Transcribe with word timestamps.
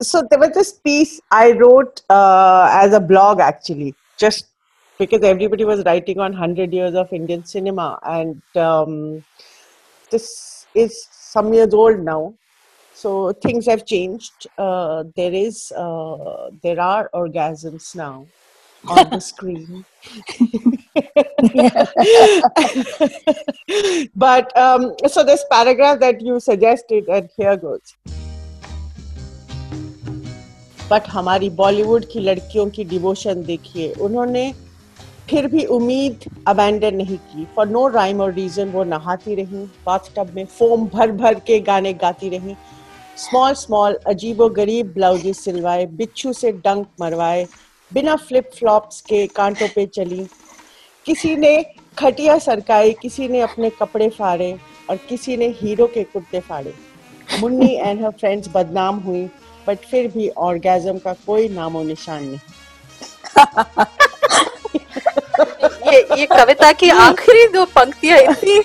so 0.00 0.22
there 0.30 0.38
was 0.38 0.50
this 0.50 0.72
piece 0.72 1.20
I 1.30 1.52
wrote 1.52 2.02
uh, 2.10 2.68
as 2.70 2.92
a 2.92 3.00
blog 3.00 3.40
actually, 3.40 3.94
just 4.18 4.46
because 4.98 5.22
everybody 5.22 5.64
was 5.64 5.84
writing 5.84 6.18
on 6.18 6.32
100 6.32 6.72
years 6.72 6.94
of 6.94 7.12
Indian 7.12 7.44
cinema. 7.44 7.98
And 8.02 8.42
um, 8.56 9.24
this 10.10 10.66
is 10.74 11.06
some 11.10 11.52
years 11.52 11.74
old 11.74 12.00
now. 12.00 12.34
So 12.94 13.32
things 13.32 13.66
have 13.66 13.84
changed. 13.84 14.46
Uh, 14.56 15.04
there 15.16 15.32
is, 15.32 15.72
uh, 15.76 16.50
there 16.62 16.80
are 16.80 17.10
orgasms 17.12 17.94
now 17.94 18.26
on 18.88 19.10
the 19.10 19.20
screen. 19.32 19.84
but 24.16 24.56
um, 24.56 24.94
so 25.06 25.24
this 25.24 25.44
paragraph 25.50 26.00
that 26.00 26.22
you 26.22 26.40
suggested, 26.40 27.06
and 27.08 27.28
here 27.36 27.58
goes. 27.58 27.94
But 30.90 31.08
हमारी 31.08 31.48
बॉलीवुड 31.50 32.04
की 32.04 32.20
लड़कियों 32.20 32.68
की 32.70 32.84
devotion 32.84 33.42
देखिए, 33.42 33.92
उन्होंने 33.92 34.52
फिर 35.30 35.46
भी 35.46 35.64
उम्मीद 35.66 36.24
abandon 36.48 36.94
नहीं 36.94 37.16
की। 37.18 37.46
फॉर 37.56 37.68
नो 37.68 37.86
राइम 37.88 38.20
और 38.20 38.32
रीजन 38.32 38.68
वो 38.68 38.84
नहाती 38.84 39.34
रही 39.34 39.64
बाथटब 39.86 40.30
में 40.34 40.44
फोम 40.48 40.86
भर 40.88 41.12
भर 41.12 41.34
के 41.40 41.58
गाने 41.60 41.92
गाती 41.94 42.28
रही। 42.28 42.54
स्मॉल 43.16 43.54
स्मॉल 43.54 43.98
अजीबो 44.06 44.48
गरीब 44.48 44.92
ब्लाउजेस 44.94 45.38
सिलवाए, 45.44 45.86
बिच्छू 45.86 46.32
से 46.32 46.52
डंक 46.52 46.86
मरवाए, 47.00 47.46
बिना 47.92 48.16
फ्लिप 48.16 48.50
फ्लॉप्स 48.54 49.00
के 49.00 49.26
कांटों 49.26 49.68
पे 49.74 49.86
चली। 49.86 50.26
किसी 51.06 51.34
ने 51.36 51.62
खटिया 51.98 52.38
सरकाई, 52.38 52.92
किसी 52.92 53.28
ने 53.28 53.40
अपने 53.40 53.70
कपड़े 53.70 54.08
फाड़े 54.08 54.52
और 54.90 54.96
किसी 55.08 55.36
ने 55.36 55.48
हीरो 55.60 55.86
के 55.86 56.02
कुर्ते 56.04 56.40
फाड़े। 56.40 56.74
मुन्नी 57.40 57.74
एंड 57.74 58.04
हर 58.04 58.10
फ्रेंड्स 58.10 58.50
बदनाम 58.54 58.98
हुई। 58.98 59.28
बट 59.66 59.78
फिर 59.90 60.08
भी 60.14 60.28
ऑर्गेजम 60.48 60.98
का 61.04 61.12
कोई 61.26 61.48
नामो 61.48 61.82
निशान 61.84 62.22
नहीं 62.24 62.40
ये 65.92 66.00
ये 66.18 66.26
कविता 66.26 66.72
की 66.80 66.90
आखिरी 66.90 67.46
दो 67.52 67.64
पंक्तियाँ 67.76 68.18
इतनी 68.18 68.56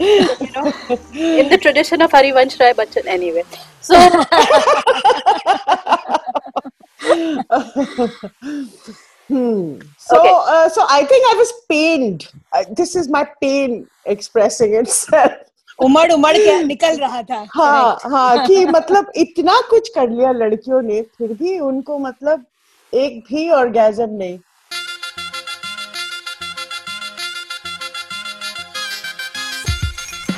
you 0.00 0.50
know 0.54 0.66
in 1.14 1.48
the 1.48 1.58
tradition 1.60 2.02
of 2.02 2.10
Harivansh 2.12 2.58
Rai 2.60 2.72
Bachchan 2.74 3.06
anyway 3.06 3.44
so 3.80 3.96
hmm. 9.28 9.78
So, 9.98 10.20
okay. 10.20 10.32
uh, 10.32 10.68
so 10.68 10.84
I 10.88 11.04
think 11.04 11.24
I 11.26 11.34
was 11.36 11.52
pained. 11.68 12.28
Uh, 12.52 12.64
this 12.70 12.94
is 12.94 13.08
my 13.08 13.26
pain 13.40 13.88
expressing 14.04 14.74
itself. 14.74 15.32
उमड़ 15.78 16.12
उमड़ 16.12 16.36
के 16.36 16.62
निकल 16.64 16.96
रहा 16.96 17.22
था 17.22 17.46
हाँ 17.54 17.98
हाँ 18.04 18.46
कि 18.46 18.64
मतलब 18.74 19.12
इतना 19.16 19.60
कुछ 19.70 19.88
कर 19.88 20.10
लिया 20.10 20.30
लड़कियों 20.32 20.82
ने 20.82 21.02
फिर 21.18 21.32
भी 21.32 21.58
उनको 21.58 21.98
मतलब 21.98 22.44
एक 22.94 23.18
भी 23.20 23.50
ऑर्गेजम 23.50 24.10
नहीं। 24.10 24.38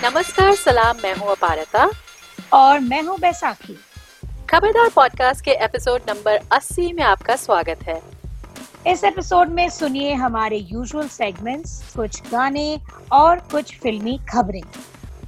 नमस्कार 0.05 0.55
सलाम 0.55 0.97
मैं 1.03 1.15
हूँ 1.15 1.31
अपारता। 1.31 1.91
और 2.53 2.81
मैं 2.81 3.03
हूँ 3.03 3.19
बैसाखी। 3.19 3.77
खबरदार 4.51 4.91
पॉडकास्ट 4.95 5.45
के 5.45 5.51
एपिसोड 5.65 6.01
नंबर 6.09 6.41
80 6.53 6.93
में 6.93 7.03
आपका 7.03 7.37
स्वागत 7.37 7.83
है। 7.83 8.01
इस 8.93 9.05
एपिसोड 9.05 9.49
में 9.49 9.69
सुनिए 9.71 10.13
हमारे 10.15 10.57
यूजुअल 10.57 11.09
सेगमेंट्स 11.09 11.95
कुछ 11.97 12.21
गाने 12.31 12.81
और 13.13 13.39
कुछ 13.39 13.79
फिल्मी 13.79 14.19
खबरें। 14.33 14.63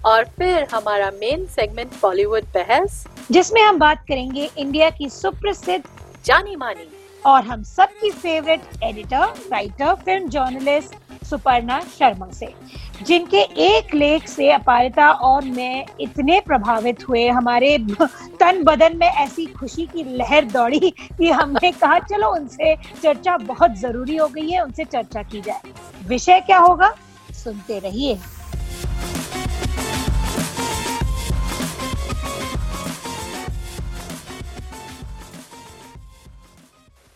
और 0.09 0.25
फिर 0.39 0.67
हमारा 0.73 1.11
मेन 1.11 1.45
सेगमेंट 1.47 1.91
बॉलीवुड 2.03 2.45
बहस 2.55 3.07
जिसमें 3.31 3.61
हम 3.63 3.79
बात 3.79 4.05
करेंगे 4.09 4.49
इंडिया 4.59 4.89
की 4.91 5.09
सुप्रसिद्ध 5.11 5.83
जानी 6.25 6.57
मानी। 6.57 6.89
और 7.23 7.43
हम 7.45 7.63
सबकी 7.63 8.11
favourite 8.11 8.83
editor 8.83 9.25
writer 9.53 9.95
film 9.95 10.29
journalist 10.29 11.25
Suparna 11.27 11.81
Sharma 11.99 12.29
से 12.35 12.53
जिनके 13.07 13.41
एक 13.65 13.95
लेख 13.95 14.29
से 14.29 14.51
अपारिता 14.51 15.11
और 15.11 15.45
मैं 15.45 15.85
इतने 16.01 16.41
प्रभावित 16.41 17.09
हुए 17.09 17.27
हमारे 17.29 17.77
तन 18.41 18.63
बदन 18.65 18.97
में 18.97 19.07
ऐसी 19.07 19.47
खुशी 19.59 19.87
की 19.87 20.05
लहर 20.17 20.45
दौड़ी 20.53 20.91
कि 20.91 21.31
हमने 21.31 21.73
कहा 21.73 21.99
चलो 21.99 22.33
उनसे 22.37 22.75
चर्चा 23.03 23.37
बहुत 23.45 23.77
ज़रूरी 23.81 24.17
हो 24.17 24.29
गई 24.29 24.49
है 24.51 24.65
उनसे 24.65 24.85
चर्चा 24.85 25.23
की 25.23 25.41
जाए। 25.41 25.61
विषय 26.09 26.41
क्या 26.41 26.59
होगा? 26.59 26.95
सुनते 27.45 27.79
रहिए। 27.79 28.19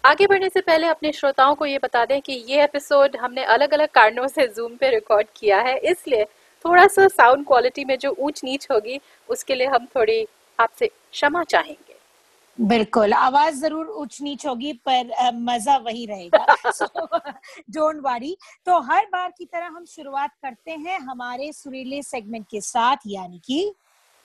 आगे 0.04 0.26
बढ़ने 0.26 0.48
से 0.48 0.60
पहले 0.60 0.86
अपने 0.86 1.12
श्रोताओं 1.12 1.54
को 1.54 1.66
ये 1.66 1.78
बता 1.78 2.04
दें 2.04 2.20
कि 2.22 2.32
ये 2.48 2.62
एपिसोड 2.64 3.16
हमने 3.16 3.44
अलग 3.44 3.74
अलग 3.74 3.88
कारणों 3.88 4.26
से 4.28 4.46
जूम 4.46 4.74
पे 4.76 4.88
रिकॉर्ड 4.90 5.26
किया 5.36 5.60
है 5.60 5.76
इसलिए 5.80 6.24
थोड़ा 6.64 6.86
सा 6.86 7.06
साउंड 7.08 7.46
क्वालिटी 7.46 7.84
में 7.84 7.96
जो 7.98 8.14
ऊंच 8.18 8.40
नीच 8.44 8.66
होगी 8.70 9.00
उसके 9.28 9.54
लिए 9.54 9.66
हम 9.66 9.86
थोड़ी 9.86 10.26
आपसे 10.58 10.86
क्षमा 10.86 11.44
चाहेंगे। 11.44 11.96
बिल्कुल 12.58 13.12
आवाज़ 13.12 13.60
ज़रूर 13.60 13.86
ऊंच 13.90 14.18
नीच 14.22 14.46
होगी 14.46 14.72
पर 14.88 15.30
मज़ा 15.34 15.76
वही 15.76 16.04
रहेगा। 16.06 16.46
डोंट 17.70 18.00
वरी 18.04 18.36
तो 18.66 18.80
हर 18.90 19.06
बार 19.12 19.30
की 19.38 19.44
तरह 19.44 19.66
हम 19.66 19.84
शुरुआत 19.84 20.30
करते 20.42 20.70
हैं 20.70 20.98
हमारे 21.00 21.52
सुरीले 21.52 22.02
सेगमेंट 22.02 22.46
के 22.50 22.60
साथ 22.60 23.06
यानी 23.06 23.40
कि 23.44 23.64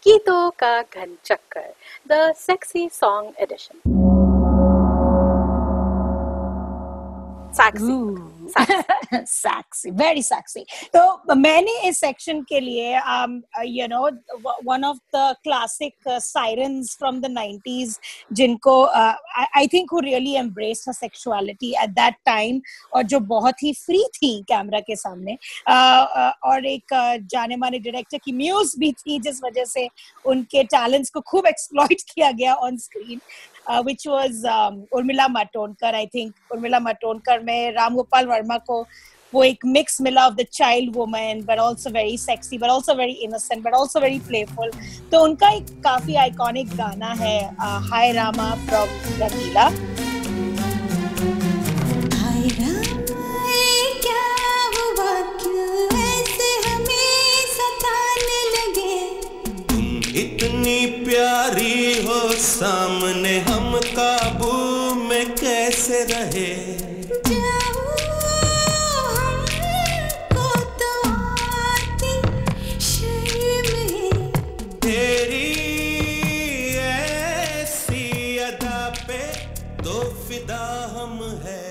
गीतों 0.06 0.50
का 0.60 0.82
घन 0.82 1.18
चक्कर 1.26 1.74
the 2.08 2.34
sexy 2.38 2.90
song 2.94 3.34
edition 3.40 4.17
sexy 9.26 9.92
very 10.04 10.22
sexy 10.22 10.64
तो 10.94 11.36
मैंने 11.36 11.72
इस 11.88 12.00
सेक्शन 12.00 12.42
के 12.42 12.60
लिए 12.60 12.94
you 13.68 13.88
know 13.88 14.04
one 14.66 14.84
of 14.86 14.98
the 15.16 15.36
classic 15.44 16.10
sirens 16.10 16.96
from 17.00 17.20
the 17.22 17.34
90s 17.38 17.98
जिनको 18.34 18.84
I 18.86 19.68
think 19.68 19.94
who 19.94 20.00
really 20.00 20.36
embrace 20.36 20.86
her 20.88 20.94
sexuality 20.94 21.74
at 21.84 21.90
that 21.90 22.16
time 22.26 22.62
और 22.94 23.04
जो 23.04 23.20
बहुत 23.34 23.64
ही 23.64 23.74
फ्री 23.74 24.04
थी 24.16 24.32
कैमरा 24.48 24.80
के 24.80 24.96
सामने 24.96 25.38
uh, 25.70 26.06
uh, 26.18 26.32
और 26.44 26.66
एक 26.66 26.94
uh, 26.94 27.30
जाने 27.32 27.56
माने 27.56 27.80
डायरेक्टर 27.80 28.18
की 28.18 28.32
म्यूज 28.32 28.74
भी 28.80 28.92
थी 28.92 29.20
जिस 29.20 29.44
वजह 29.44 29.66
से 29.66 29.88
उनके 30.26 30.64
टैलेंट्स 30.64 31.10
को 31.10 31.22
खूब 31.22 31.48
एक्सप्लॉइट 31.48 32.02
किया 32.14 32.32
गया 32.32 32.56
on 32.56 32.78
screen 32.78 33.22
uh, 33.68 33.84
which 33.84 34.04
was 34.06 34.44
um, 34.46 34.86
Urmila 34.94 35.28
Matondkar. 35.28 35.94
I 35.94 36.06
think 36.06 36.34
Urmila 36.52 36.82
Matondkar 36.82 37.44
में 37.44 37.72
राम 37.74 37.96
गोपाल 37.96 38.26
वर्मा 38.28 38.58
को 38.70 38.86
वो 39.34 39.44
एक 39.44 39.66
मिक्स 39.66 40.00
मिला 40.02 40.26
of 40.28 40.34
the 40.36 40.46
child 40.54 40.96
woman 40.96 41.42
but 41.48 41.60
also 41.60 41.90
very 41.94 42.18
sexy 42.18 42.58
but 42.58 42.70
also 42.70 42.94
very 42.96 43.14
innocent 43.24 43.64
but 43.64 43.74
also 43.74 44.00
very 44.00 44.20
playful 44.28 44.72
तो 45.12 45.24
उनका 45.24 45.50
एक 45.56 45.70
काफ़ी 45.84 46.16
आइकॉनिक 46.26 46.76
गाना 46.78 47.14
है 47.24 47.40
हाय 47.90 48.12
रामा 48.14 48.54
फ्रॉम 48.68 48.90
रंगीला 49.22 49.70
इतनी 60.68 61.04
प्यारी 61.04 62.06
हो 62.06 62.20
सामने 62.36 63.38
हम 63.40 63.76
काबू 63.90 64.94
में 65.02 65.36
कैसे 65.36 66.04
रहे? 66.04 66.48
तेरी 74.82 75.52
ऐसी 76.78 78.38
अदा 78.38 78.90
पे 79.08 79.22
तो 79.84 80.02
फिदा 80.28 80.66
हम 80.96 81.22
है। 81.46 81.64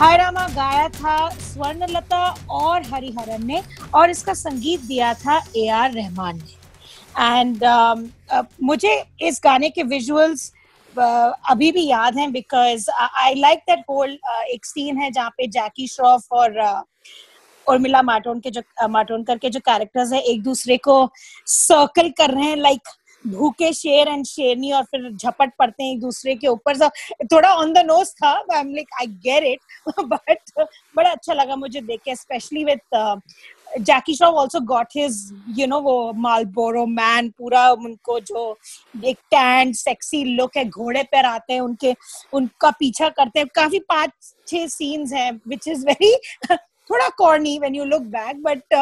हाय 0.00 0.16
रामा, 0.16 0.46
गाया 0.48 0.88
था 0.88 1.18
स्वर्णलता 1.30 2.24
और 2.50 2.82
हरिहरन 2.94 3.46
ने, 3.46 3.62
और 3.94 4.10
इसका 4.10 4.34
संगीत 4.34 4.80
दिया 4.84 5.12
था 5.14 5.40
ए 5.56 5.68
आर 5.80 5.92
रहमान 5.92 6.36
ने। 6.36 6.58
एंड 7.18 7.64
um, 7.64 8.06
uh, 8.34 8.44
मुझे 8.62 9.02
इस 9.22 9.40
गाने 9.44 9.70
के 9.70 9.82
विजुअल्स 9.84 10.50
uh, 10.94 11.32
अभी 11.50 11.72
भी 11.72 11.86
याद 11.86 12.18
हैं 12.18 12.30
because 12.32 12.90
I 12.90 13.34
like 13.34 13.58
that 13.70 13.84
whole 13.90 14.18
एक 14.50 14.66
सीन 14.66 14.98
है 14.98 15.10
जहाँ 15.10 15.30
पे 15.30 15.46
जैकी 15.48 15.86
श्रॉफ 15.88 16.32
और 16.32 16.60
uh, 16.60 16.82
उर्मिला 17.66 18.02
माटोन 18.02 18.40
के 18.40 18.50
जो 18.50 18.62
माटोनकर 18.88 19.38
के 19.38 19.48
जो 19.50 19.60
कैरेक्टर्स 19.60 20.12
है 20.12 20.20
एक 20.22 20.42
दूसरे 20.42 20.76
को 20.78 20.96
सर्कल 21.48 22.10
कर 22.18 22.30
रहे 22.30 22.44
हैं 22.44 22.56
लाइक 22.56 22.88
भूखे 23.24 23.72
शेर 23.72 24.08
एंड 24.08 24.24
शेरनी 24.26 24.70
और 24.72 24.84
फिर 24.84 25.10
झपट 25.12 25.50
पड़ते 25.58 25.82
हैं 25.82 25.92
एक 25.92 26.00
दूसरे 26.00 26.34
के 26.34 26.46
ऊपर 26.48 26.78
थोड़ा 27.32 27.52
ऑन 27.54 27.72
द 27.72 27.78
नोज़ 27.86 28.10
था 28.14 28.30
I 28.30 28.60
am 28.60 28.72
like 28.74 28.94
I 29.00 29.06
get 29.26 29.44
it 29.44 30.00
but 30.04 30.64
बड़ा 30.96 31.10
अच्छा 31.10 31.34
लगा 31.34 31.56
मुझे 31.56 31.80
देख 31.80 32.00
के 32.04 32.14
specially 32.16 32.64
with 32.64 32.80
Jackie 33.78 34.14
Shroff 34.14 34.34
also 34.34 34.60
got 34.66 34.96
his 34.96 35.18
you 35.58 35.66
know 35.66 35.80
वो 35.80 36.12
मालबोरो 36.18 36.84
मैन 36.86 37.28
पूरा 37.38 37.68
उनको 37.70 38.18
जो 38.22 38.56
एक 39.04 39.18
टैंड 39.30 39.74
सेक्सी 39.74 40.24
लुक 40.26 40.56
है, 40.56 40.64
घोड़े 40.64 41.02
पर 41.04 41.24
आते 41.26 41.52
हैं, 41.52 41.60
उनके, 41.60 41.94
उनका 42.32 42.70
पीछा 42.70 43.08
करते 43.08 43.40
हैं। 43.40 43.48
काफ़ी 43.54 43.78
पाँच, 43.88 44.10
छह 44.48 44.66
सीन्स 44.68 45.12
हैं 45.12 45.30
विच 45.48 45.68
इज़ 45.68 45.86
वेरी 45.86 46.16
थोड़ा 46.90 47.08
corny 47.18 47.58
when 47.58 47.74
you 47.74 47.84
look 47.84 48.02
back 48.12 48.42
but 48.42 48.74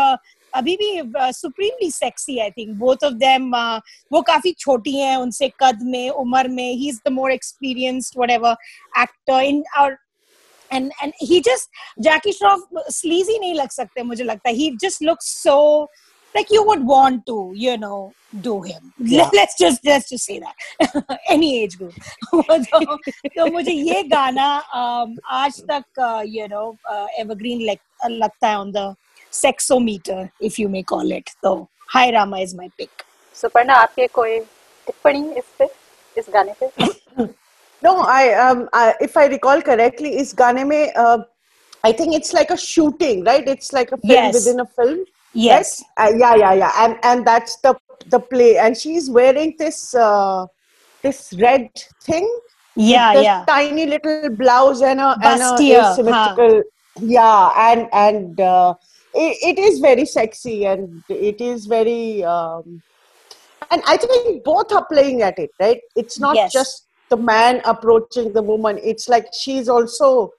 अभी 0.53 0.77
भी 0.77 0.91
supremely 1.33 1.91
sexy 1.91 2.39
I 2.39 2.51
think 2.51 2.69
both 2.79 3.05
of 3.05 3.15
them 3.15 3.51
वो 4.13 4.23
काफ़ी 4.23 4.53
छोटी 4.59 4.97
हैं, 4.97 5.17
उनसे 5.17 5.49
कद 5.61 5.83
में, 5.83 6.09
उम्र 6.11 6.49
में 6.49 6.73
ही 6.73 6.89
is 6.89 7.01
the 7.07 7.13
more 7.13 7.33
experienced 7.33 8.19
whatever 8.19 8.57
actor 9.01 9.43
in 9.43 9.63
और 9.79 9.97
and 10.71 10.93
and 11.03 11.13
he 11.19 11.41
just 11.41 11.69
Jackie 12.01 12.33
Shroff 12.33 12.61
sleazy 12.89 13.39
नहीं 13.41 13.55
लग 13.55 13.71
सकते 13.71 14.03
मुझे 14.03 14.25
लगता 14.25 14.49
है 14.51 14.55
he 14.57 14.71
just 14.85 15.03
looks 15.03 15.27
so 15.43 15.87
like 16.35 16.51
you 16.51 16.63
would 16.69 16.85
want 16.87 17.25
to 17.27 17.37
you 17.55 17.77
know 17.79 18.13
do 18.47 18.61
him 18.63 18.93
Yeah. 18.99 19.31
let's 19.33 19.57
just 19.59 19.85
let's 19.85 20.09
just 20.11 20.25
say 20.31 20.39
that 20.41 21.05
any 21.29 21.51
age 21.63 21.79
group 21.79 21.95
तो, 22.33 22.97
तो 23.37 23.47
मुझे 23.53 23.73
ये 23.73 24.03
गाना 24.09 24.49
um, 24.83 25.17
आज 25.41 25.61
तक 25.71 26.01
uh, 26.09 26.23
you 26.37 26.49
know 26.49 26.77
uh, 26.93 27.07
evergreen 27.25 27.67
like 27.71 27.83
uh, 28.05 28.11
लगता 28.11 28.49
है 28.49 28.57
on 28.65 28.73
the 28.73 28.87
sexometer 29.43 30.21
if 30.41 30.59
you 30.59 30.69
may 30.77 30.83
call 30.95 31.13
it 31.21 31.35
तो 31.45 31.57
Hi 31.95 32.11
Rama 32.13 32.39
is 32.47 32.55
my 32.63 32.69
pick 32.81 33.05
Suparna 33.35 33.75
आपके 33.75 34.07
कोई 34.15 34.39
टिप्पणी 34.87 35.21
इस 35.39 35.45
पे 35.59 35.67
इस 36.19 36.27
गाने 36.35 36.53
पे 36.63 37.27
No, 37.82 38.00
I 38.02 38.34
um 38.34 38.70
I, 38.74 38.96
if 39.02 39.18
I 39.18 39.26
recall 39.28 39.62
correctly, 39.62 40.18
is 40.20 40.34
गाने 40.34 40.64
में 40.66 40.96
uh, 40.96 41.18
I 41.84 41.92
think 41.92 42.14
it's 42.16 42.34
like 42.34 42.52
a 42.52 42.58
shooting, 42.58 43.24
right? 43.26 43.48
It's 43.48 43.74
like 43.74 43.92
a 43.92 43.98
film 43.98 44.32
Yes. 44.32 44.34
within 44.34 44.60
a 44.60 44.66
film. 44.66 45.06
yes 45.34 45.82
Right? 45.82 45.84
Uh, 46.00 46.12
yeah, 46.18 46.36
yeah, 46.36 46.54
yeah, 46.54 46.72
and 46.86 46.98
and 47.04 47.28
that's 47.28 47.58
the 47.64 47.76
the 48.08 48.20
play, 48.20 48.58
and 48.58 48.78
she's 48.78 49.10
wearing 49.10 49.56
this 49.60 49.94
uh, 49.94 50.46
this 51.04 51.34
red 51.42 51.70
thing, 52.04 52.28
yeah 52.76 53.14
this 53.14 53.28
yeah 53.28 53.46
tiny 53.48 53.86
little 53.86 54.30
blouse 54.30 54.82
and 54.82 55.00
a 55.00 55.18
and 55.24 55.42
a 55.44 55.52
Bustier, 55.52 56.00
huh. 56.08 56.40
asymmetrical, 56.40 56.62
yeah, 57.02 57.50
and 57.58 57.88
and 57.94 58.40
uh, 58.40 58.74
it, 59.14 59.58
it 59.58 59.60
is 59.60 59.80
very 59.80 60.06
sexy 60.06 60.66
and 60.66 61.04
it 61.10 61.42
is 61.42 61.66
very 61.68 62.24
um, 62.24 62.82
and 63.72 63.82
I 63.88 63.98
think 63.98 64.44
both 64.44 64.72
are 64.72 64.86
playing 64.86 65.22
at 65.22 65.40
it, 65.40 65.52
right? 65.60 65.80
It's 65.96 66.20
not 66.20 66.36
Yes. 66.36 66.54
just 66.54 66.87
the 67.11 67.17
man 67.17 67.61
approaching 67.65 68.33
the 68.33 68.43
woman. 68.43 68.79
It's 68.83 69.09
like 69.09 69.29
she's 69.33 69.69
also 69.69 70.33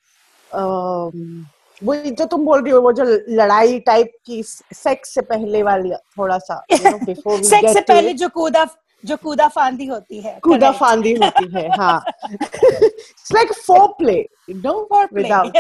um, 0.52 1.46
वो 1.84 1.96
जो 1.96 2.26
तुम 2.26 2.46
बोल 2.46 2.62
रही 2.64 2.72
हो 2.74 2.80
वो 2.82 2.92
जो 2.94 3.04
लड़ाई 3.40 3.80
type 3.88 4.12
की 4.26 4.42
सेक्स 4.44 5.14
से 5.14 5.22
पहले 5.32 5.64
वाली 5.64 5.92
थोड़ा 6.18 6.38
सा 6.38 6.62
you 6.72 6.80
know, 6.84 7.00
before 7.06 7.38
we 7.38 7.44
sex 7.50 7.66
get 7.66 7.74
से 7.74 7.82
पहले 7.82 8.14
जो 8.22 8.30
कूदा 8.30 8.66
जो 9.06 9.18
कूदा 9.18 9.48
फांदी 9.48 9.86
होती 9.88 10.20
है 10.22 10.40
कूदा. 10.44 10.72
फांदी 10.80 11.14
होती 11.24 11.48
है 11.56 11.68
हाँ 11.78 12.04
it's 12.32 13.32
like 13.38 13.54
foreplay 13.68 14.26
you 14.50 14.56
know 14.66 14.76
Foreplay. 14.92 15.52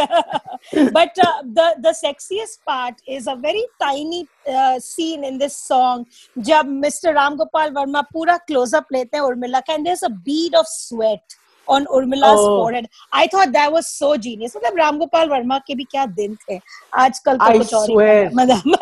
But 0.94 1.20
uh, 1.26 1.42
the 1.58 1.68
the 1.80 1.94
sexiest 2.00 2.60
part 2.66 2.96
is 3.08 3.28
a 3.28 3.36
very 3.36 3.66
tiny 3.82 4.28
uh, 4.48 4.80
scene 4.80 5.24
in 5.24 5.38
this 5.38 5.56
song 5.56 6.06
जब 6.38 6.72
Mr. 6.86 7.14
Ram 7.16 7.38
Gopal 7.38 7.72
Verma 7.72 8.04
पूरा 8.14 8.38
close 8.48 8.74
up 8.74 8.92
लेते 8.94 9.18
हैं 9.18 9.24
उर्मिला 9.24 9.60
का 9.70 9.76
and 9.76 9.86
there's 9.86 10.04
a 10.04 10.10
bead 10.30 10.56
of 10.56 10.66
sweat 10.68 11.38
on 11.68 11.86
Urmila's 11.96 12.40
Oh. 12.44 12.54
forehead. 12.60 12.86
I 13.14 13.28
thought 13.28 13.52
that 13.54 13.72
was 13.72 13.88
so 13.88 14.08
genius. 14.18 14.56
मतलब 14.56 14.78
राम 14.78 14.98
गोपाल 15.00 15.30
वर्मा 15.30 15.58
के 15.68 15.76
भी 15.76 15.84
क्या 15.92 16.06
दिन 16.20 16.36
थे 16.50 16.60
आजकल 17.04 17.38
तो 17.38 17.46
I 17.46 17.58
कुछ 17.58 17.74
और 17.74 17.90
ही. 17.90 17.98
है, 18.08 18.30
मतलब 18.36 18.76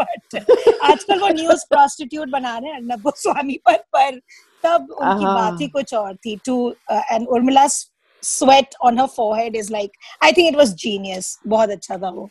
but 0.00 0.78
आजकल 0.90 1.20
वो 1.20 1.28
न्यूज़ 1.28 1.64
प्रोस्टिट्यूट 1.70 2.28
बना 2.30 2.56
रहे 2.58 2.70
हैं 2.70 2.76
अर्नब 2.76 3.00
गोस्वामी 3.02 3.58
पर 3.66 3.76
पर 3.96 4.20
तब 4.64 4.90
उनकी 4.90 5.24
हाँ। 5.24 5.34
बात 5.34 5.60
ही 5.60 5.68
कुछ 5.68 5.94
और 5.94 6.14
थी 6.26 6.36
too 6.46 6.56
and 6.92 7.26
Urmila's 7.38 7.84
sweat 8.24 8.74
on 8.80 8.96
her 8.96 9.08
forehead 9.08 9.56
is 9.56 9.70
like 9.70 9.92
I 10.20 10.32
think 10.32 10.52
it 10.52 10.58
was 10.58 10.74
genius. 10.74 11.38
बहुत 11.46 11.70
अच्छा 11.70 11.98
था 12.02 12.10
वो. 12.10 12.30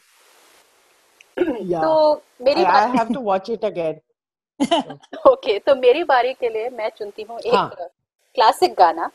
yeah 1.63 1.81
तो 1.81 2.21
मेरी 2.41 2.63
I, 2.63 2.71
I 2.71 2.87
have 2.95 3.13
to 3.13 3.21
watch 3.21 3.49
it 3.49 3.63
again 3.63 3.99
okay 5.27 5.57
तो 5.59 5.75
मेरी 5.75 6.03
बारी 6.03 6.33
के 6.33 6.49
लिए 6.49 6.69
मैं 6.69 6.89
चुनती 6.97 7.23
हूँ 7.29 7.39
एक 7.39 7.53
हाँ। 7.53 7.89
क्लासिक 8.35 8.73
गाना 8.79 9.09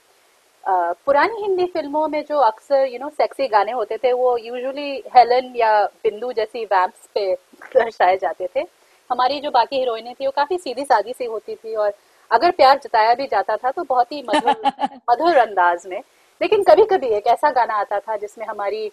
पुरानी 0.65 1.41
हिंदी 1.43 1.65
फ़िल्मों 1.75 2.07
में 2.09 2.25
जो 2.29 2.39
अक्सर 2.39 2.87
यू 2.87 2.99
नो 2.99 3.09
सेक्सी 3.11 3.47
गाने 3.49 3.73
होते 3.73 3.97
थे 3.99 4.13
वो 4.13 4.37
यूजुअली 4.39 4.91
हेलन 5.17 5.53
या 5.57 5.71
बिंदु 6.05 6.33
जैसी 6.33 6.65
वैम्प्स 6.65 7.09
पे 7.15 7.33
दर्शाए 7.77 8.17
जाते 8.23 8.49
थे 8.57 8.67
हमारी 9.11 9.41
जो 9.41 9.51
बाकी 9.51 9.79
हीरोइनें 9.79 10.15
थी 10.15 10.27
वो 10.27 10.33
काफ़ी 10.37 10.59
सीधी 10.59 10.85
सादी 10.85 11.13
सी 11.13 11.25
होती 11.25 11.55
थी 11.55 11.75
और 11.75 11.93
अगर 12.31 12.51
प्यार 12.51 12.81
जताया 12.85 13.15
भी 13.15 13.27
जाता 13.27 13.57
था 13.57 13.71
तो 13.71 13.85
बहुत 13.85 14.13
ही 14.13 14.23
मधुर 14.29 14.63
मधुर 15.11 15.37
अंदाज 15.37 15.87
में 15.87 16.01
लेकिन 16.41 16.63
कभी 16.63 16.85
कभी 16.85 17.07
एक 17.07 17.27
ऐसा 17.27 17.51
गाना 17.51 17.75
आता 17.75 17.99
था 17.99 18.17
जिसमें 18.17 18.47
हमारी 18.47 18.85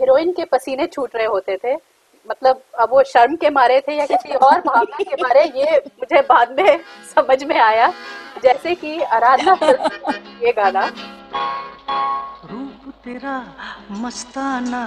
हीरोइन 0.00 0.32
के 0.32 0.44
पसीने 0.44 0.86
छूट 0.86 1.16
रहे 1.16 1.26
होते 1.26 1.56
थे। 1.64 1.74
मतलब 2.26 2.62
अब 2.80 2.90
वो 2.90 3.02
शर्म 3.04 3.36
के 3.36 3.50
मारे 3.50 3.80
थे 3.80 3.96
या 3.96 4.06
किसी 4.06 4.34
और 4.34 4.60
भावना 4.60 5.02
के 5.02 5.22
मारे, 5.22 5.44
ये 5.56 5.76
मुझे 5.78 6.20
बाद 6.20 6.60
में 6.60 6.80
समझ 7.14 7.42
में 7.44 7.58
आया। 7.58 7.92
जैसे 8.42 8.74
कि 8.74 9.00
आराधना 9.00 9.52
ये 10.42 10.52
गाना। 10.52 10.86
रूप 12.50 12.92
तेरा 13.04 13.36
मस्ताना, 13.90 14.84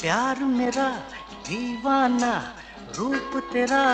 प्यार 0.00 0.44
मेरा 0.44 0.88
दीवाना 1.48 2.32
रूप 2.98 3.32
तेरा 3.52 3.84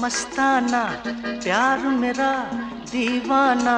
मस्ताना, 0.00 0.80
प्यार 1.42 1.78
मेरा 1.78 2.32
दीवाना, 2.90 3.76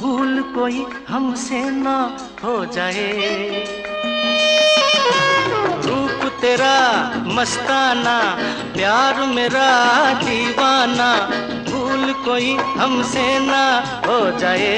भूल 0.00 0.42
कोई 0.54 0.86
हमसे 1.08 1.60
ना 1.70 1.96
हो 2.44 2.54
जाए। 2.66 3.64
रूप 5.86 6.24
तेरा 6.40 6.76
मस्ताना, 7.26 8.16
प्यार 8.74 9.20
मेरा 9.26 9.68
दीवाना, 10.22 11.10
भूल 11.70 12.12
कोई 12.24 12.56
हमसे 12.56 13.38
ना 13.38 13.64
हो 14.06 14.38
जाए। 14.38 14.76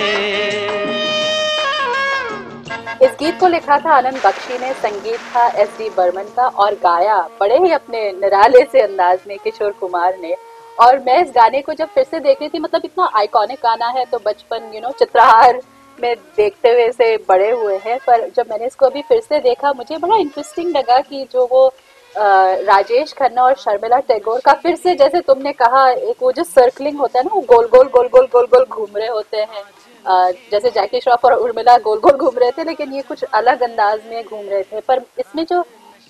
इस 3.00 3.10
गीत 3.18 3.38
को 3.40 3.48
लिखा 3.48 3.78
था 3.78 3.92
आनंद 3.92 4.16
बख्शी 4.24 4.58
ने, 4.58 4.72
संगीत 4.74 5.18
था 5.34 5.46
एस 5.62 5.68
डी 5.78 5.88
बर्मन 5.96 6.32
का 6.36 6.46
और 6.46 6.74
गाया 6.74 7.18
बड़े 7.40 7.58
ही 7.58 7.72
अपने 7.72 8.00
निराले 8.12 8.64
से 8.72 8.80
अंदाज 8.80 9.18
में 9.28 9.36
किशोर 9.38 9.72
कुमार 9.80 10.16
ने। 10.18 10.34
और 10.78 10.98
मैं 10.98 11.22
इस 11.24 11.30
गाने 11.34 11.60
को 11.62 11.72
जब 11.74 11.88
फिर 11.94 12.04
से 12.04 12.20
देख 12.20 12.40
रही 12.40 12.48
थी 12.48 12.58
मतलब 12.58 12.82
इतना 12.84 13.10
आइकॉनिक 13.16 13.58
गाना 13.62 13.88
है 13.88 14.04
तो 14.04 14.18
बचपन 14.26 14.70
यू 14.74 14.80
नो 14.80 14.90
चित्रहार 14.98 15.60
में 15.98 16.14
देखते 16.36 16.70
हुए 16.70 16.90
से 16.92 17.16
बड़े 17.28 17.50
हुए 17.52 17.78
हैं। 17.84 17.98
पर 18.06 18.28
जब 18.36 18.50
मैंने 18.50 18.66
इसको 18.66 18.86
अभी 18.86 19.02
फिर 19.02 19.20
से 19.20 19.40
देखा, 19.40 19.72
मुझे 19.72 19.98
बड़ा 19.98 20.16
इंटरेस्टिंग 20.16 20.76
लगा 20.76 20.98
कि 21.00 21.26
जो 21.32 21.46
वो 21.50 21.66
राजेश 22.14 23.12
खन्ना 23.12 23.42
और 23.42 23.54
शर्मिला 23.56 23.98
टैगोर 24.00 24.40
का 24.44 24.52
फिर 24.54 24.76
से, 24.76 24.94
जैसे 24.94 25.20
तुमने 25.22 25.52
कहा, 25.54 25.88
एक 25.88 26.22
वो 26.22 26.30
जो 26.32 26.44
सर्कलिंग 26.44 26.98
होता 26.98 27.18
है 27.18 27.24
ना, 27.24 27.34
वो 27.34 27.40
गोल 27.48 27.66
गोल 27.68 27.88
गोल 27.88 28.08
गोल 28.08 28.26
गोल 28.32 28.46
गोल 28.46 28.64
घूम 28.64 28.96
रहे 28.96 29.08
होते 29.08 29.36
हैं। 29.36 29.62
जैसे 30.08 30.70
जैकी 30.70 31.00
श्रॉफ 31.00 31.24
और 31.24 31.32
उर्मिला 31.34 31.76
गोल 31.78 31.98
गोल 32.00 32.12
घूम 32.12 32.38
रहे 32.38 32.50
थे, 32.50 32.64
लेकिन 32.64 32.92
ये 32.92 33.02
कुछ 33.02 33.22
अलग 33.24 33.62
अंदाज 33.62 34.00
में 34.10 34.24
घूम 34.24 34.40
रहे 34.40 34.62
थे। 34.62 34.80
पर 34.80 35.02
इसमें 35.18 35.44
जो 35.46 35.60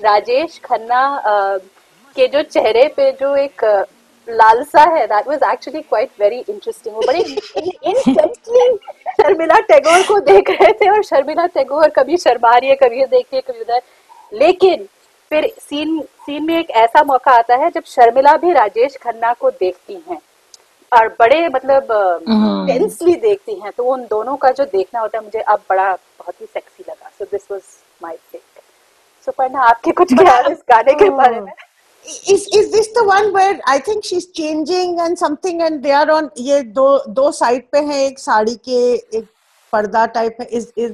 राजेश 0.01 0.61
खन्ना 0.65 1.21
के 2.17 2.27
जो 2.29 2.43
चेहरे 2.45 2.87
पे 2.97 3.11
जो 3.13 3.35
एक 3.37 3.65
लालसा 4.29 4.83
है 4.95 5.07
that 5.07 5.29
was 5.29 5.43
actually 5.53 5.81
quite 5.81 6.11
very 6.21 6.39
interesting 6.39 6.95
वो 6.95 7.03
बड़े 7.07 7.19
इंटेंसली 7.19 8.77
शर्मिला 9.13 9.59
टैगोर 9.69 10.03
को 10.09 10.19
देख 10.23 10.51
रहे 10.51 10.73
थे, 10.73 10.89
और 10.91 11.03
शर्मिला 11.05 11.47
टैगोर 11.49 11.89
कभी 11.91 12.17
शर्मा 12.19 12.57
रही 12.57 12.71
है 12.71 12.77
कभी 12.77 13.05
देख 13.07 13.27
रही 13.27 13.37
है 13.37 13.41
कभी 13.43 13.61
उधर। 13.61 13.81
लेकिन 14.33 14.87
फिर 15.31 15.47
सीन 15.61 16.01
सीन 16.01 16.45
में 16.45 16.59
एक 16.59 16.71
ऐसा 16.73 17.03
मौका 17.05 17.33
आता 17.33 17.55
है, 17.57 17.71
जब 17.71 17.83
शर्मिला 17.87 18.37
भी 18.37 18.53
राजेश 18.53 18.97
खन्ना 19.03 19.33
को 19.33 19.51
देखती 19.51 20.03
हैं। 20.09 20.19
और 20.93 21.09
बड़े 21.19 21.49
मतलब 21.49 21.87
टेंसली 22.69 23.15
देखती 23.15 23.55
हैं 23.61 23.73
तो 23.77 23.85
उन 23.93 24.05
दोनों 24.11 24.37
का 24.37 24.51
जो 24.51 24.65
देखना 24.65 25.01
होता 25.01 25.19
है 25.19 25.25
मुझे 25.25 25.41
अब 25.41 25.63
बड़ा 25.71 25.93
बहुत 25.93 26.41
ही 26.41 26.47
सेक्सी 26.47 26.85
लगा। 26.89 27.11
So 27.19 27.25
this 27.25 27.51
was 27.51 27.63
my 28.03 28.17
pick 28.33 28.43
Suparna 29.27 29.63
आपके 29.69 29.93
कुछ 29.93 30.15
ख्याल 30.19 30.53
इस 30.53 30.63
गाने 30.71 30.95
के 30.95 31.09
बारे 31.11 31.41
में? 31.41 31.53
Is 32.33 32.45
is 32.57 32.69
this 32.73 32.87
the 32.97 33.03
one 33.07 33.27
where 33.33 33.57
I 33.71 33.79
think 33.87 34.05
she's 34.09 34.27
changing 34.37 35.01
and 35.07 35.19
something 35.23 35.63
and 35.63 35.83
they 35.83 35.93
are 35.93 36.11
on 36.13 36.29
ये 36.39 36.61
दो 36.79 36.87
दो 37.09 37.31
साइड 37.39 37.67
पे 37.73 37.79
है 37.89 37.99
एक 38.05 38.19
साड़ी 38.19 38.55
के 38.69 38.79
एक 39.19 39.27
पर्दा 39.73 40.05
टाइप 40.15 40.37
है। 40.41 40.47
इस 40.47 40.73
इस 40.79 40.93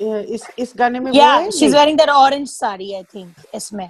इस 0.00 0.46
इस 0.58 0.72
गाने 0.78 1.00
में 1.00 1.12
Yeah, 1.12 1.50
she's 1.58 1.74
wearing 1.74 1.96
that 1.98 2.10
orange 2.14 2.50
sari, 2.54 2.88
I 2.96 3.04
think, 3.14 3.46
इसमें. 3.54 3.88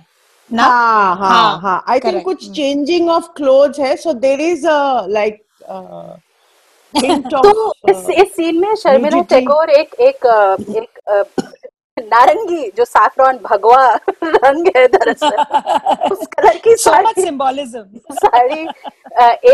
ना? 0.53 0.63
हाँ 0.63 1.17
हाँ 1.17 1.31
हाँ, 1.31 1.61
हाँ। 1.61 1.85
आई 1.89 2.01
थिंक 2.01 2.23
कुछ 2.25 2.51
चेंजिंग 2.51 3.11
ऑफ़ 3.11 3.29
क्लोथ्स 3.37 3.79
है 3.81 3.97
सो 3.97 4.13
देर 4.13 4.41
इज़ 4.41 4.67
लाइक 5.11 5.45
तो 6.95 7.73
इस 7.91 8.09
इस 8.11 8.35
सीन 8.37 8.61
में 8.61 8.75
शर्मिला 8.75 9.21
टैगोर 9.23 9.71
एक 9.71 9.95
एक 10.01 10.27
एक 10.77 11.01
नारंगी 11.97 12.71
जो 12.77 12.85
सैफरॉन 12.85 13.39
भगवा 13.45 13.87
रंग 14.25 14.67
है 14.77 14.87
दरअसल 14.89 15.37
उस 16.13 16.27
कलर 16.27 16.59
की 16.65 16.75
साड़ी 16.77 17.23
symbolism. 17.23 17.85
साड़ी 18.13 18.67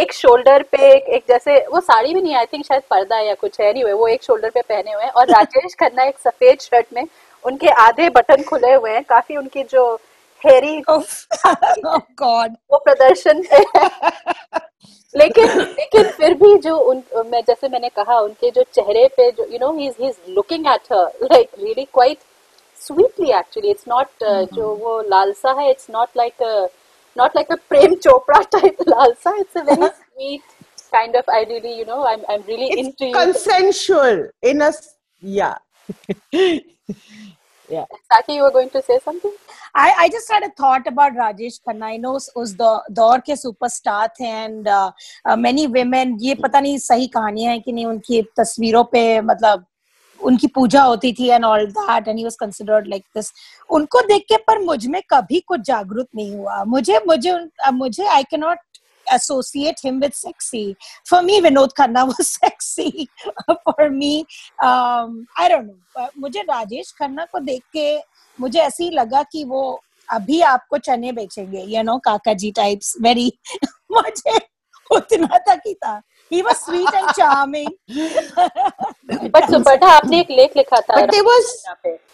एक 0.00 0.12
शोल्डर 0.12 0.62
पे 0.62 0.92
एक, 0.92 1.04
एक 1.04 1.24
जैसे 1.28 1.58
वो 1.72 1.80
साड़ी 1.80 2.14
भी 2.14 2.20
नहीं 2.22 2.34
आई 2.34 2.46
थिंक 2.46 2.64
शायद 2.64 2.82
पर्दा 2.90 3.18
या 3.18 3.34
कुछ 3.34 3.60
है 3.60 3.72
नहीं 3.72 3.82
हुए 3.82 3.92
वो 3.92 4.08
एक 4.08 4.22
शोल्डर 4.22 4.50
पे 4.50 4.60
पहने 4.60 4.92
हुए 4.92 5.04
हैं। 5.04 5.10
और 5.10 5.30
राजेश 5.30 5.74
खन्ना 5.74 6.04
एक 6.04 6.18
सफ़ेद 6.18 6.60
शर्ट 6.60 6.86
में 6.94 7.06
उनके 7.44 7.68
आधे 7.82 8.08
बटन 8.10 8.42
खुले 8.42 8.74
हुए 8.74 8.90
हैं 8.90 9.02
काफ़ी 9.08 9.36
उनकी 9.36 9.62
जो 9.62 9.94
हेरी 10.46 10.82
oh, 10.90 11.02
oh 11.86 12.00
god. 12.22 12.54
वो 12.70 12.78
प्रदर्शन 12.78 13.42
है। 13.52 13.64
लेकिन 15.16 15.58
लेकिन 15.60 16.04
फिर 16.08 16.34
भी 16.34 16.56
जो 16.58 16.76
उन 16.90 17.02
मैं 17.26 17.40
जैसे 17.40 17.68
मैंने 17.68 17.88
कहा 17.88 18.18
उनके 18.20 18.50
जो 18.50 18.62
चेहरे 18.74 19.06
पे 19.16 19.30
जो 19.30 19.46
you 19.52 19.58
know 19.60 19.72
he 19.76 19.88
he 20.00 20.08
is 20.08 20.16
looking 20.28 20.66
at 20.66 20.92
her 20.92 21.26
like 21.32 21.50
really 21.58 21.84
quite 21.84 22.18
sweetly 22.78 23.30
actually 23.38 23.70
it's 23.70 23.84
not 23.88 24.24
जो 24.54 24.74
वो 24.74 25.00
लालसा 25.00 25.52
है 25.60 25.70
it's 25.70 25.86
not 25.90 26.08
like 26.16 26.42
not 27.16 27.36
like 27.36 27.52
a 27.52 27.56
Prem 27.68 27.94
Chopra 27.94 28.40
type 28.52 28.82
लालसा. 28.88 29.36
It's 29.40 29.56
a 29.56 29.62
very 29.62 29.86
sweet 29.86 30.40
kind 30.92 31.16
of 31.16 31.30
I 31.30 31.44
really 31.44 31.72
you 31.72 31.84
know 31.88 32.02
I 32.04 32.14
am 32.14 32.24
I 32.30 32.36
am 32.36 32.42
really 32.48 32.68
It's 32.68 32.78
into 32.78 33.04
you 33.04 33.12
consensual 33.18 34.24
in 34.42 34.62
a 34.62 34.72
yeah. 35.22 35.56
Yeah. 37.68 37.84
Saki, 38.12 38.34
you 38.34 38.42
were 38.42 38.50
going 38.50 38.70
to 38.70 38.82
say 38.82 38.98
something? 39.04 39.32
I, 39.74 39.94
I 39.98 40.08
just 40.08 40.30
had 40.30 40.42
a 40.44 40.50
thought 40.50 40.86
about 40.86 41.14
Rajesh 41.14 41.60
Khanna. 41.66 41.86
I 41.86 41.96
know 41.96 42.14
उस 42.14 42.28
उस 42.36 42.54
दौ- 42.56 42.90
दौर 42.92 43.20
के 43.26 43.36
superstar 43.36 44.08
थे 44.20 44.24
and 44.24 44.68
many 45.44 45.66
women 45.76 46.16
ये 46.20 46.34
पता 46.42 46.60
नहीं 46.60 46.78
सही 46.78 47.06
कहानियाँ 47.06 47.52
हैं 47.52 47.62
कि 47.62 47.72
नहीं 47.72 47.86
उनकी 47.86 48.22
तस्वीरों 48.38 48.84
पे 48.92 49.20
मतलब 49.20 49.64
उनकी 50.20 50.46
पूजा 50.46 50.82
होती 50.82 51.12
थी 51.12 51.28
and 51.28 51.44
all 51.44 51.66
that 51.66 52.08
and 52.08 52.18
he 52.18 52.24
was 52.24 52.36
considered 52.40 52.86
like 52.88 53.04
this 53.16 53.32
उनको 53.70 54.00
देख 54.06 54.22
के 54.28 54.36
पर 54.46 54.58
मुझमें 54.64 55.00
कभी 55.10 55.40
कुछ 55.48 55.60
जागरूक 55.60 56.08
नहीं 56.16 56.36
हुआ 56.36 56.62
मुझे 56.64 57.00
मुझे 57.06 57.38
मुझे 57.72 58.06
I 58.06 58.22
can 58.22 58.40
not 58.40 58.58
associate 59.12 59.80
him 59.84 60.00
with 60.00 60.14
sexy 60.14 60.76
for 61.04 61.22
me 61.22 61.40
vinod 61.40 61.74
khanna 61.80 62.04
was 62.06 62.28
sexy 62.40 63.08
for 63.64 63.90
me 63.90 64.12
um 64.62 65.26
i 65.36 65.48
don't 65.48 65.66
know 65.66 66.02
uh, 66.02 66.08
मुझे 66.18 66.42
राजेश 66.50 66.92
खन्ना 66.98 67.24
को 67.32 67.38
देख 67.50 67.62
के 67.76 67.86
मुझे 68.38 68.60
ऐसे 68.60 68.84
ही 68.84 68.90
लगा 68.90 69.22
कि 69.32 69.44
वो 69.44 69.62
अभी 70.12 70.40
आपको 70.54 70.78
चने 70.78 71.12
बेचेंगे 71.12 71.62
यू 71.76 71.82
नो 71.82 71.98
काका 72.08 72.32
जी 72.42 72.50
टाइप्स 72.56 72.94
वेरी 73.02 73.32
मुझे 73.92 74.38
उतना 74.92 75.38
तक 75.48 75.60
ही 75.66 75.74
था 75.74 76.00
he 76.32 76.40
was 76.42 76.56
sweet 76.56 76.94
and 76.94 77.10
charming 77.10 77.70
but 79.34 79.50
Suparna 79.50 79.92
आपने 79.96 80.20
एक 80.20 80.30
लेख 80.30 80.56
लिखा 80.56 80.80
था 80.80 81.00
But 81.00 81.10
there 81.10 81.24
was 81.24 81.52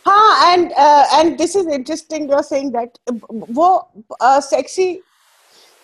हाँ 0.07 0.53
and 0.53 0.73
uh, 0.73 1.05
and 1.19 1.39
this 1.39 1.57
is 1.61 1.67
interesting 1.79 2.29
you're 2.29 2.47
saying 2.51 2.73
that 2.77 2.99
वो 3.59 3.69
uh, 4.21 4.41
sexy 4.41 4.89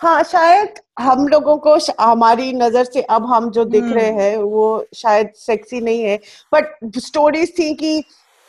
हाँ 0.00 0.22
शायद 0.22 0.74
हम 0.98 1.28
लोगों 1.28 1.56
को 1.66 1.76
हमारी 2.00 2.52
नज़र 2.52 2.84
से 2.84 3.02
अब 3.02 3.26
हम 3.26 3.50
जो 3.50 3.64
दिख 3.64 3.84
रहे 3.84 4.10
हैं 4.12 4.36
वो 4.36 4.86
शायद 4.94 5.32
सेक्सी 5.36 5.80
नहीं 5.80 6.02
है। 6.02 6.16
बट 6.54 6.98
स्टोरीज 6.98 7.58
थी 7.58 7.74
कि 7.74 8.02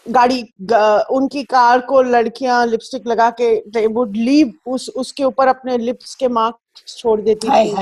गाड़ी 0.06 0.42
उनकी 1.16 1.44
कार 1.44 1.82
को 1.82 2.02
लड़कियाँ 2.02 2.66
लिपस्टिक 2.66 3.08
लगा 3.08 3.30
के 3.30 3.56
दे 3.70 3.86
वुड 3.88 4.16
लीव 4.16 4.54
उस 4.68 4.90
उसके 4.90 5.24
ऊपर 5.24 5.48
अपने 5.48 5.78
लिप्स 5.78 6.16
के 6.16 6.28
मार्क 6.28 6.58
छोड़ 6.88 7.22
देती 7.22 7.48
थी। 7.48 7.74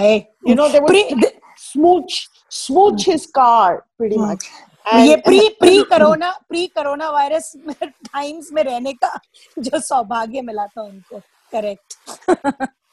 they 0.70 0.80
would 0.80 0.88
Pre- 0.88 1.32
smooch 1.58 2.16
smooch 2.52 3.06
his 3.06 3.26
car 3.38 3.84
pretty 3.98 4.18
Hmm. 4.18 4.30
much 4.30 4.48
ये 4.86 5.16
pre 5.16 5.40
pre 5.60 5.82
corona 5.82 6.32
pre 6.50 6.66
corona 6.68 7.10
virus 7.10 7.54
times 7.82 8.50
में 8.54 8.64
रहने 8.64 8.94
का 8.94 9.20
जो 9.60 9.80
सौभाग्य 9.80 10.42
मिला 10.42 10.66
था 10.68 10.82
उनको। 10.82 11.20
करेक्ट 11.54 11.96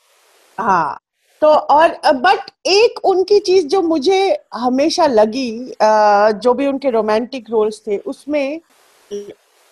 हाँ 0.62 0.99
तो 1.42 1.49
और 1.49 1.97
बट 2.14 2.50
एक 2.66 2.99
उनकी 3.04 3.38
चीज़ 3.40 3.66
जो 3.66 3.81
मुझे 3.83 4.19
हमेशा 4.54 5.07
लगी 5.07 5.50
जो 6.42 6.52
भी 6.54 6.66
उनके 6.66 6.90
रोमांटिक 6.90 7.50
रोल्स 7.50 7.83
थे 7.87 7.97
उसमें 8.07 8.61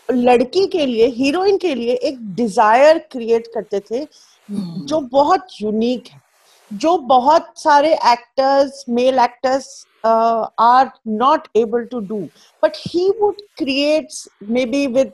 लड़की 0.08 0.66
के 0.66 0.86
लिए 0.86 1.06
हीरोइन 1.08 1.56
के 1.56 1.74
लिए 1.74 1.94
एक 2.04 2.18
डिज़ायर 2.34 2.98
क्रिएट 3.12 3.46
करते 3.54 3.80
थे 3.80 4.06
जो 4.48 5.00
बहुत 5.12 5.46
यूनिक 5.62 6.08
है 6.08 6.20
जो 6.70 6.96
बहुत 6.98 7.52
सारे 7.56 7.92
actors 8.12 8.84
male 8.88 9.18
actors 9.18 9.68
are 10.04 10.90
not 11.08 11.48
able 11.56 11.84
to 11.84 12.00
do 12.00 12.18
but 12.62 12.76
he 12.78 13.08
would 13.20 13.40
create 13.58 14.12
may 14.50 14.64
be 14.66 14.86
with 14.88 15.12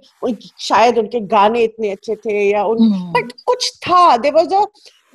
शायद 0.58 0.98
उनके 0.98 1.20
गाने 1.28 1.62
इतने 1.64 1.90
अच्छे 1.90 2.16
थे 2.16 2.42
या 2.50 2.64
उन 2.64 2.90
बट 3.12 3.32
कुछ 3.46 3.70
था 3.78 4.16
देर 4.16 4.34
वॉज़ 4.34 4.54
अ 4.54 4.64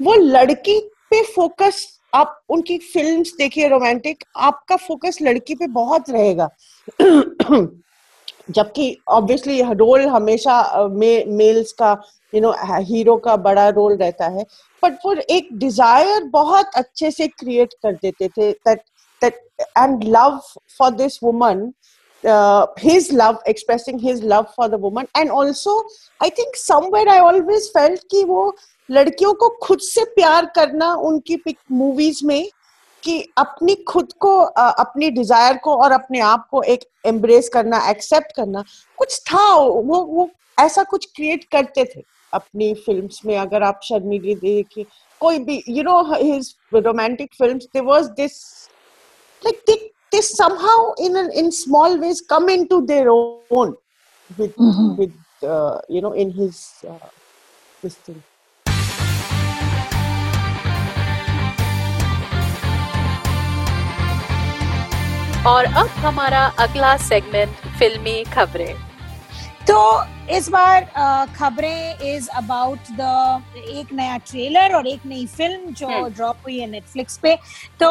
वो 0.02 0.14
लड़की 0.16 0.80
पे 1.10 1.22
फोकस 1.24 1.86
आप 2.14 2.42
उनकी 2.50 2.78
फिल्म्स 2.78 3.34
देखिए 3.38 3.68
रोमांटिक 3.70 4.24
आपका 4.50 4.76
फोकस 4.76 5.18
लड़की 5.22 5.56
पे 5.56 5.68
बहुत 5.68 6.10
रहेगा। 6.10 6.50
जबकि 8.50 8.98
ऑब्वियसली 9.08 9.62
रोल 9.62 10.06
हमेशा 10.08 10.88
मे, 10.92 11.24
मेल्स 11.28 11.72
का 11.72 11.92
यू 12.34 12.42
नो 12.42 12.54
हीरो 12.90 13.16
का 13.18 13.36
बड़ा 13.48 13.68
रोल 13.70 13.96
रहता 13.98 14.28
है। 14.28 14.46
बट 14.84 14.98
वो 15.06 15.16
एक 15.30 15.50
डिज़ायर 15.60 16.24
बहुत 16.34 16.76
अच्छे 16.76 17.12
से 17.12 17.28
क्रिएट 17.28 17.74
कर 17.84 17.94
देते 17.94 18.28
थे 18.28 18.52
that 18.52 18.82
that 19.22 19.40
and 19.78 20.04
love 20.04 20.40
for 20.78 20.92
this 20.92 21.20
woman 21.24 21.72
his 22.24 23.12
love 23.12 23.38
expressing 23.46 23.98
his 24.00 24.22
love 24.22 24.54
for 24.56 24.70
the 24.70 24.78
woman 24.78 25.08
and 25.16 25.32
also 25.32 25.72
i 26.22 26.30
think 26.30 26.56
somewhere 26.56 27.08
i 27.08 27.18
always 27.20 27.70
felt 27.70 28.04
कि 28.12 28.24
वो 28.24 28.56
लड़कियों 28.92 29.34
को 29.34 29.50
खुद 29.64 29.80
से 29.80 30.04
प्यार 30.16 30.46
करना 30.56 30.94
उनकी 31.10 31.36
पिक 31.46 31.58
मूवीज़ 31.72 32.26
में 32.26 32.50
कि 33.04 33.22
अपनी 33.38 33.76
खुद 33.88 34.14
को 34.22 34.38
अपनी 34.38 35.10
डिज़ायर 35.12 35.58
को 35.64 35.76
और 35.84 35.92
अपने 35.92 36.20
आप 36.20 36.48
को 36.52 36.62
एक 36.74 36.84
एम्ब्रेस 37.08 37.50
करना 37.54 37.80
एक्सेप्ट 37.90 38.36
करना। 38.36 38.64
कुछ 38.98 39.20
था 39.32 39.54
वो 39.56 40.04
वो 40.06 40.30
ऐसा 40.60 40.84
कुछ 40.84 41.06
क्रिएट 41.16 41.44
करते 41.52 41.86
थे 41.96 42.04
अपनी 42.34 42.74
फिल्म्स 42.86 43.22
में 43.26 43.38
अगर 43.38 43.64
आप 43.64 43.80
शर्मिली 43.84 44.36
देखिए। 44.36 44.86
कोई 45.22 45.40
भी 45.40 45.64
you 45.70 45.84
know 45.84 46.02
his 46.14 46.56
romantic 46.74 47.34
films 47.38 47.64
there 47.74 47.86
was 47.86 48.06
this 48.20 48.40
like 49.42 49.62
they 49.68 49.76
they 50.14 50.20
somehow 50.22 50.94
in 51.04 51.16
an, 51.20 51.30
in 51.32 51.48
small 51.52 51.98
ways 52.02 52.20
come 52.34 52.50
into 52.56 52.78
their 52.90 53.10
own 53.10 53.72
with 54.30 54.60
with 55.00 55.14
uh, 55.54 55.80
you 55.90 56.02
know 56.04 56.12
in 56.24 56.30
his 56.32 56.60
uh, 56.88 57.08
this 57.84 57.96
thing. 57.96 58.20
और 65.48 65.66
अब 65.66 65.88
हमारा 65.88 66.46
अगला 66.60 66.96
segment 66.98 67.50
फिल्मी 67.80 68.24
खबरें। 68.24 68.74
तो 69.68 70.04
इस 70.30 70.48
बार 70.50 70.84
खबरें 71.36 72.00
is 72.06 72.28
about 72.38 72.90
the 73.00 73.44
एक 73.70 73.92
नया 73.94 74.18
ट्रेलर 74.28 74.74
और 74.76 74.88
एक 74.88 75.06
नई 75.06 75.26
फ़िल्म 75.28 75.74
जो 75.74 75.88
हम्म। 75.88 76.10
ड्रॉप 76.10 76.38
हुई 76.44 76.60
है 76.60 76.68
नेटफ्लिक्स 76.70 77.18
पे। 77.18 77.36
तो 77.80 77.90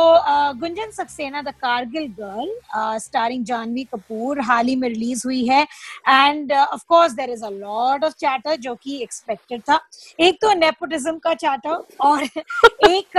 Gunjan 0.61 0.91
Saxena 0.91 1.43
the 1.43 1.53
Kargil 1.63 2.07
girl 2.21 2.99
starring 2.99 3.45
Janhvi 3.45 3.85
Kapoor 3.85 4.41
हाल 4.41 4.67
ही 4.67 4.77
में 4.77 4.89
रिलीज़ 4.89 5.23
हुई 5.27 5.45
है। 5.47 5.63
And 6.09 6.53
of 6.53 6.85
course 6.89 7.13
there 7.13 7.31
is 7.31 7.45
a 7.45 7.51
lot 7.51 8.05
of 8.05 8.13
chatter 8.21 8.57
जो 8.59 8.75
कि 8.75 9.01
एक्सपेक्टेड 9.03 9.63
था। 9.63 9.81
एक 10.21 10.39
तो 10.43 10.53
नेपोटिज्म 10.55 11.17
का 11.19 11.35
चैटर 11.35 11.83
और 12.01 12.25
एक 12.91 13.17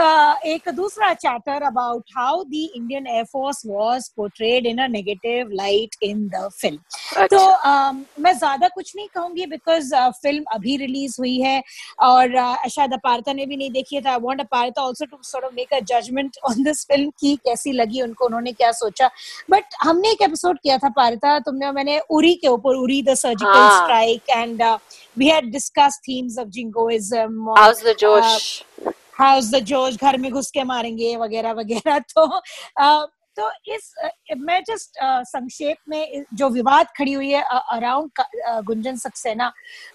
एक 0.48 0.70
दूसरा 0.75 1.13
chatter 1.15 1.63
about 1.63 2.18
how 2.18 2.44
the 2.44 2.68
Indian 2.75 3.08
air force 3.08 3.62
was 3.65 4.10
portrayed 4.18 4.65
in 4.65 4.84
a 4.84 4.88
negative 4.88 5.50
light 5.53 5.96
in 6.03 6.27
the 6.30 6.48
film 6.62 7.27
तो 7.27 7.46
मैं 8.22 8.34
ज़्यादा 8.34 8.68
कुछ 8.68 8.96
नहीं 8.96 9.00
कहूँगी 9.13 9.46
बिकॉज़ 9.46 9.93
फ़िल्म 10.24 10.43
अभी 10.53 10.75
रिलीज़ 10.77 11.15
हुई 11.20 11.38
है 11.41 11.62
और 12.00 12.36
uh, 12.36 12.67
शायद 12.70 12.93
अपारता 12.93 13.34
ने 13.34 13.46
भी 13.46 13.58
नहीं 13.58 13.70
देखी 13.72 13.96
है 13.96 14.01
I 14.12 14.17
want 14.22 14.41
Aparita 14.41 14.81
also 14.81 15.05
to 15.05 15.17
sort 15.24 15.46
of 15.46 15.53
make 15.55 15.74
a 15.74 15.79
judgment 15.89 16.38
on 16.50 16.63
this 16.63 16.86
film 16.88 17.10
की 17.20 17.36
कैसी 17.46 17.72
लगी 17.72 18.01
उनको 18.01 18.25
उन्होंने 18.25 18.51
क्या 18.51 18.72
सोचा। 18.72 19.10
बट 19.51 19.75
हमने 19.81 20.12
एक 20.12 20.22
एपिसोड 20.22 20.60
किया 20.60 20.77
था 20.77 20.89
पारता 20.96 21.38
तुमने 21.39 21.65
और 21.65 21.74
मैंने 21.74 22.00
उरी 22.12 22.34
के 22.36 22.48
ऊपर 22.48 22.75
Uri 22.75 23.01
the 23.03 23.13
surgical. 23.15 23.70
Strike 23.77 24.29
and 24.29 24.63
we 25.17 25.27
had 25.27 25.51
discuss 25.51 26.00
themes 26.08 26.38
of 26.39 26.48
jingoism 26.50 27.55
how's 27.58 27.84
the 27.86 27.96
josh 28.00 28.63
how's 29.20 29.50
the 29.51 29.60
josh 29.65 29.96
घर 30.01 30.17
में 30.17 30.31
घुस 30.31 30.51
के 30.51 30.63
मारेंगे 30.63 31.15
वगैरह 31.17 31.51
वगैरह 31.53 32.00
तो 32.15 32.25
अ, 32.25 33.08
तो 33.38 33.50
इस 33.67 33.93
मैं 34.38 34.61
जस्ट 34.63 34.97
संक्षेप 35.27 35.77
में 35.89 36.23
जो 36.33 36.50
विवाद 36.50 36.88
खड़ी 36.97 37.13
हुई 37.13 37.29
है 37.29 37.43
अराउंड 37.71 38.21
गुंजन 38.65 38.95
सक्सेना, 38.95 39.51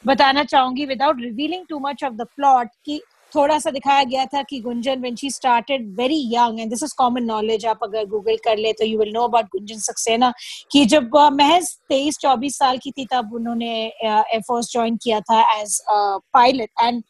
बताना 0.07 0.45
चाहूँगी 0.45 0.87
without 0.87 1.21
revealing 1.21 1.67
too 1.69 1.79
much 1.79 2.05
of 2.05 2.15
the 2.15 2.27
plot 2.37 2.69
कि 2.85 3.01
थोड़ा 3.35 3.59
सा 3.59 3.71
दिखाया 3.71 4.03
गया 4.05 4.25
था 4.27 4.43
कि 4.43 4.61
Gunjan 4.61 5.01
when 5.01 5.17
she 5.17 5.31
started 5.31 5.89
very 5.97 6.21
young 6.35 6.61
and 6.61 6.71
this 6.71 6.83
is 6.83 6.95
common 6.99 7.25
knowledge 7.25 7.67
आप 7.67 7.79
अगर 7.83 8.05
गूगल 8.07 8.37
कर 8.45 8.57
ले 8.57 8.73
तो 8.73 8.85
you 8.85 8.99
will 8.99 9.13
know 9.13 9.23
about 9.23 9.47
Gunjan 9.53 9.79
Saxena 9.79 10.33
कि 10.71 10.85
जब 10.87 11.17
महज 11.33 11.77
तेईस 11.89 12.19
चौबीस 12.19 12.59
साल 12.59 12.79
की 12.79 12.91
थी 12.91 13.07
तब 13.13 13.35
उन्होंने 13.35 13.73
एयरफोर्स 13.87 14.73
ज्वाइन 14.73 14.97
किया 14.97 15.21
था 15.21 15.41
एज 15.61 15.81
पायलट 15.89 16.71
एंड 16.83 17.03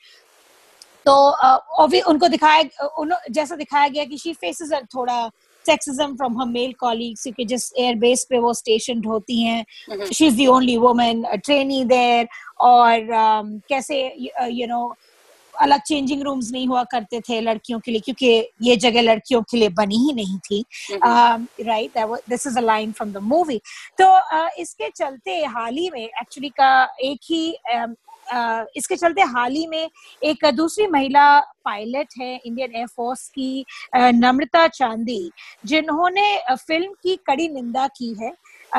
तो 1.07 1.15
उनको 2.11 2.29
दिखाया 2.29 2.63
जैसा 3.31 3.57
दिखाया 3.57 3.89
गया 3.89 4.05
कि 4.05 4.19
शी 4.19 4.33
फेसेस 4.33 4.73
थोड़ा 4.95 5.31
sexism 5.67 6.17
from 6.17 6.41
her 6.41 6.49
male 6.49 6.73
colleagues 6.81 7.23
क्योंकि 7.23 7.45
जिस 7.45 7.73
एयरबेस 7.79 8.27
पे 8.31 8.39
वो 8.39 8.53
स्टेशन 8.55 9.05
होती 9.05 9.43
हैं 9.43 9.65
she 10.05 10.27
is 10.27 10.37
the 10.37 10.47
only 10.49 10.77
women 10.79 11.25
trainee 11.37 11.85
there 11.87 12.29
और 12.61 13.01
um, 13.01 13.61
कैसे 13.69 14.01
यू 14.51 14.67
नो 14.67 14.95
अलग 15.61 15.81
चेंजिंग 15.81 16.23
रूम्स 16.23 16.51
नहीं 16.53 16.67
हुआ 16.69 16.83
करते 16.85 17.21
थे 17.21 17.41
लड़कियों 17.41 17.81
के 17.81 17.91
लिए 17.91 18.01
क्योंकि 18.01 18.29
ये 18.63 18.77
जगह 18.77 19.03
लड़कियों 19.03 19.43
के 19.43 19.57
लिए 19.57 19.69
बनी 19.69 19.97
ही 19.97 20.13
नहीं 20.13 20.39
थी। 20.39 20.65
Right 21.63 21.99
this 22.29 22.47
is 22.47 22.59
a 22.59 22.61
line 22.61 22.93
from 22.93 23.13
the 23.13 23.17
movie 23.17 23.61
तो 23.99 24.05
uh, 24.05 24.51
इसके 24.59 24.89
चलते 24.89 25.45
हाल 25.45 25.75
ही 25.75 25.91
में 25.91 26.05
एक्चुअली 26.05 26.49
का 26.49 26.71
एक 27.01 27.21
ही 27.25 27.57
um, 27.77 27.95
uh, 28.35 28.65
इसके 28.77 28.97
चलते 28.97 29.23
हाल 29.23 29.53
ही 29.53 29.67
में 29.67 29.91
एक 30.23 30.45
दूसरी 30.55 30.87
महिला 30.87 31.39
पायलट 31.41 32.09
है 32.21 32.41
इंडियन 32.47 32.77
एयरफोर्स 32.77 33.29
की 33.29 33.65
uh, 33.97 34.13
नम्रता 34.15 34.67
चांदी 34.69 35.31
जिन्होंने 35.65 36.39
फ़िल्म 36.51 36.93
की 37.03 37.17
कड़ी 37.17 37.49
निंदा 37.49 37.87
की 37.87 38.15
है। 38.21 38.33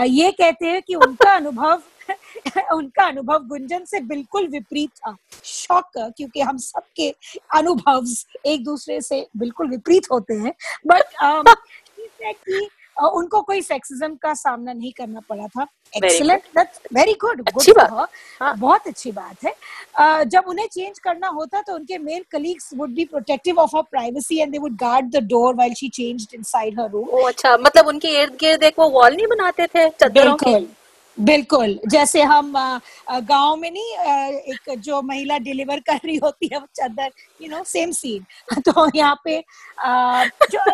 ये 0.07 0.31
कहते 0.31 0.65
हैं 0.65 0.81
कि 0.81 0.95
उनका 0.95 1.35
अनुभव 1.35 1.81
उनका 2.73 3.03
अनुभव 3.03 3.39
गुंजन 3.39 3.85
से 3.85 3.99
बिल्कुल 3.99 4.47
विपरीत 4.47 4.89
था। 4.89 5.15
शॉक 5.43 5.91
क्योंकि 5.97 6.41
हम 6.41 6.57
सबके 6.57 7.15
अनुभव 7.55 8.05
एक 8.45 8.63
दूसरे 8.63 9.01
से 9.01 9.27
बिल्कुल 9.37 9.69
विपरीत 9.69 10.03
होते 10.11 10.33
हैं। 10.33 10.53
बट 10.87 11.03
um, 11.23 11.55
कि 12.21 12.69
उनको 13.13 13.41
कोई 13.41 13.61
सेक्सिज्म 13.61 14.15
का 14.15 14.33
सामना 14.33 14.73
नहीं 14.73 14.91
करना 14.91 15.19
पड़ा 15.19 15.47
था। 15.47 15.67
एक्सीलेंट 15.95 16.41
दैट्स 16.43 16.79
वेरी 16.93 17.13
गुड 17.13 17.49
हाँ. 17.79 18.57
बहुत 18.57 18.87
अच्छी 18.87 19.11
बात 19.11 19.43
है। 19.43 19.53
uh, 20.01 20.23
जब 20.23 20.43
उन्हें 20.47 20.67
चेंज 20.67 20.99
करना 20.99 21.27
होता 21.27 21.61
तो 21.61 21.73
उनके 21.73 21.97
male 21.97 22.25
colleagues 22.31 22.69
would 22.75 22.89
be 22.89 23.05
protective 23.05 23.59
of 23.59 23.75
her 23.75 23.81
privacy 23.81 24.39
and 24.39 24.51
they 24.51 24.57
would 24.57 24.71
guard 24.71 25.05
the 25.05 25.17
door 25.17 25.55
while 25.55 25.73
she 25.73 25.89
changed 25.89 26.35
inside 26.35 26.79
her 26.79 26.89
room 26.89 27.07
ओ 27.09 27.21
अच्छा। 27.21 27.57
मतलब 27.57 27.87
उनके 27.87 28.21
इर्द-गिर्द 28.21 28.63
एक 28.63 28.79
वो 28.79 28.89
वॉल 28.89 29.15
नहीं 29.15 29.27
बनाते 29.27 29.67
थे? 29.67 29.89
चद्दरों 29.89 30.35
के? 30.35 30.86
बिल्कुल, 31.17 31.79
जैसे 31.89 32.21
हम 32.21 32.51
गाँव 33.09 33.55
में 33.55 33.69
नहीं 33.71 33.93
एक 34.53 34.77
जो 34.79 35.01
महिला 35.01 35.37
डिलीवर 35.39 35.79
कर 35.79 35.99
रही 36.05 36.15
होती 36.23 36.49
है 36.53 36.59
वो 36.59 36.67
चादर 36.75 37.11
यू 37.41 37.49
नो 37.49 37.63
सेम 37.67 37.91
सीन 37.91 38.25
तो 38.61 38.87
यहाँ 38.95 39.19
पे 39.23 39.39
जो, 40.51 40.71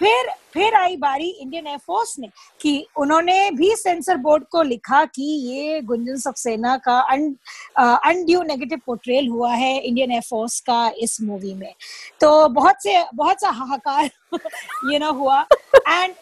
फिर 0.00 0.30
फिर 0.52 0.74
आई 0.74 0.96
बारी 0.96 1.28
इंडियन 1.30 1.66
एयरफोर्स 1.66 2.14
ने 2.18 2.28
कि 2.60 2.86
उन्होंने 2.96 3.50
भी 3.50 3.74
सेंसर 3.76 4.16
बोर्ड 4.16 4.44
को 4.52 4.62
लिखा 4.62 5.04
कि 5.04 5.22
ये 5.22 5.80
गुंजन 5.80 6.16
सक्सेना 6.18 6.76
का 6.86 6.98
अनड्यू 7.00 8.42
नेगेटिव 8.42 8.80
पोर्ट्रेल 8.86 9.28
हुआ 9.28 9.52
है 9.52 9.78
इंडियन 9.78 10.12
एयरफोर्स 10.12 10.58
का 10.60 10.88
इस 10.98 11.20
मूवी 11.22 11.54
में। 11.54 11.74
तो 12.20 12.48
बहुत 12.48 12.82
से, 12.82 13.04
बहुत 13.14 13.40
सा 13.40 13.50
हाहाकार 13.50 14.10
ये 14.92 14.98
ना 14.98 15.08
हुआ। 15.08 15.40
And 15.88 16.14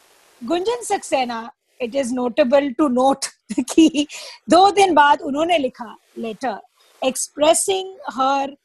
Gunjan 0.42 0.82
Saxena 0.84 1.50
it 1.80 1.94
is 1.94 2.14
notable 2.14 2.70
to 2.78 2.88
note 2.90 3.26
कि 3.60 4.06
दो 4.50 4.70
दिन 4.70 4.94
बाद 4.94 5.20
उन्होंने 5.22 5.58
लिखा 5.58 5.96
letter 6.18 6.58
expressing 7.02 7.96
her 8.12 8.56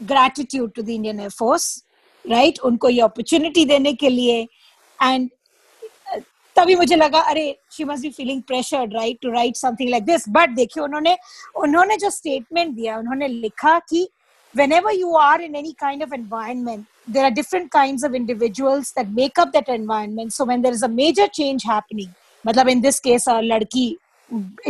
gratitude 0.00 0.72
to 0.72 0.82
the 0.82 0.88
Indian 0.88 1.20
air force 1.20 1.84
right 2.24 2.58
उनको 2.64 2.88
ये 2.88 3.00
अपॉर्चुनिटी 3.00 3.64
देने 3.64 3.92
के 3.92 4.08
लिए। 4.08 4.40
एंड 4.98 5.28
uh, 6.14 6.20
तभी 6.56 6.74
मुझे 6.74 6.96
लगा, 6.96 7.20
अरे 7.20 7.56
she 7.72 7.84
must 7.84 8.02
be 8.02 8.10
feeling 8.10 8.42
pressured 8.42 8.94
right 8.94 9.18
to 9.22 9.30
write 9.30 9.56
something 9.56 9.90
like 9.90 10.04
this 10.04 10.24
but 10.28 10.50
देखिए, 10.50 10.82
उन्होंने 10.84 11.16
उन्होंने 11.56 11.96
जो 11.96 12.10
स्टेटमेंट 12.10 12.74
दिया, 12.76 12.98
उन्होंने 12.98 13.28
लिखा 13.28 13.78
कि 13.88 14.08
whenever 14.72 14.94
you 14.94 15.14
are 15.16 15.40
in 15.42 15.56
any 15.56 15.72
kind 15.78 16.02
of 16.02 16.14
environment 16.14 16.84
there 17.10 17.24
are 17.24 17.30
different 17.30 17.70
kind 17.72 18.04
of 18.04 18.14
individuals 18.14 18.94
that 18.98 19.08
make up 19.08 19.48
that 19.48 19.68
environment 19.68 20.32
so 20.32 20.44
when 20.44 20.62
there 20.62 20.72
is 20.72 20.84
a 20.84 20.88
major 20.88 21.26
change 21.34 21.64
happening 21.70 22.10
मतलब 22.44 22.68
in 22.68 22.80
this 22.80 23.00
case 23.00 23.28
लड़की 23.28 23.96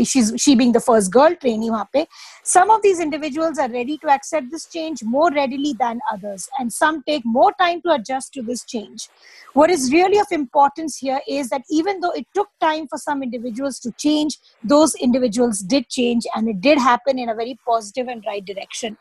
she's 0.05 0.33
she 0.37 0.55
being 0.55 0.73
the 0.73 0.81
first 0.81 1.13
girl 1.13 1.35
trainee 1.43 1.71
वहाँ 1.71 1.89
पे 1.93 2.07
some 2.45 2.71
of 2.71 2.83
these 2.83 3.01
individuals 3.01 3.59
are 3.59 3.69
ready 3.69 3.97
to 3.99 4.11
accept 4.15 4.51
this 4.51 4.67
change 4.67 5.03
more 5.05 5.31
readily 5.31 5.73
than 5.83 6.01
others 6.13 6.49
and 6.59 6.73
some 6.73 7.03
take 7.11 7.25
more 7.25 7.53
time 7.61 7.83
to 7.83 7.93
adjust 7.97 8.33
to 8.35 8.43
this 8.43 8.65
change 8.65 9.09
what 9.55 9.71
is 9.71 9.93
really 9.93 10.19
of 10.19 10.33
importance 10.33 10.97
here 10.97 11.21
is 11.29 11.49
that 11.51 11.63
even 11.71 12.01
though 12.01 12.11
it 12.23 12.27
took 12.35 12.49
time 12.61 12.89
for 12.89 12.99
some 12.99 13.23
individuals 13.23 13.79
to 13.79 13.93
change 14.07 14.39
those 14.65 14.95
individuals 15.09 15.61
did 15.61 15.89
change 15.89 16.27
and 16.35 16.49
it 16.49 16.61
did 16.61 16.79
happen 16.79 17.19
in 17.19 17.29
a 17.29 17.35
very 17.35 17.59
positive 17.73 18.09
and 18.09 18.31
right 18.33 18.45
direction 18.53 18.97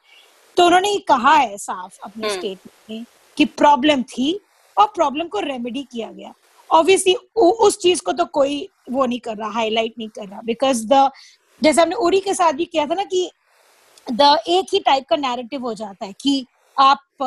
तो 0.58 0.66
उन्होंने 0.66 0.90
ये 0.90 1.00
कहा 1.08 1.34
है 1.36 1.58
साफ़ 1.58 1.98
अपने 2.06 2.30
statement 2.30 2.90
में 2.90 3.06
कि 3.38 3.46
problem 3.60 4.02
थी 4.14 4.30
और 4.80 4.88
प्रॉब्लम 4.96 5.28
को 5.28 5.40
रेमेडी 5.40 5.84
किया 5.92 6.12
गया 6.12 6.34
ऑब्वियसली 6.72 7.16
उस 7.38 7.78
चीज़ 7.82 8.02
को 8.02 8.12
तो 8.12 8.26
कोई 8.34 8.68
वो 8.92 9.06
नहीं 9.06 9.20
कर 9.20 9.38
रहा 9.38 9.50
हाईलाइट 9.50 9.94
नहीं 9.98 10.10
कर 10.10 10.28
रहा 10.28 10.42
बिकॉज़ 10.42 10.86
द 10.88 11.10
जैसे 11.62 11.82
हमने 11.82 11.96
उड़ी 11.98 12.20
के 12.20 12.34
साथ 12.34 12.54
भी 12.54 12.66
किया 12.66 12.86
था 12.86 12.96
ना 12.96 13.04
कि 13.04 13.30
द 14.08 14.38
एक 14.50 14.74
ही 14.74 14.80
टाइप 14.80 15.06
का 15.10 15.16
नैरेटिव 15.18 15.62
हो 15.62 15.74
जाता 15.74 16.06
है 16.06 16.14
कि 16.22 16.46
आप 16.78 17.24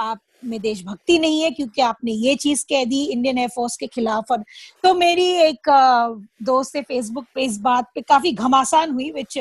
आप 0.00 0.20
में 0.44 0.60
देशभक्ति 0.60 1.18
नहीं 1.18 1.40
है 1.42 1.50
क्योंकि 1.50 1.82
आपने 1.82 2.12
ये 2.12 2.34
चीज़ 2.34 2.64
कह 2.64 2.84
दी 2.84 3.02
इंडियन 3.04 3.38
एयरफोर्स 3.38 3.76
के 3.76 3.86
खिलाफ 3.86 4.30
और 4.30 4.44
तो 4.84 4.92
मेरी 4.94 5.26
एक 5.38 5.70
दोस्त 6.42 6.72
से 6.72 6.82
फेसबुक 6.82 7.26
पे 7.34 7.44
इस 7.44 7.58
बात 7.60 7.90
पे 7.94 8.00
काफ़ी 8.00 8.32
घमासान 8.32 8.90
हुई 8.90 9.10
which 9.10 9.38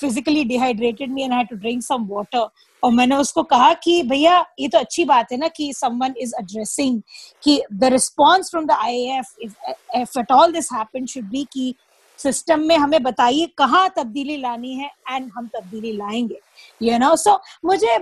physically 0.00 0.44
dehydrated 0.44 1.12
me 1.12 1.22
and 1.22 1.32
I 1.32 1.44
to 1.44 1.56
drink 1.56 1.82
some 1.82 2.06
water 2.10 2.48
और 2.82 2.92
मैंने 2.92 3.16
उसको 3.16 3.42
कहा 3.42 3.72
कि 3.74 4.02
भैया 4.02 4.44
ये 4.60 4.68
तो 4.68 4.78
अच्छी 4.78 5.04
बात 5.04 5.32
है 5.32 5.38
ना 5.38 5.48
कि 5.48 5.72
समवन 5.72 6.14
इज़ 6.18 6.34
एड्रेसिंग 6.40 7.00
कि 7.42 7.60
the 7.72 7.84
response 7.92 8.50
from 8.50 8.66
the 8.66 8.70
IAF 8.70 9.34
if 9.42 10.18
at 10.18 10.32
all 10.32 10.52
this 10.52 10.72
happen 10.72 11.06
should 11.06 11.24
be 11.24 11.44
कि 11.52 11.74
सिस्टम 12.18 12.60
में 12.60 12.76
हमें 12.76 13.02
बताइए 13.02 13.46
कहाँ 13.58 13.88
तब्दीली 13.96 14.36
लानी 14.36 14.74
है 14.74 14.90
एंड 15.10 15.30
हम 15.36 15.46
तब्दीली 15.46 15.92
लाएँगे. 15.92 16.38
यू 16.82 16.98
नो 16.98 17.14
सो 17.16 17.40
मुझे 17.64 17.98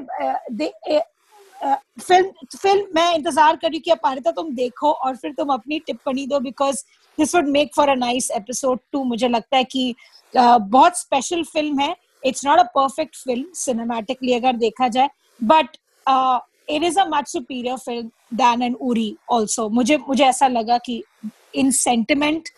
फ़िल्म 2.01 2.47
फ़िल्म 2.57 2.87
मैं 2.95 3.15
इंतज़ार 3.15 3.57
कर 3.57 3.71
रही 3.71 3.79
कि 3.81 3.91
अपारिता 3.91 4.31
तुम 4.31 4.55
देखो 4.55 4.91
और 4.93 5.17
फिर 5.17 5.33
तुम 5.33 5.49
अपनी 5.49 5.79
टिप्पणी 5.79 6.27
दो 6.27 6.41
because 6.41 6.83
this 7.19 7.35
would 7.35 7.49
make 7.49 7.75
for 7.77 7.89
a 7.89 7.95
nice 7.95 8.31
episode 8.31 8.79
too 8.93 9.05
मुझे 9.05 9.29
लगता 9.29 9.57
है 9.57 9.65
कि 9.65 9.95
uh, 9.95 10.26
बहुत 10.37 10.99
स्पेशल 10.99 11.43
फ़िल्म 11.53 11.81
है. 11.81 11.95
It's 12.27 12.45
not 12.47 12.59
a 12.59 12.63
perfect 12.75 13.17
film 13.17 13.45
cinematically 13.55 14.33
अगर 14.35 14.57
देखा 14.57 14.89
जाए. 14.89 15.09
But 15.41 15.77
it 16.71 16.83
is 16.83 16.99
a 17.01 17.05
much 17.09 17.29
superior 17.29 17.77
film 17.77 18.11
than 18.37 18.63
and 18.63 18.77
Uri 18.81 19.17
also 19.31 19.69
मुझे 19.69 19.97
मुझे 20.09 20.25
ऐसा 20.25 20.49
लगा 20.49 20.79
कि 20.87 21.03
इन 21.55 21.71
सेंटिमेंट 21.71 22.49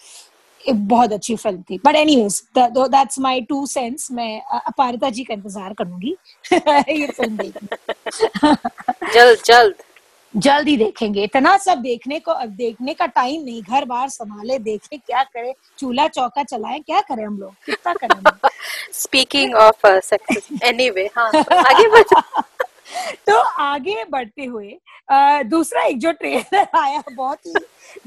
बहुत 0.63 1.13
अच्छी 1.13 1.35
फ़िल्म 1.37 1.63
थी. 1.71 1.79
But 1.85 1.95
any 1.97 2.17
that's 2.59 3.19
my 3.19 3.41
two 3.49 3.65
cents 3.67 4.09
मैं 4.13 4.41
अपारिता 4.43 5.11
जी 5.11 5.25
का 5.25 5.35
इंतज़ार 5.35 5.75
करूँगी. 5.79 6.17
ये 6.53 7.07
फ़िल्म 7.07 7.51
जल्द 9.15 9.43
जल्द. 9.47 9.75
जल्द 10.37 10.67
देखेंगे। 10.79 11.23
इतना 11.25 11.57
सब 11.59 11.79
देखने 11.83 12.19
को 12.21 12.31
अब 12.33 12.49
देखने 12.57 12.95
का 12.95 13.07
टाइम 13.07 13.45
नहीं। 13.45 13.63
घर 13.63 13.85
बार 13.85 14.09
संभाले 14.09 14.59
देखे 14.59 14.97
क्या 14.97 15.23
करे। 15.25 15.55
चूल्हा 15.79 16.07
चौका 16.09 16.43
चलाए 16.43 16.79
क्या 16.79 17.01
करें 17.01 17.25
हम 17.27 17.39
लोग? 17.39 17.55
कितना 17.67 17.95
करें 18.03 18.51
स्पीकिंग 18.95 19.55
ऑफ़ 19.55 19.87
सक्सेस 19.87 20.49
एनीवे 20.65 21.09
हाँ 21.17 21.29
आगे 21.29 21.89
बढ़ 21.93 22.03
तो 23.27 23.39
आगे 23.63 24.05
बढ़ते 24.11 24.45
हुए 24.45 24.77
आ, 25.11 25.43
दूसरा 25.43 25.83
एक 25.83 25.99
जो 25.99 26.13
ट्रेलर 26.13 26.67
आया 26.79 27.03
बहुत 27.13 27.47
ही 27.47 27.53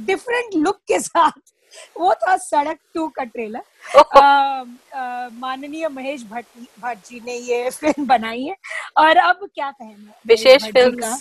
डिफरेंट 0.05 0.55
लुक 0.55 0.77
के 0.87 0.99
साथ 0.99 1.51
वो 1.99 2.13
था 2.13 2.35
सड़क 2.37 2.77
टू 2.93 3.07
का 3.07 3.23
ट्रेलर 3.23 3.61
माननीय 5.39 5.87
महेश 5.87 6.23
भट्ट 6.31 6.45
भट्ट 6.81 7.09
जी 7.09 7.21
ने 7.25 7.35
ये 7.35 7.69
फ़िल्म 7.79 8.05
बनाई 8.07 8.43
है। 8.43 8.55
और 8.97 9.17
अब 9.17 9.47
क्या 9.55 9.69
कहना 9.71 10.13
विशेष 10.27 10.65
फ़िल्म 10.65 11.15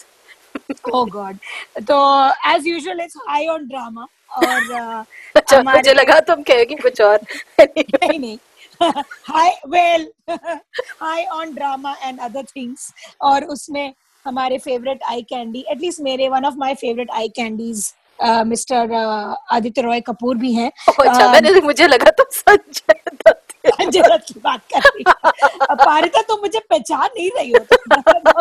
oh 0.95 1.05
god. 1.17 1.37
तो 1.89 1.99
as 2.55 2.67
usual 2.67 3.01
it's 3.01 3.17
high 3.29 3.47
on 3.47 3.67
drama 3.69 4.07
और 4.39 5.05
अच्छा 5.37 5.63
मुझे 5.63 5.93
लगा 5.95 6.21
तुम 6.21 6.43
कहोगी 6.43 6.75
कुछ 6.75 7.01
और। 7.01 7.21
नहीं 7.61 8.19
नहीं। 8.19 8.39
High 9.29 9.51
well 9.69 10.07
high 11.01 11.25
on 11.25 11.55
drama 11.55 11.95
and 12.05 12.21
other 12.21 12.45
things 12.57 12.93
और 13.21 13.45
उसमें 13.45 13.93
हमारे 14.25 14.59
favourite 14.59 15.03
eye 15.03 15.23
candy 15.23 15.65
at least 15.69 16.01
मेरे 16.01 16.29
one 16.29 16.45
of 16.45 16.55
my 16.55 16.75
favourite 16.75 17.11
eye 17.11 17.29
candies 17.29 17.93
mister 18.23 18.93
Aditya 19.53 19.83
Roy 19.83 20.01
Kapoor 20.01 20.37
भी 20.37 20.53
हैं। 20.53 20.71
अच्छा 20.89 21.31
मैंने 21.33 21.61
मुझे 21.61 21.87
लगा 21.87 22.11
तुम 22.11 22.27
संजय 22.31 23.01
दत्त 23.09 23.37
संजय 23.67 24.01
दत्त 24.09 24.25
की 24.29 24.41
बात 24.45 24.61
कर 24.75 24.89
रही 24.89 25.05
पारिता 25.85 26.23
तो 26.29 26.37
मुझे 26.43 26.59
पहचान 26.71 27.09
नहीं 27.17 27.31
रही 27.37 27.51
हो 27.53 27.59
तो 27.73 27.77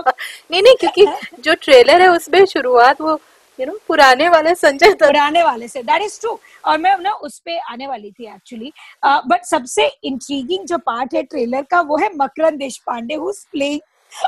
नहीं 0.52 0.62
नहीं 0.62 0.76
क्योंकि 0.80 1.06
जो 1.44 1.54
ट्रेलर 1.64 2.02
है 2.02 2.08
उसमें 2.08 2.46
शुरुआत 2.46 3.02
वो 3.02 3.20
यू 3.60 3.66
नो 3.66 3.78
पुराने 3.88 4.30
वाले 4.30 4.54
संजय 4.56 4.90
दत्त। 4.90 5.04
पुराने 5.04 5.44
वाले 5.44 5.68
से 5.68 5.84
दैट 5.84 6.02
इज़ 6.02 6.20
ट्रू 6.20 6.38
और 6.66 6.78
मैं 6.78 6.96
ना 6.98 7.12
उस 7.24 7.40
पे 7.46 7.58
आने 7.72 7.88
वाली 7.88 8.12
थी 8.12 8.26
एक्चुअली 8.26 8.72
बट 9.06 9.46
सबसे 9.46 9.88
इंट्रीगिंग 10.04 10.66
जो 10.66 10.78
पार्ट 10.86 11.14
है 11.14 11.24
ट्रेलर 11.24 11.62
का 11.72 11.82
वो 11.82 11.98
है 11.98 12.10
Makarand 12.16 12.58
Deshpande 12.88 13.16
who 13.16 13.32
playing 13.52 13.80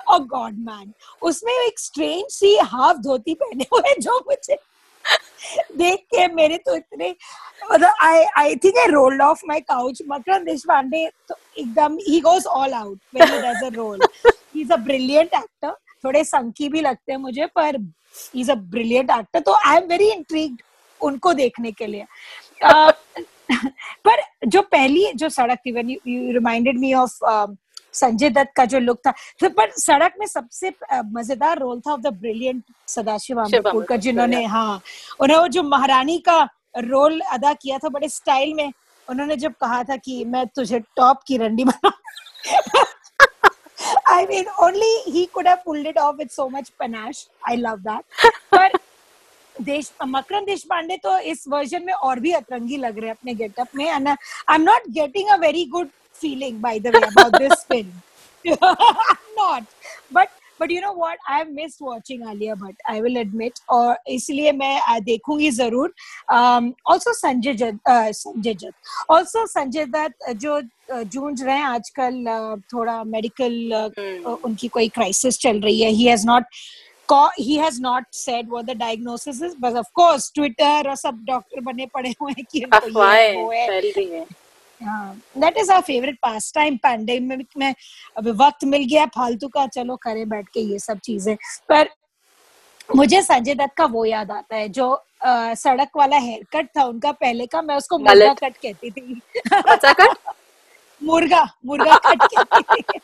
a 0.10 0.18
god 0.34 0.58
man 0.60 0.92
उसमें 1.22 1.54
एक 1.54 1.80
स्ट्रेंज 1.80 2.26
सी 2.32 2.56
हाफ़ 2.74 2.98
धोती 2.98 3.34
पहने 3.34 3.66
हुए 3.74 3.96
जो 4.00 4.20
मुझे 4.28 4.58
देख 5.78 6.00
के 6.14 6.28
मेरे 6.28 6.58
तो 6.58 6.76
इतने 6.76 7.16
मतलब 7.72 7.94
I 8.02 8.24
I 8.38 8.56
think 8.56 8.78
I 8.78 8.88
rolled 8.88 9.22
off 9.22 9.42
my 9.48 9.60
couch 9.60 10.02
Makarand 10.08 10.44
Deshpande 10.68 11.10
तो 11.30 11.36
एकदम 11.58 11.98
ही 12.08 12.20
goes 12.20 12.46
all 12.46 12.74
out 12.74 13.00
when 13.16 13.34
he 13.34 13.40
does 13.40 13.64
a 13.64 13.76
role 13.76 14.00
he 14.56 14.62
is 14.62 14.74
a 14.74 14.76
brilliant 14.76 15.34
actor 15.34 15.72
थोड़े 16.06 16.24
संकी 16.24 16.70
भी 16.70 16.82
लगते 16.82 17.12
हैं 17.12 17.20
मुझे 17.20 17.46
पर 17.46 17.76
he 18.36 18.42
is 18.42 18.52
a 18.52 18.56
brilliant 18.56 19.12
actor 19.20 19.40
तो 19.40 19.54
आई 19.66 19.78
एम 19.78 19.84
वेरी 19.84 20.12
इंट्रीग्ड 20.12 20.62
उनको 21.02 21.34
देखने 21.34 21.72
के 21.72 21.88
लिए। 21.88 22.06
Uh, 22.66 22.92
पर 24.06 24.22
जो 24.48 24.62
पहली 24.62 25.12
जो 25.16 25.30
सड़क 25.30 25.60
थी 25.66 25.72
when 25.72 25.90
you 25.90 26.34
reminded 26.34 26.80
me 26.80 26.94
of 26.94 27.18
Sanjay 27.94 28.30
Dutt 28.30 28.52
का 28.56 28.66
जो 28.66 28.80
लुक 28.80 29.00
था 29.08 29.14
तो 29.40 29.50
पर 29.50 29.72
सड़क 29.78 30.14
में 30.20 30.26
सबसे 30.28 30.74
मज़ेदार 30.92 31.60
रोल 31.60 31.80
था 31.80 31.94
ऑफ़ 31.94 32.02
द 32.02 32.14
ब्रिलियंट 32.20 32.64
सदाशिव 32.88 33.44
का 33.90 33.96
जिन्होंने 33.98 34.44
हाँ 34.46 34.82
उन्होंने 35.20 35.50
जो 35.50 35.64
महारानी 35.64 36.18
का 36.20 36.42
रोल 36.78 37.20
अदा 37.34 37.54
किया 37.54 37.78
था 37.78 37.90
बड़े 37.90 38.10
स्टाइल 38.10 38.54
में 38.54 38.72
उन्होंने 39.08 39.36
जब 39.36 39.54
कहा 39.62 39.84
था 39.84 39.96
कि 39.98 40.24
मैं 40.26 40.46
तुझे 40.48 40.80
टॉप 40.98 41.22
की 41.28 41.38
रंडी 41.38 41.64
बना 41.64 41.92
I 44.08 44.26
mean, 44.26 44.46
only 44.60 44.90
he 45.06 45.28
could 45.28 45.48
have 45.48 45.64
pulled 45.64 45.86
it 45.86 45.98
off 45.98 46.18
with 46.18 46.32
so 46.32 46.50
much 46.50 46.72
panache. 46.78 47.26
I 47.44 47.56
love 47.58 47.84
that. 47.84 48.04
पर 48.52 48.78
देश 49.56 49.92
मकरन 50.06 50.46
देश 50.46 50.64
पांडे 50.70 50.98
तो 50.98 51.18
इस 51.32 51.44
वर्जन 51.48 51.84
में 51.86 51.94
और 51.94 52.20
भी 52.20 52.32
अतरंगी 52.34 52.78
लग 52.78 52.98
रहे 52.98 53.08
हैं 53.08 53.16
अपने 53.16 53.34
गेटअप 53.34 53.76
में 53.76 53.86
and 53.86 54.08
I 54.08 54.56
am 54.56 54.62
not 54.62 54.88
getting 54.90 55.30
a 55.30 55.36
very 55.38 55.66
good 55.66 55.90
feeling 56.14 56.60
by 56.60 56.78
the 56.80 56.92
way 56.92 57.04
about 57.08 57.32
this 57.40 57.64
film 57.64 57.92
i'm 58.46 59.36
not 59.36 59.64
but 60.12 60.30
but 60.60 60.70
you 60.70 60.82
know 60.82 60.94
what 60.94 61.18
i 61.28 61.38
have 61.40 61.52
missed 61.52 61.82
watching 61.82 62.26
alia 62.32 62.56
bhatt 62.56 62.84
i 62.88 63.00
will 63.02 63.18
admit 63.22 63.62
और 63.70 63.98
इसलिए 64.10 64.52
मैं 64.52 65.02
देखूँगी 65.04 65.50
ज़रूर 65.52 65.94
also 66.32 67.14
Sanjay 67.14 67.54
जत 67.54 67.80
संजय 67.90 68.54
जत 68.54 69.10
also 69.10 69.46
Sanjay 69.48 69.86
Dutt 69.96 70.30
जो 70.44 70.62
जूझ 70.92 71.42
रहे 71.42 71.58
हैं 71.58 71.66
आजकल 71.66 72.24
थोड़ा 72.74 73.04
मेडिकल 73.16 74.38
उनकी 74.46 74.68
कोई 74.68 74.88
क्राइसिस 74.90 75.40
चल 75.40 75.62
रही 75.62 75.82
है 75.82 75.90
he 75.90 76.08
has 76.08 76.28
not 76.28 76.46
he 77.38 77.58
has 77.58 77.78
not 77.80 78.06
said 78.12 78.50
what 78.50 78.66
the 78.66 78.74
diagnosis 78.74 79.42
is 79.42 79.56
but 79.56 79.76
of 79.76 79.88
course 79.94 80.28
twitter 80.32 80.88
और 80.88 80.96
सब 80.96 81.18
डॉक्टर 81.26 81.62
बने 81.62 81.86
पड़े 81.94 82.14
हुए 82.22 82.34
हैं 82.38 82.46
कि 82.52 82.60
ये 82.60 82.66
वो 82.92 83.52
है 83.52 84.26
that 84.84 85.58
is 85.58 85.72
our 85.72 85.82
favourite 85.82 86.18
pastime 86.56 86.78
pandemic 86.78 87.48
में 87.58 87.74
अभी 88.18 88.32
वक्त 88.32 88.64
मिल 88.66 88.86
गया 88.86 89.06
फालतू 89.06 89.48
का 89.48 89.66
चलो 89.68 89.96
करें 89.96 90.28
बैठ 90.30 90.50
के 90.50 90.60
ये 90.60 90.80
सब 90.80 91.00
चीज़ें। 91.00 91.36
पर 91.70 91.90
मुझे 92.96 93.22
संजय 93.22 93.56
दत्त 93.56 93.74
का 93.78 93.86
वो 93.86 94.06
याद 94.06 94.32
आता 94.32 94.56
है 94.56 94.70
जो 94.70 94.92
आ, 95.26 95.54
सड़क 95.54 95.90
वाला 95.96 96.18
हेयर 96.18 96.46
कट 96.54 96.68
था 96.78 96.84
उनका 96.84 97.12
पहले 97.12 97.46
का 97.46 97.62
मैं 97.62 97.76
उसको 97.76 97.98
मुर्गा 98.00 98.34
कट 98.34 98.58
कहती 98.58 98.92
थी। 98.92 99.22
कट 99.54 100.16
मुर्गा 101.04 101.44
मुर्गा 101.66 101.96
कट 101.96 102.24
कहती 102.24 102.82
थी। 102.82 103.00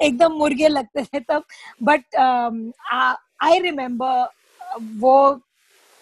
एकदम 0.00 0.32
मुर्गे 0.32 0.68
लगते 0.68 1.04
थे 1.04 1.20
तब। 1.20 1.44
बट 1.82 2.16
आई 3.42 3.58
रिमेम्बर 3.58 4.28
वो 4.98 5.40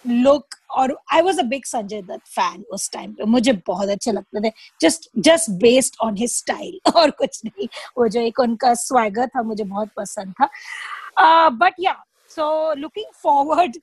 लुक 0.07 0.55
और 0.73 0.97
I 1.13 1.21
was 1.23 1.41
a 1.41 1.43
big 1.43 1.65
Sanjay 1.65 2.03
Dutt 2.03 2.27
fan 2.35 2.65
उस 2.73 2.91
टाइम 2.93 3.13
पे। 3.13 3.25
मुझे 3.25 3.53
बहुत 3.67 3.89
अच्छे 3.89 4.13
लगते 4.13 4.49
थे। 4.49 4.53
Just 4.81 5.09
just 5.19 5.51
based 5.63 5.97
on 6.03 6.17
his 6.17 6.37
style 6.37 6.79
और 6.97 7.11
कुछ 7.19 7.41
नहीं। 7.45 7.69
वो 7.99 8.09
जो 8.09 8.21
एक 8.21 8.41
उनका 8.41 8.75
स्वागत 8.75 9.31
था 9.37 9.43
मुझे 9.43 9.65
बहुत 9.65 9.91
पसंद 9.97 10.35
था। 10.43 11.49
But 11.49 11.75
yeah 11.81 11.97
so 12.31 12.75
looking 12.75 13.13
forward 13.23 13.77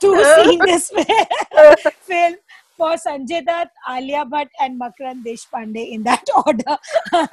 to 0.00 0.14
seeing 0.24 0.62
this 0.62 0.90
film 0.92 2.36
for 2.78 2.94
Sanjay 2.96 3.38
Dutt, 3.46 3.68
Alia 3.88 4.24
Bhatt, 4.24 4.48
and 4.60 4.80
Makran 4.80 5.18
Deshpande 5.24 5.92
in 5.92 6.02
that 6.04 6.30
order. 6.46 6.76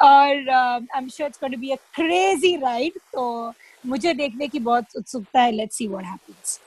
और 0.00 0.48
I 0.50 0.98
am 0.98 1.08
sure 1.08 1.28
it's 1.28 1.38
going 1.40 1.54
to 1.54 1.60
be 1.60 1.70
a 1.70 1.76
crazy 1.94 2.54
ride 2.56 2.98
तो 3.12 3.24
मुझे 3.86 4.12
देखने 4.14 4.48
की 4.48 4.58
बहुत 4.58 4.96
उत्सुकता 4.96 5.40
है। 5.40 5.52
लेट्स 5.52 5.76
सी 5.76 5.86
व्हाट 5.88 6.04
हैपेंस 6.04 6.60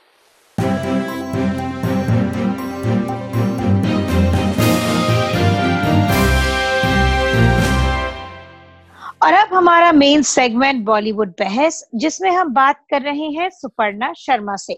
और 9.22 9.34
अब 9.34 9.54
हमारा 9.54 9.92
मेन 9.92 10.22
सेगमेंट 10.22 10.84
बॉलीवुड 10.86 11.30
बहस 11.40 11.84
जिसमें 11.96 12.30
हम 12.32 12.54
बात 12.54 12.80
कर 12.90 13.02
रहे 13.02 13.28
हैं 13.32 13.50
सुपर्णा 13.50 14.12
शर्मा 14.18 14.56
से। 14.56 14.78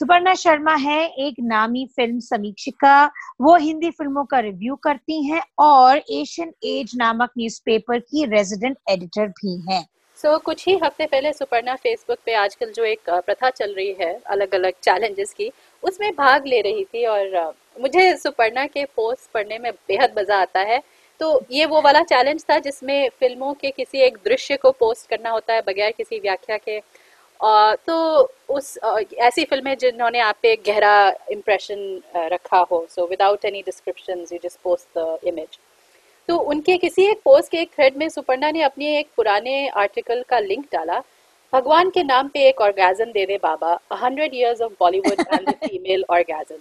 सुपर्णा 0.00 0.34
शर्मा 0.34 0.74
है 0.74 1.00
एक 1.26 1.34
नामी 1.40 1.84
फ़िल्म 1.96 2.18
समीक्षिका 2.20 3.04
वो 3.40 3.56
हिंदी 3.56 3.90
फ़िल्मों 3.90 4.24
का 4.24 4.38
रिव्यू 4.40 4.76
करती 4.84 5.22
हैं 5.24 5.42
और 5.60 5.98
एशियन 6.10 6.52
एज 6.64 6.92
नामक 6.96 7.30
न्यूज़पेपर 7.38 7.98
की 8.00 8.24
रेजिडेंट 8.26 8.76
एडिटर 8.90 9.26
भी 9.28 9.56
हैं। 9.68 9.84
सो 10.18 10.28
so, 10.28 10.42
कुछ 10.42 10.66
ही 10.68 10.78
हफ़्ते 10.84 11.06
पहले 11.06 11.32
सुपर्णा 11.32 11.74
फेसबुक 11.74 12.18
पे 12.26 12.34
आजकल 12.34 12.72
जो 12.72 12.84
एक 12.84 13.10
प्रथा 13.10 13.50
चल 13.50 13.74
रही 13.74 13.94
है 14.00 14.12
अलग 14.26 14.54
अलग 14.54 14.72
चैलेंजेस 14.82 15.32
की 15.32 15.50
उसमें 15.82 16.10
भाग 16.14 16.46
ले 16.46 16.60
रही 16.60 16.84
थी 16.84 17.04
और 17.06 17.54
मुझे 17.80 18.16
सुपर्णा 18.16 18.66
के 18.66 18.84
पोस्ट 18.86 19.30
पढ़ने 19.34 19.58
में 19.58 19.70
बेहद 19.72 20.18
मज़ा 20.18 20.40
आता 20.40 20.60
है। 20.62 20.82
तो 21.22 21.28
ये 21.52 21.66
वो 21.66 21.80
वाला 21.82 22.02
चैलेंज 22.04 22.44
था 22.44 22.58
जिसमें 22.58 23.08
फ़िल्मों 23.20 23.52
के 23.54 23.70
किसी 23.70 24.00
एक 24.02 24.16
दृश्य 24.24 24.56
को 24.56 24.70
पोस्ट 24.78 25.08
करना 25.10 25.30
होता 25.30 25.54
है 25.54 25.60
बगैर 25.66 25.90
किसी 25.96 26.18
व्याख्या 26.20 26.56
के। 26.58 26.78
आ, 27.40 27.74
तो 27.76 28.32
उस 28.48 28.78
ऐसी 29.20 29.44
फ़िल्में 29.44 29.76
जिन्होंने 29.80 30.20
आप 30.20 30.36
पे 30.42 30.54
गहरा 30.66 30.94
इम्प्रेशन 31.32 32.00
रखा 32.32 32.58
हो। 32.70 32.86
So 32.90 33.06
without 33.06 33.44
any 33.44 33.62
description 33.62 34.24
you 34.32 34.38
just 34.44 34.58
post 34.64 34.98
the 34.98 35.18
image 35.24 35.58
तो 36.28 36.38
उनके 36.50 36.76
किसी 36.78 37.06
एक 37.10 37.20
पोस्ट 37.24 37.50
के 37.50 37.58
एक 37.58 37.70
थ्रेड 37.70 37.96
में 37.98 38.08
सुपर्णा 38.08 38.50
ने 38.50 38.62
अपने 38.62 38.98
एक 38.98 39.08
पुराने 39.16 39.56
आर्टिकल 39.68 40.24
का 40.28 40.38
लिंक 40.40 40.66
डाला। 40.72 41.02
भगवान 41.52 41.90
के 41.90 42.02
नाम 42.04 42.28
पे 42.34 42.46
एक 42.48 42.60
ऑर्गेजन 42.60 43.12
दे 43.12 43.26
दे 43.26 43.38
बाबा। 43.42 43.78
Hundred 44.02 44.34
years 44.34 44.60
of 44.62 44.72
Bollywood 44.80 45.20
and 45.32 45.50
female 45.54 46.04
orgasm 46.10 46.58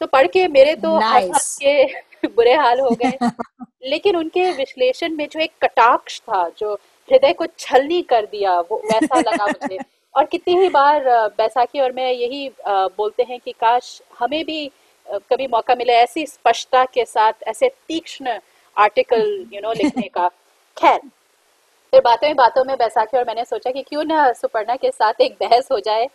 तो 0.00 0.06
पढ़ 0.06 0.26
के 0.26 0.46
मेरे 0.48 0.74
तो 0.76 0.98
nice. 1.00 1.56
के 1.62 2.28
बुरे 2.36 2.54
हाल 2.54 2.80
हो 2.80 2.90
गए। 3.02 3.18
लेकिन 3.90 4.16
उनके 4.16 4.50
विश्लेषण 4.52 5.14
में 5.16 5.28
जो 5.28 5.40
एक 5.40 5.52
कटाक्ष 5.62 6.20
था 6.20 6.48
जो 6.58 6.74
हृदय 7.08 7.32
को 7.32 7.46
छलनी 7.58 8.02
कर 8.02 8.26
दिया 8.26 8.58
वो 8.60 8.82
वैसा 8.84 9.18
लगा 9.20 9.46
मुझे। 9.46 9.78
और 10.14 10.24
कितनी 10.24 10.58
ही 10.58 10.68
बार 10.68 11.04
बैसाखी 11.38 11.80
और 11.80 11.92
मैं 11.92 12.10
यही 12.12 12.50
बोलते 12.68 13.22
हैं 13.22 13.38
कि 13.40 13.52
काश 13.52 14.00
हमें 14.18 14.44
भी 14.44 14.70
कभी 15.06 15.46
मौका 15.46 15.74
मिले 15.74 15.92
ऐसी 15.92 16.26
स्पष्टता 16.26 16.84
के 16.84 17.04
साथ 17.04 17.32
ऐसे 17.46 17.68
तीक्ष्ण 17.88 18.38
आर्टिकल 18.76 19.46
यू 19.52 19.60
नो 19.60 19.72
लिखने 19.72 20.08
का। 20.08 20.28
खैर 20.76 20.98
फिर 21.92 22.00
बातों 22.00 22.26
में 22.26 22.36
बातों 22.36 22.64
में 22.64 22.76
बैसाखी 22.78 23.16
और 23.18 23.24
मैंने 23.24 23.44
सोचा 23.44 23.70
कि 23.70 23.82
क्यों 23.82 24.04
ना 24.04 24.32
सुपर्णा 24.32 24.76
के 24.76 24.90
साथ 24.90 25.20
एक 25.20 25.36
बहस 25.40 25.68
हो 25.72 25.78
जाए। 25.80 26.08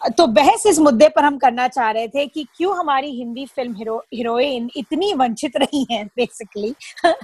तो 0.00 0.26
बहस 0.26 0.66
इस 0.66 0.78
मुद्दे 0.78 1.08
पर 1.08 1.24
हम 1.24 1.36
करना 1.38 1.66
चाह 1.68 1.90
रहे 1.90 2.08
थे 2.08 2.26
कि 2.26 2.46
क्यों 2.56 2.76
हमारी 2.78 3.10
हिंदी 3.10 3.44
फ़िल्म 3.46 3.74
हीरो, 3.74 3.96
हीरोइन 4.14 4.68
इतनी 4.76 5.12
वंचित 5.14 5.56
रही 5.56 5.86
हैं 5.90 6.04
बेसिकली 6.06 6.74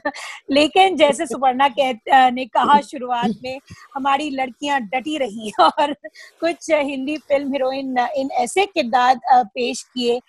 लेकिन 0.50 0.96
जैसे 0.96 1.26
सुपर्णा 1.26 1.68
कह 1.78 2.30
ने 2.30 2.44
कहा 2.46 2.80
शुरुआत 2.80 3.34
में, 3.44 3.58
हमारी 3.96 4.30
लड़कियाँ 4.30 4.80
डटी 4.80 5.16
रही 5.18 5.52
और 5.60 5.92
कुछ 6.40 6.70
हिंदी 6.70 7.16
फ़िल्म 7.18 7.52
हीरोइन 7.52 7.98
इन 8.16 8.30
ऐसे 8.38 8.66
किरदार 8.66 9.20
पेश 9.32 9.82
किए 9.94 10.20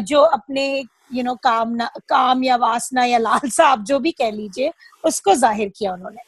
जो 0.00 0.20
अपने 0.20 0.66
यू 1.14 1.22
नो 1.22 1.34
काम 1.34 1.78
काम 2.08 2.44
या 2.44 2.56
वासना 2.56 3.04
या 3.04 3.18
लालसा, 3.18 3.66
आप 3.66 3.80
जो 3.80 3.98
भी 3.98 4.10
कह 4.12 4.30
लीजिए, 4.30 4.72
उसको 5.04 5.34
ज़ाहिर 5.34 5.72
किया 5.76 5.92
उन्होंने। 5.92 6.22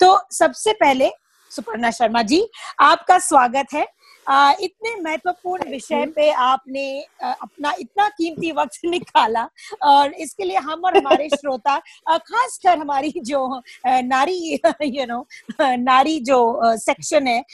तो 0.00 0.18
सबसे 0.32 0.72
पहले 0.72 1.10
सुपर्णा 1.50 1.90
शर्मा 1.90 2.22
जी, 2.22 2.46
आपका 2.80 3.18
स्वागत 3.18 3.72
है। 3.74 3.86
आ, 4.30 4.52
इतने 4.60 4.94
महत्वपूर्ण 5.00 5.70
विषय 5.70 6.06
पे 6.06 6.30
आपने 6.30 7.04
आ, 7.22 7.32
अपना 7.32 7.72
इतना 7.80 8.08
कीमती 8.08 8.52
वक्त 8.52 8.80
निकाला 8.84 9.48
और 9.82 10.12
इसके 10.12 10.44
लिए 10.44 10.56
हम 10.56 10.84
और 10.84 10.96
हमारे 10.96 11.28
श्रोता 11.34 11.78
खासकर 12.16 12.78
हमारी 12.78 13.12
जो 13.16 13.62
नारी 13.86 14.60
यू 14.82 15.06
नो 15.06 15.26
नारी 15.60 16.20
जो 16.20 16.60
सेक्शन 16.76 17.26
है 17.26 17.44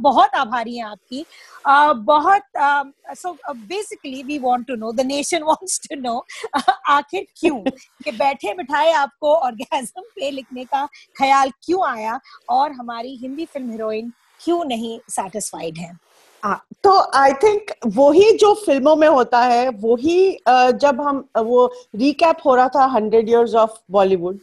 बहुत 0.00 0.34
आभारी 0.34 0.76
हैं 0.76 0.84
आपकी। 0.84 1.24
uh, 1.68 1.94
बहुत 1.96 2.42
so 3.18 3.36
basically 3.54 4.22
we 4.22 4.38
want 4.38 4.66
to 4.66 4.74
know 4.74 4.92
the 4.92 5.00
nation 5.00 5.42
wants 5.42 5.80
to 5.88 6.00
know 6.00 6.26
आखिर 6.88 7.26
क्यों? 7.36 7.60
कि 8.04 8.10
बैठे 8.10 8.54
बिठाए 8.54 8.92
आपको 8.92 9.34
ऑर्गेजम 9.34 10.00
पे 10.00 10.30
लिखने 10.30 10.64
का 10.64 10.86
ख्याल 11.18 11.50
क्यों 11.50 11.86
आया 11.88 12.20
और 12.48 12.72
हमारी 12.72 13.16
हिंदी 13.16 13.44
फ़िल्म 13.44 13.70
हीरोइन 13.70 14.12
क्यों 14.44 14.64
नहीं 14.64 15.00
सेटिस्फाइड 15.10 15.78
हाँ, 15.78 15.98
तो 16.84 16.98
आई 17.18 17.32
थिंक 17.42 17.70
वही 17.96 18.30
जो 18.38 18.52
फ़िल्मों 18.66 18.94
में 18.96 19.08
होता 19.08 19.40
है, 19.40 19.68
वही 19.68 20.38
जब 20.48 21.00
हम, 21.00 21.24
वो 21.38 21.66
रिकैप 21.96 22.36
हो 22.46 22.54
रहा 22.54 22.68
था 22.68 22.84
हंड्रेड 22.94 23.28
इयर्स 23.28 23.54
ऑफ़ 23.54 23.78
बॉलीवुड 23.92 24.38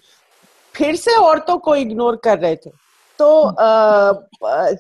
फिर 0.76 0.96
से 0.96 1.16
औरतों 1.16 1.58
को 1.58 1.76
इग्नोर 1.76 2.16
कर 2.24 2.40
रहे 2.40 2.56
थे। 2.56 2.70
तो 3.20 3.56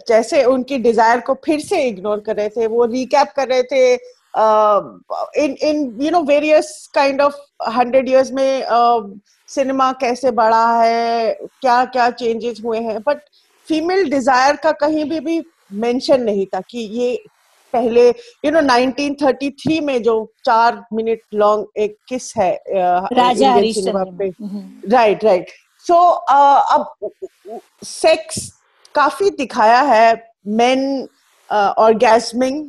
जैसे 0.08 0.44
उनकी 0.46 0.78
डिज़ायर 0.80 1.20
को 1.20 1.34
फिर 1.46 1.60
से 1.60 1.84
इग्नोर 1.88 2.20
कर 2.20 2.36
रहे 2.36 2.50
थे, 2.50 2.68
वो 2.68 2.86
रिकैप 2.86 3.34
कर 3.36 3.48
रहे 3.48 3.64
थे 3.64 3.94
in 5.44 5.56
in 5.62 5.98
you 6.02 6.12
know 6.12 6.22
various 6.24 6.90
kind 6.96 7.22
of 7.22 7.36
hundred 7.70 8.10
years 8.10 8.32
में 8.32 8.66
सिनेमा 9.50 9.92
कैसे 10.02 10.32
बढ़ा 10.32 10.82
है 10.82 11.34
क्या 11.62 11.84
क्या 11.86 12.10
चेंजेस 12.12 12.62
हुए 12.66 12.80
हैं 12.80 13.00
बट 13.08 13.20
फीमेल 13.68 14.10
डिज़ायर 14.10 14.56
का 14.56 14.72
कहीं 14.72 15.04
भी 15.10 15.20
भी 15.20 15.40
मेंशन 15.74 16.22
नहीं 16.22 16.46
था 16.46 16.62
कि 16.70 16.80
ये 17.00 17.16
पहले 17.74 18.08
यू 18.10 18.52
नो 18.52 18.62
1933 18.62 19.80
में 19.82 20.02
जो 20.04 20.16
चार 20.46 20.84
मिनट 20.94 21.22
लॉन्ग 21.34 21.82
एक 21.84 21.96
किस 22.10 22.34
है 22.38 22.52
राजा 22.70 23.56
पे। 24.20 24.30
राइट 24.90 25.24
राइट 25.26 25.50
सो 25.86 25.96
अब 25.96 26.94
सेक्स 27.86 28.48
काफ़ी 28.96 29.30
दिखाया 29.38 29.82
है 29.82 30.14
men 30.60 31.08
orgasming 31.50 32.64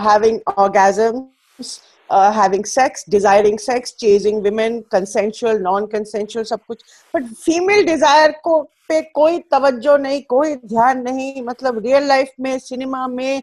having 0.00 0.38
orgasms 0.58 1.80
having 2.10 2.64
sex 2.66 3.04
desiring 3.10 3.58
sex 3.58 3.94
chasing 4.00 4.42
women 4.42 4.80
consensual 4.92 5.58
non 5.62 5.86
consensual 5.86 6.44
सब 6.44 6.60
कुछ। 6.68 6.82
बट 7.14 7.24
फीमेल 7.34 7.84
डिज़ायर 7.86 8.30
को 8.44 8.60
पे 8.88 9.00
कोई 9.14 9.38
तवज्जो 9.50 9.96
नहीं 9.96 10.22
कोई 10.28 10.54
ध्यान 10.56 11.02
नहीं 11.02 11.42
मतलब 11.42 11.78
रियल 11.84 12.06
लाइफ 12.08 12.32
में 12.40 12.58
सिनेमा 12.58 13.06
में 13.08 13.42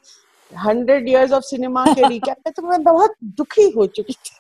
हंड्रेड 0.52 1.08
इयर्स 1.10 1.32
ऑफ़ 1.32 1.44
सिनेमा 1.44 1.86
के 1.94 2.08
रिकैप 2.08 2.38
में 2.46 2.54
तो 2.54 2.62
मैं 2.62 2.84
बहुत 2.84 3.16
दुखी 3.24 3.70
हो 3.78 3.86
चुकी 3.88 4.14
थी। 4.14 4.38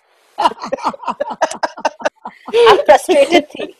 फ्रस्ट्रेटेड 2.78 3.44
थी। 3.46 3.74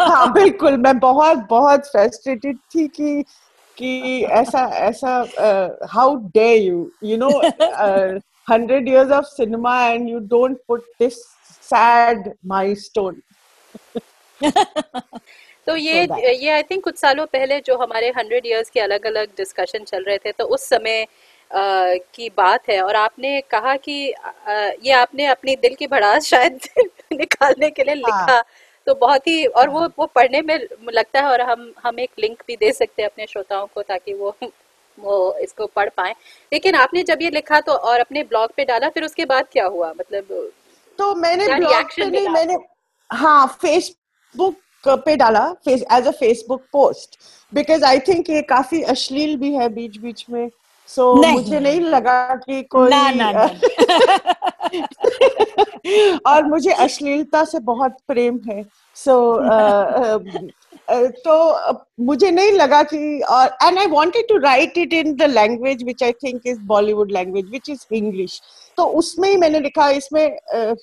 हाँ 0.00 0.32
बिल्कुल 0.32 0.76
मैं 0.76 0.98
बहुत 0.98 1.46
बहुत 1.50 1.86
फ्रस्ट्रेटेड 1.86 2.58
थी 2.74 2.86
कि 2.88 3.24
कि 3.76 4.22
ऐसा 4.32 4.60
ऐसा 4.88 5.12
how 5.90 6.14
dare 6.34 6.54
you 6.54 6.90
you 7.04 7.16
know 7.16 7.30
hundred 8.50 8.88
years 8.88 9.10
of 9.12 9.24
cinema 9.26 9.78
and 9.86 10.08
you 10.08 10.18
don't 10.34 10.58
put 10.68 10.84
this 11.00 11.14
sad 11.70 12.32
milestone 12.46 13.22
तो 15.66 15.76
ये 15.76 16.08
ये 16.34 16.50
आई 16.50 16.62
थिंक 16.62 16.84
कुछ 16.84 16.98
सालों 16.98 17.26
पहले 17.26 17.60
जो 17.60 17.76
हमारे 17.76 18.08
हंड्रेड 18.08 18.46
इयर्स 18.46 18.70
के 18.70 18.80
अलग 18.80 19.06
अलग 19.06 19.28
डिस्कशन 19.36 19.78
चल 19.78 20.02
रहे 20.02 20.18
थे 20.18 20.32
तो 20.32 20.44
उस 20.44 20.68
समय 20.68 21.06
Uh, 21.50 21.98
की 22.14 22.30
बात 22.36 22.68
है। 22.68 22.82
और 22.82 22.96
आपने 22.96 23.40
कहा 23.40 23.76
कि 23.76 24.14
uh, 24.48 24.72
ये 24.84 24.92
आपने 24.92 25.26
अपनी 25.26 25.56
दिल 25.56 25.74
की 25.74 25.86
भड़ास 25.86 26.24
शायद 26.24 26.58
निकालने 27.12 27.70
के 27.70 27.84
लिए 27.84 27.94
लिखा। 27.94 28.32
हाँ. 28.32 28.44
तो 28.86 28.94
बहुत 28.94 29.26
ही 29.26 29.46
और 29.46 29.68
वो 29.68 29.88
वो 29.98 30.06
पढ़ने 30.06 30.42
में 30.42 30.58
लगता 30.92 31.20
है 31.20 31.26
और 31.26 31.40
हम 31.40 31.72
हम 31.82 31.98
एक 31.98 32.10
लिंक 32.18 32.42
भी 32.46 32.56
दे 32.56 32.72
सकते 32.72 33.02
हैं 33.02 33.08
अपने 33.08 33.26
श्रोताओं 33.26 33.66
को 33.66 33.82
ताकि 33.82 34.14
वो 34.14 34.36
वो 34.98 35.38
इसको 35.38 35.66
पढ़ 35.66 35.88
पाए। 35.88 36.14
लेकिन 36.52 36.74
आपने 36.74 37.02
जब 37.02 37.18
ये 37.22 37.30
लिखा 37.30 37.60
तो 37.60 37.72
और 37.72 38.00
अपने 38.00 38.22
ब्लॉग 38.22 38.52
पे 38.56 38.64
डाला 38.64 38.88
फिर 38.88 39.04
उसके 39.04 39.24
बाद 39.24 39.46
क्या 39.52 39.66
हुआ? 39.66 39.92
मतलब 40.00 40.52
तो 40.98 41.14
मैंने 41.14 41.54
ब्लॉग 41.54 41.84
पे 41.84 42.04
नहीं 42.04 42.28
मैंने 42.28 42.56
हाँ 43.12 43.46
फेसबुक 43.62 44.56
पे 44.88 45.16
डाला 45.16 45.54
as 45.68 46.06
a 46.06 46.10
Facebook 46.10 46.60
post 46.72 47.18
because 47.54 47.84
I 47.84 47.98
think 47.98 48.30
ये 48.30 48.42
काफ़ी 48.42 48.82
अश्लील 48.82 49.36
भी 49.36 49.54
है 49.54 49.68
बीच 49.68 49.98
बीच 49.98 50.24
में। 50.30 50.50
सो 50.86 51.22
so, 51.22 51.32
मुझे 51.32 51.60
नहीं 51.60 51.80
लगा 51.80 52.34
कि 52.34 52.62
कोई 52.62 52.90
ना, 52.90 53.10
ना, 53.10 53.32
ना. 53.32 53.46
और 56.26 56.44
मुझे 56.44 56.70
अश्लीलता 56.70 57.44
से 57.44 57.58
बहुत 57.58 57.96
प्रेम 58.08 58.40
है। 58.50 58.64
सो 58.94 59.10
so, 59.10 59.44
uh, 59.50 60.18
uh, 60.94 61.10
तो 61.24 61.84
मुझे 62.00 62.30
नहीं 62.30 62.52
लगा 62.52 62.82
कि 62.82 63.20
और 63.20 63.46
and 63.46 63.78
I 63.78 63.86
wanted 63.86 64.28
to 64.28 64.36
write 64.38 64.78
it 64.78 64.92
in 64.92 65.14
the 65.16 65.22
language 65.22 65.82
which 65.82 66.02
I 66.02 66.12
think 66.12 66.42
is 66.46 66.60
Bollywood 66.60 67.12
language 67.12 67.44
which 67.44 67.70
is 67.70 67.94
English 67.94 68.42
तो 68.76 68.84
उसमें 68.84 69.28
ही 69.28 69.36
मैंने 69.36 69.60
लिखा 69.60 69.90
इसमें 69.90 70.38
uh, 70.56 70.76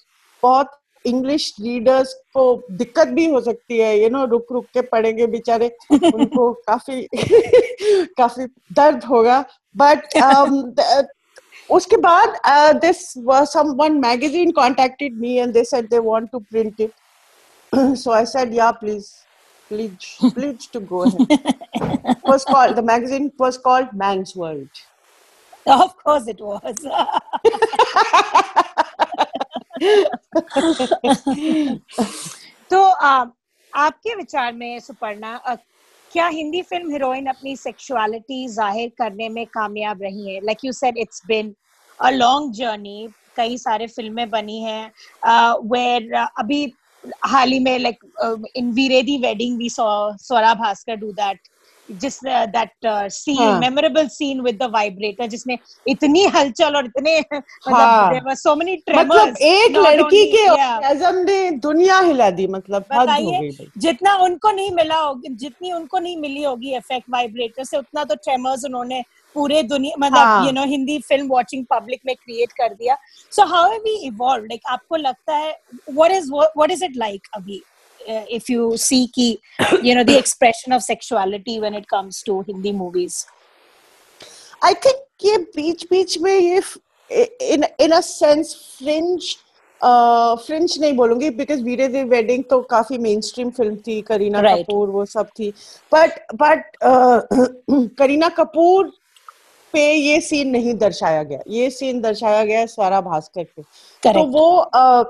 बहुत 0.44 0.81
इंग्लिश 1.06 1.54
रीडर्स 1.62 2.14
को 2.34 2.44
दिक्कत 2.72 3.08
भी 3.08 3.26
हो 3.32 3.42
सकती 3.42 3.78
है 3.78 3.98
यू 4.02 4.10
नो 4.10 4.26
रुक 4.26 4.52
रुक 4.52 4.66
के 4.74 4.82
पढ़ेंगे 4.82 5.28
बेचारे 5.28 5.72
उनको 5.92 6.52
काफ़ी 6.68 7.08
काफ़ी 8.18 8.46
दर्द 8.74 9.04
होगा। 9.04 9.44
बट 9.78 10.18
um, 10.18 10.72
उसके 11.70 11.98
बाद 11.98 12.40
this 12.82 13.04
someone 13.54 14.00
magazine 14.00 14.52
contacted 14.52 15.18
me 15.20 15.36
and 15.38 15.54
they 15.54 15.64
said 15.64 15.90
they 15.90 16.00
want 16.10 16.30
to 16.32 16.40
print 16.40 16.82
it 16.82 16.92
so 17.98 18.12
I 18.12 18.26
said 18.26 18.54
yeah 18.54 18.72
please 18.72 19.10
please 19.72 20.32
please 20.34 20.68
to 20.68 20.80
go 20.82 21.04
ahead. 21.04 22.18
Was 22.24 22.44
called 22.44 22.76
the 22.76 22.82
magazine 22.82 23.32
was 23.38 23.58
called 23.58 23.94
man's 23.94 24.36
world. 24.36 24.68
Of 25.66 25.96
course 25.98 26.28
it 26.28 26.42
was. 26.42 26.86
तो 32.72 32.82
आ, 32.82 33.26
आपके 33.74 34.16
विचार 34.16 34.54
में 34.54 34.80
सुपर्णा 34.80 35.38
क्या 36.12 36.28
Hindi 36.28 36.62
film 36.62 36.92
heroine 36.92 37.26
अपनी 37.26 37.56
sexuality 37.56 38.48
ज़ाहिर 38.48 38.92
करने 38.98 39.30
में 39.30 39.46
कामयाब 39.46 40.02
रही 40.02 40.34
है? 40.34 40.40
Like 40.46 40.66
you 40.66 40.72
said 40.72 40.98
it's 40.98 41.22
been 41.28 41.56
a 42.00 42.10
long 42.10 42.54
journey 42.54 43.08
कई 43.36 43.58
सारे 43.58 43.88
फ़िल्में 43.88 44.30
बनी 44.30 44.62
हैं 44.64 44.92
uh, 45.28 46.28
अभी 46.40 46.74
हाल 47.26 47.52
ही 47.52 47.60
में 47.60 47.78
like 47.80 48.00
in 48.56 48.72
Veere Di 48.72 49.18
wedding 49.18 49.58
we 49.58 49.70
saw 49.70 49.88
Swara 50.18 50.54
Bhaskar 50.54 50.96
do 50.96 51.12
that 51.12 51.40
जिस 51.94 52.20
that 52.24 52.88
scene 53.12 53.60
memorable 53.60 54.08
scene 54.10 54.42
with 54.42 54.58
the 54.58 54.70
vibrator 54.74 55.28
जिसने 55.28 55.58
इतनी 55.88 56.26
हलचल 56.36 56.76
और 56.76 56.86
इतने 56.86 57.18
मतलब 57.20 58.34
सो 58.36 58.56
मेनी 58.56 58.76
मतलब 58.96 59.38
एक 59.42 59.78
लड़की 59.78 60.26
के 60.32 60.48
ऑर्गेज्म 60.48 61.16
ने 61.16 61.50
दुनिया 61.62 62.00
हिला 62.00 62.30
दी 62.32 62.48
मतलब 62.48 62.86
बताइए 62.94 63.50
जितना 63.78 64.16
उनको 64.24 64.52
नहीं 64.52 64.72
मिला 64.72 64.98
होगी 64.98 65.34
जितनी 65.36 65.72
उनको 65.72 66.00
नहीं 66.00 66.18
मिली 66.18 66.44
होगी 66.44 66.76
इफ़ेक्ट 66.76 67.10
वाइब्रेटर 67.10 67.64
से 67.64 67.78
उतना 67.78 68.04
तो 68.04 68.16
ट्रेमर्स 68.16 68.66
उन्होंने 68.66 69.04
पूरे 69.36 69.62
दुनिया 69.64 69.96
मतलब 70.00 70.46
you 70.46 70.52
know 70.52 70.64
Hindi 70.68 70.98
film 71.00 71.28
watching 71.32 71.66
public 71.70 72.00
में 72.06 72.16
क्रिएट 72.16 72.52
कर 72.52 72.74
दिया। 72.74 72.98
So 73.32 73.46
how 73.48 73.70
have 73.72 73.82
we 73.84 73.96
evolve 74.08 74.46
like 74.46 74.62
आपको 74.70 74.96
लगता 74.96 75.36
है 75.36 75.52
what 75.92 76.12
is 76.12 76.32
what 76.32 76.72
is 76.72 76.84
it 76.86 76.98
like 76.98 77.28
अभी? 77.36 77.62
If 78.08 78.50
you 78.50 78.78
see 78.78 79.08
ki, 79.08 79.40
you 79.82 79.96
know 79.96 80.04
the 80.04 80.18
expression 80.18 80.74
of 80.74 80.84
sexuality 80.84 81.60
when 81.60 81.74
it 81.74 81.88
comes 81.88 82.22
to 82.24 82.42
Hindi 82.42 82.72
movies? 82.72 83.26
I 84.62 84.74
think 84.74 84.98
ये 85.24 85.38
बीच 85.56 85.86
बीच 85.90 86.18
में 86.22 86.34
ये 86.40 86.62
in 87.42 87.64
in 87.80 87.94
a 87.94 88.02
sense 88.02 88.54
fringe 88.78 89.38
French 89.82 90.78
नहीं 90.80 90.94
बोलूँगी 90.94 91.30
because 91.38 91.62
Veere 91.64 91.88
the 91.88 92.04
wedding 92.10 92.44
तो 92.50 92.60
काफ़ी 92.72 92.98
main 92.98 93.22
stream 93.22 93.50
film 93.52 93.76
थी 93.88 94.02
Kareena 94.08 94.42
right. 94.42 94.64
Kapoor 94.64 94.90
वो 94.90 95.06
सब 95.06 95.28
थी 95.40 95.50
बट 95.94 96.20
बट 96.42 96.78
करीना 97.98 98.30
कपूर 98.38 98.92
पे 99.74 99.92
ये 99.94 100.20
सीन 100.22 100.50
नहीं 100.50 100.74
दर्शाया 100.78 101.24
गया 101.24 101.40
ये 101.48 101.70
सीन 101.70 102.02
दर्शाया 102.02 102.44
गया 102.46 102.66
स्वरा 102.66 103.02
भास्कर 103.02 103.44
पे 103.44 103.62
Correct. 103.62 104.16
तो 104.16 104.24
वो 104.38 104.46
uh, 104.76 105.06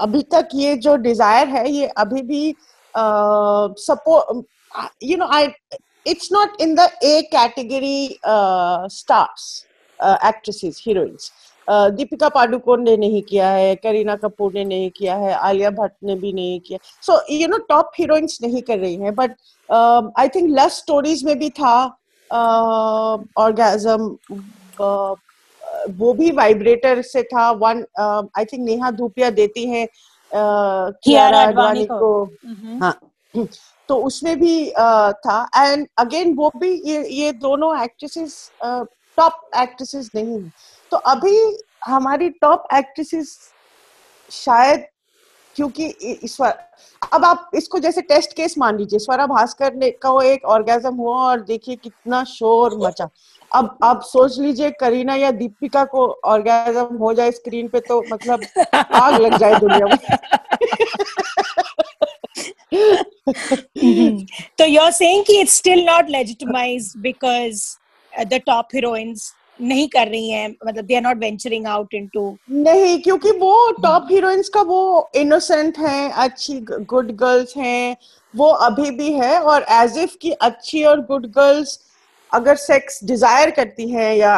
अभी 0.00 0.22
तक 0.34 0.48
ये 0.54 0.76
जो 0.78 0.96
डिज़ायर 0.98 1.48
है, 1.48 1.70
ये 1.70 1.86
अभी 1.86 2.22
भी 2.22 2.54
support 2.94 4.44
you 5.02 5.16
know 5.16 5.26
I 5.34 5.48
it's 6.06 6.28
not 6.32 6.60
in 6.60 6.74
the 6.74 6.88
A 7.04 7.20
category 7.32 8.18
stars 8.94 9.64
actresses 10.00 10.82
heroines 10.86 11.30
Deepika 11.68 12.28
Padukone 12.28 12.82
ने 12.82 12.96
नहीं 12.96 13.22
किया 13.22 13.48
है, 13.50 13.74
करीना 13.76 14.16
कपूर 14.16 14.52
ने 14.54 14.64
नहीं 14.64 14.90
किया 14.90 15.14
है, 15.16 15.32
आलिया 15.34 15.70
भट्ट 15.70 15.92
ने 16.04 16.14
भी 16.16 16.32
नहीं 16.32 16.58
किया 16.60 16.78
so 17.02 17.20
you 17.32 17.48
know 17.48 17.58
top 17.68 17.90
heroines 17.98 18.38
नहीं 18.42 18.62
कर 18.62 18.78
रही 18.78 18.96
हैं 18.96 19.14
but 19.14 19.36
I 20.18 20.28
think 20.28 20.50
love 20.50 20.68
stories 20.68 21.24
में 21.24 21.38
भी 21.38 21.50
था 21.50 21.74
ऑर्गेजम 23.38 24.08
वो 25.90 26.12
भी 26.14 26.30
वाइब्रेटर 26.30 27.02
से 27.02 27.22
था। 27.22 27.50
One 27.52 27.84
I 28.00 28.44
think 28.44 28.64
Neha 28.64 28.90
Dhupia 28.90 29.30
देती 29.30 29.66
है 29.66 29.86
कियारा 30.32 31.42
अडवाणी 31.42 31.84
को। 31.86 32.22
हम्म। 32.24 32.82
हाँ। 32.82 32.98
तो 33.88 33.96
उसमें 33.96 34.38
भी 34.40 34.70
uh, 34.70 35.12
था। 35.14 35.48
एंड 35.56 35.86
अगेन 35.98 36.34
वो 36.34 36.50
भी 36.56 36.70
ये 36.86 37.06
ये 37.12 37.32
दोनों 37.32 37.76
एक्ट्रेसेस 37.82 38.50
टॉप 38.62 39.50
एक्ट्रेसेस 39.56 40.10
नहीं 40.14 40.40
हैं। 40.40 40.52
तो 40.92 40.96
अभी 40.96 41.36
हमारी 41.84 42.28
टॉप 42.40 42.66
एक्ट्रेसेस 42.74 43.38
शायद 44.30 44.86
क्योंकि 45.56 45.86
इस 46.24 46.40
अब 46.40 47.24
आप 47.24 47.50
इसको 47.54 47.78
जैसे 47.78 48.00
टेस्ट 48.02 48.32
केस 48.32 48.54
मान 48.58 48.76
लीजिए। 48.78 48.98
स्वरा 48.98 49.26
भास्कर 49.26 49.74
ने 49.74 49.90
का 50.02 50.10
एक 50.24 50.44
ऑर्गेजम 50.44 50.94
हुआ 50.94 51.16
और 51.22 51.40
देखिए 51.40 51.76
कितना 51.76 52.22
शोर 52.24 52.76
मचा। 52.78 53.08
अब 53.54 53.78
आप 53.82 54.02
सोच 54.04 54.38
लीजिए 54.40 54.70
करीना 54.80 55.14
या 55.14 55.30
दीपिका 55.38 55.84
को 55.94 56.06
ऑर्गेजम 56.32 56.96
हो 57.00 57.12
जाए 57.14 57.30
स्क्रीन 57.32 57.68
पे 57.68 57.80
तो 57.88 58.02
मतलब 58.12 58.44
आग 58.74 59.20
लग 59.20 59.36
जाए 59.38 59.58
दुनिया 59.60 59.86
में 59.86 59.98
Mhm. 62.72 64.26
So 64.58 64.64
you're 64.66 64.92
saying 64.92 65.24
कि 65.26 65.40
it's 65.42 65.52
still 65.52 65.84
not 65.84 66.08
legitimized 66.08 66.96
because 67.02 67.78
uh, 68.12 68.24
the 68.24 68.40
top 68.40 68.72
heroines 68.72 69.30
नहीं 69.60 69.88
कर 69.88 70.08
रही 70.08 70.30
हैं 70.30 70.48
मतलब 70.66 70.86
they 70.88 70.96
are 70.96 71.02
not 71.02 71.18
venturing 71.22 71.66
out 71.66 71.94
into 71.94 72.22
नहीं 72.50 72.98
क्योंकि 73.02 73.30
वो 73.38 73.54
टॉप 73.82 74.06
हीरोइंस 74.10 74.48
का 74.54 74.62
वो 74.70 75.10
इनोसेंट 75.16 75.78
हैं 75.78 76.10
अच्छी 76.24 76.58
गुड 76.92 77.10
गर्ल्स 77.16 77.56
हैं 77.56 77.96
वो 78.34 78.48
अभी 78.68 78.90
भी 78.98 79.12
है 79.12 79.38
और 79.40 79.66
एज 79.72 79.98
इफ़ 79.98 80.16
की 80.22 80.30
अच्छी 80.48 80.82
और 80.84 81.00
गुड 81.06 81.26
गर्ल्स 81.32 81.78
अगर 82.32 82.56
सेक्स 82.56 83.00
डिज़ायर 83.04 83.50
करती 83.50 83.90
हैं 83.90 84.14
या 84.16 84.34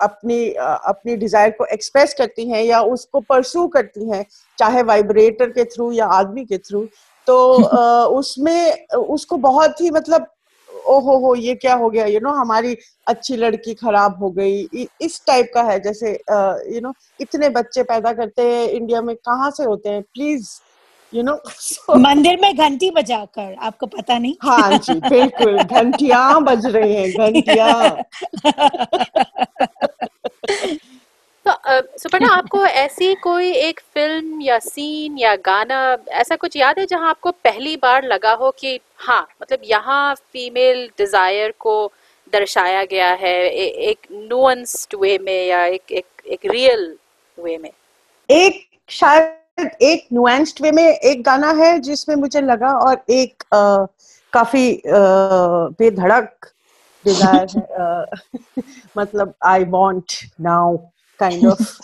अपनी 0.00 0.48
अपनी 0.52 1.16
डिज़ायर 1.16 1.50
को 1.50 1.64
एक्सप्रेस 1.64 2.14
करती 2.18 2.48
हैं 2.50 2.62
या 2.64 2.80
उसको 2.82 3.20
परसू 3.20 3.66
करती 3.68 4.10
हैं 4.10 4.24
चाहे 4.58 4.82
वाइब्रेटर 4.82 5.50
के 5.50 5.64
थ्रू 5.64 5.90
या 5.92 6.06
आदमी 6.18 6.44
के 6.44 6.58
थ्रू 6.58 6.86
तो 7.26 7.38
उसमें 8.18 8.86
उसको 8.94 9.36
बहुत 9.36 9.80
ही 9.80 9.90
मतलब 9.90 10.26
ओहो 10.86 11.16
हो 11.18 11.34
ये 11.34 11.54
क्या 11.54 11.74
हो 11.74 11.88
गया? 11.90 12.04
यू 12.06 12.20
नो 12.20 12.30
हमारी 12.30 12.76
अच्छी 13.06 13.36
लड़की 13.36 13.74
खराब 13.74 14.18
हो 14.22 14.30
गई 14.30 14.86
इस 15.02 15.20
टाइप 15.26 15.50
का 15.54 15.62
है। 15.62 15.78
जैसे 15.80 16.12
यू 16.74 16.80
नो 16.80 16.92
इतने 17.20 17.48
बच्चे 17.48 17.82
पैदा 17.82 18.12
करते 18.12 18.42
हैं 18.42 18.68
इंडिया 18.68 19.02
में 19.02 19.14
कहाँ 19.16 19.50
से 19.50 19.64
होते 19.64 19.88
हैं? 19.88 20.02
प्लीज़ 20.02 20.48
यू 21.14 21.22
नो 21.22 21.34
मंदिर 21.96 22.40
में 22.40 22.56
घंटी 22.56 22.90
बजाकर 22.90 23.54
आपको 23.60 23.86
पता 23.86 24.18
नहीं? 24.18 24.34
हाँ 24.42 24.72
जी 24.74 24.94
बिल्कुल 24.94 25.58
घंटियाँ 25.58 26.42
बज 26.44 26.66
रही 26.66 26.94
हैं 26.94 27.10
घंटियाँ। 27.12 27.96
तो 31.46 31.80
सुपर्णा 31.98 32.28
आपको 32.28 32.64
ऐसी 32.66 33.14
कोई 33.14 33.52
एक 33.52 33.80
फ़िल्म 33.94 34.40
या 34.42 34.58
सीन 34.58 35.18
या 35.18 35.34
गाना 35.36 35.96
ऐसा 36.08 36.36
कुछ 36.36 36.56
याद 36.56 36.78
है 36.78 36.86
जहाँ 36.86 37.08
आपको 37.10 37.30
पहली 37.30 37.76
बार 37.76 38.04
लगा 38.04 38.32
हो 38.32 38.50
कि 38.50 38.80
हाँ 38.98 39.26
मतलब 39.42 39.58
यहाँ 39.64 40.14
फीमेल 40.14 40.86
डिज़ायर 40.98 41.54
को 41.58 41.92
दर्शाया 42.32 42.84
गया 42.84 43.08
है 43.12 43.34
ए, 43.46 43.64
एक 43.64 43.98
नुअंस्ड 44.12 44.96
वे 45.00 45.18
में 45.18 45.46
या 45.46 45.64
एक 45.64 45.92
एक 45.92 46.06
एक 46.26 46.46
रियल 46.46 46.96
वे 47.38 47.58
में? 47.58 47.70
एक 48.30 48.66
शायद 48.88 49.39
एक 49.82 50.06
नुएंस्ड 50.12 50.62
वे 50.62 50.72
में 50.72 50.84
एक 50.84 51.22
गाना 51.22 51.50
है 51.50 51.78
जिसमें 51.80 52.16
मुझे 52.16 52.40
लगा 52.40 52.72
और 52.72 53.04
एक 53.10 53.42
अ, 53.42 53.86
काफ़ी 54.32 54.74
अ, 54.76 54.98
बेधड़क 55.78 56.52
डिज़ायर 57.06 57.46
मतलब 58.98 59.34
I 59.44 59.64
want 59.64 60.12
now 60.40 60.76
kind 61.18 61.46
of 61.46 61.78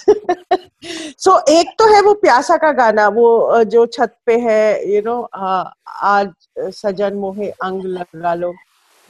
so 1.19 1.39
एक 1.49 1.67
तो 1.79 1.95
है 1.95 2.01
वो 2.03 2.15
प्यासा 2.15 2.57
का 2.57 2.73
गाना 2.73 3.09
वो 3.09 3.65
जो 3.65 3.87
छत 3.87 4.17
पे 4.27 4.37
है 4.39 4.95
यू 4.95 5.03
नो 5.03 5.21
आज 5.89 6.33
सजन 6.59 7.15
मोहे 7.15 7.51
अंग 7.51 7.85
लगा 7.85 8.35
लो 8.35 8.55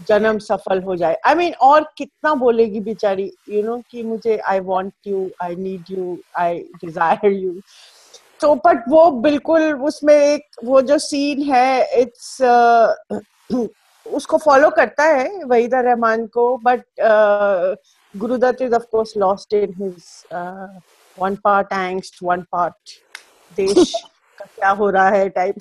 जन्म 0.08 0.38
सफल 0.38 0.82
हो 0.82 0.96
जाए। 0.96 1.14
आई 1.26 1.34
I 1.34 1.36
मीन 1.38 1.48
mean, 1.48 1.60
और 1.60 1.92
कितना 1.98 2.34
बोलेगी 2.34 2.80
बेचारी 2.80 3.32
यू 3.48 3.62
नो 3.62 3.82
कि 3.90 4.02
मुझे 4.02 4.36
I 4.36 4.60
want 4.60 4.92
you 5.06 5.30
I 5.42 5.56
need 5.56 5.98
you 5.98 6.18
I 6.36 6.58
desire 6.58 7.32
you 7.32 7.52
तो 8.40 8.54
बट 8.64 8.84
वो 8.88 9.10
बिल्कुल 9.26 9.62
उसमें 9.88 10.14
एक 10.14 10.42
वो 10.64 10.80
जो 10.90 10.98
सीन 10.98 11.42
है 11.52 12.00
इट्स 12.00 12.36
उसको 14.06 14.38
फॉलो 14.38 14.68
करता 14.70 15.04
है 15.04 15.44
वहीदा 15.44 15.80
रहमान 15.80 16.26
को 16.34 16.56
but 16.64 16.82
Guru Dutt 18.14 18.62
is 18.62 18.74
of 18.74 18.82
course 18.90 19.12
lost 19.18 19.54
in 19.54 19.72
his 19.80 20.02
one 21.18 21.36
part 21.44 21.72
angst 21.72 22.18
one 22.22 22.42
part 22.52 22.98
देश 23.56 23.92
का 24.38 24.44
क्या 24.44 24.70
हो 24.80 24.88
रहा 24.90 25.08
है 25.08 25.28
टाइप 25.38 25.54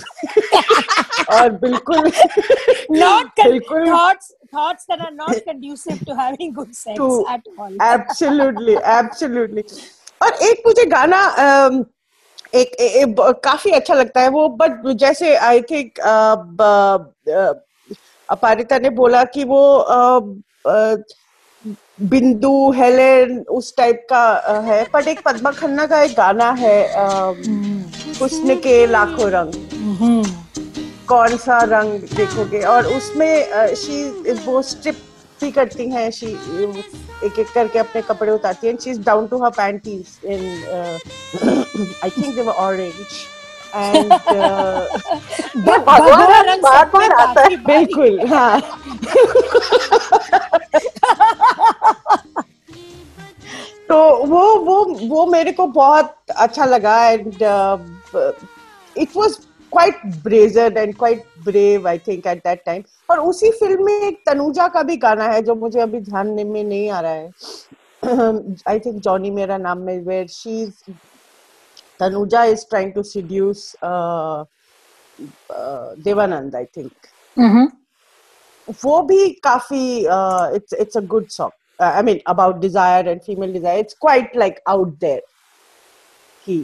और 1.32 1.50
बिल्कुल 1.64 2.10
not 3.00 3.30
con- 3.38 3.48
बिल्कुल 3.48 3.86
thoughts 3.88 4.32
thoughts 4.56 4.86
that 4.92 5.02
are 5.06 5.14
not 5.14 5.38
conducive 5.46 6.02
to 6.10 6.16
having 6.20 6.54
good 6.60 6.76
sex 6.76 6.98
To- 7.00 7.26
at 7.36 7.48
all. 7.58 7.72
Absolutely 7.88 8.76
absolutely 8.98 9.64
और 10.22 10.34
एक 10.50 10.62
मुझे 10.68 10.86
गाना 10.92 11.22
अम, 11.46 11.84
एक, 12.56 12.76
ए, 12.80 12.88
ए, 12.88 13.06
ब- 13.06 13.42
काफ़ी 13.44 13.72
अच्छा 13.72 13.94
लगता 13.94 14.22
है 14.22 14.30
वो 14.30 14.48
बट 14.50 14.88
जैसे 14.88 15.36
आई 15.36 15.62
थिंक 15.62 16.00
अपारिता 18.30 18.78
ने 18.80 18.90
बोला 18.90 19.24
कि 19.24 19.44
वो 19.44 19.78
अ, 19.78 20.20
बिंदु 22.02 22.72
हेलेन 22.72 23.40
उस 23.50 23.78
टाइप 23.78 24.08
का 24.10 24.24
है 24.66 24.88
बट 24.94 25.08
एक 25.08 25.20
पद्मा 25.26 25.52
खन्ना 25.52 25.86
का 25.86 26.02
एक 26.02 26.12
गाना 26.12 26.52
है 26.52 26.78
हुस्न 28.22 28.56
के 28.56 28.86
लाखों 28.88 29.30
रंग। 29.32 29.52
Mhm. 29.52 30.30
कौन 31.08 31.38
सा 31.38 31.58
रंग 31.64 31.92
देखोगे? 31.92 32.62
और 32.62 32.86
उसमें 32.86 33.50
शी 33.76 34.32
वो 34.34 34.62
स्ट्रिप 34.62 34.98
भी 35.42 35.52
करती 35.52 35.90
हैं 35.90 36.10
शी 36.12 36.26
एक 37.26 37.40
एक 37.40 37.48
करके 37.54 37.80
अपने 37.80 38.02
कपड़े 38.02 38.32
उतारती 38.32 38.68
हैं 38.68 38.78
she 38.84 38.90
is 38.92 39.00
down 39.02 39.28
to 39.28 39.44
her 39.44 39.50
panties 39.58 40.18
in 40.26 40.40
I 42.04 42.10
think 42.10 42.36
they 42.36 42.42
were 42.42 42.54
orange 42.54 42.94
and 43.76 44.14
भ- 45.58 45.84
बार 45.86 46.02
बार 46.86 47.12
आता 47.14 47.42
है। 47.42 47.56
बिल्कुल 47.66 48.20
हाँ। 48.28 48.62
तो 53.90 53.96
वो 54.26 54.44
वो 54.66 54.84
वो 55.08 55.26
मेरे 55.26 55.52
को 55.52 55.66
बहुत 55.74 56.16
अच्छा 56.36 56.66
लगा 56.66 56.96
and 57.10 57.28
it 58.96 59.10
was 59.18 59.38
quite 59.76 60.02
brazen 60.24 60.78
and 60.78 60.96
quite 60.98 61.24
brave 61.46 61.88
I 61.88 61.98
think 61.98 62.28
at 62.28 62.38
that 62.38 62.62
time 62.66 62.84
और 63.10 63.20
उसी 63.20 63.50
फ़िल्म 63.52 63.86
में 63.86 63.94
एक 63.94 64.22
तनुजा 64.30 64.68
का 64.68 64.84
भी 64.84 64.98
गाना 64.98 65.28
है 65.28 65.42
जो 65.42 65.56
मुझे 65.56 65.80
अभी 65.82 66.00
ध्यान 66.02 66.28
में 66.28 66.64
नहीं 66.64 66.90
आ 66.90 67.00
रहा 67.00 67.12
है। 67.12 67.32
I 68.70 68.80
think 68.80 69.02
Johnny 69.04 69.32
Mera 69.32 69.58
Naam 69.58 69.80
में 69.80 70.00
where 70.06 70.28
she 70.28 70.66
Tanuja 72.00 72.44
is 72.44 72.66
trying 72.70 72.94
to 72.94 73.04
seduce 73.04 73.72
Dev Anand 76.08 76.56
I 76.56 76.66
think 76.78 76.92
Mhm. 77.38 77.68
वो 78.84 79.02
भी 79.02 79.30
काफ़ी 79.44 80.00
it's 80.56 80.74
it's 80.74 80.98
a 80.98 81.02
good 81.08 81.28
song 81.30 81.84
I 81.84 82.02
mean 82.04 82.20
about 82.28 82.60
desire 82.60 83.08
and 83.08 83.22
female 83.22 83.54
desire 83.54 83.80
it's 83.80 83.94
quite 84.02 84.36
like 84.38 84.60
out 84.68 84.98
there 85.00 85.22
कि 86.46 86.58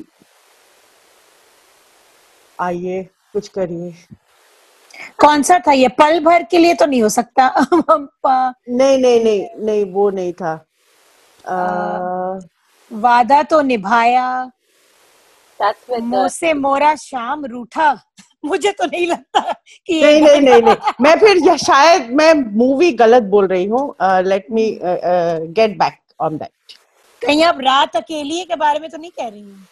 आइए 2.62 3.04
कुछ 3.34 3.47
करिए। 3.47 3.93
कौन 5.19 5.43
सा 5.43 5.60
था 5.60 5.71
ये? 5.71 5.88
पल 5.88 6.19
भर 6.19 6.43
के 6.43 6.58
लिए 6.58 6.74
तो 6.74 6.86
नहीं 6.86 7.04
हो 7.04 7.10
सकता। 7.10 7.45
हम 7.89 8.10
नहीं 8.69 8.97
नहीं 8.97 9.24
नहीं 9.24 9.47
नहीं 9.65 9.86
वो 9.93 10.10
नहीं 10.10 10.34
था। 10.34 10.65
अ, 11.45 11.56
वादा 12.93 13.43
तो 13.43 13.62
निभाया। 13.62 14.52
That's 15.62 16.02
मुँह 16.02 16.28
से 16.28 16.54
मोरा 16.54 16.95
शाम 16.95 17.45
रूठा। 17.45 18.00
मुझे 18.45 18.71
तो 18.71 18.86
नहीं 18.86 19.08
लगता 19.08 19.39
कि 19.88 20.02
नहीं 20.02 20.21
नहीं 20.21 20.41
नहीं 20.41 20.62
नहीं। 20.62 20.76
मैं 21.02 21.19
फिर 21.19 21.38
या 21.38 21.58
शायद 21.58 22.10
मैं 22.12 22.34
मूवी 22.34 22.91
गलत 22.91 23.24
बोल 23.24 23.47
रही 23.47 23.65
हूँ। 23.65 23.95
Let 24.02 24.45
me 24.52 24.80
get 25.47 25.78
back 25.78 26.00
on 26.19 26.38
that 26.38 26.52
कहीं 27.26 27.43
आप 27.43 27.58
रात 27.60 27.95
अकेली 27.95 28.43
के 28.43 28.56
बारे 28.56 28.80
में 28.80 28.89
तो 28.89 28.97
नहीं 28.97 29.12
कह 29.12 29.28
रही 29.28 29.41
हैं? 29.41 29.67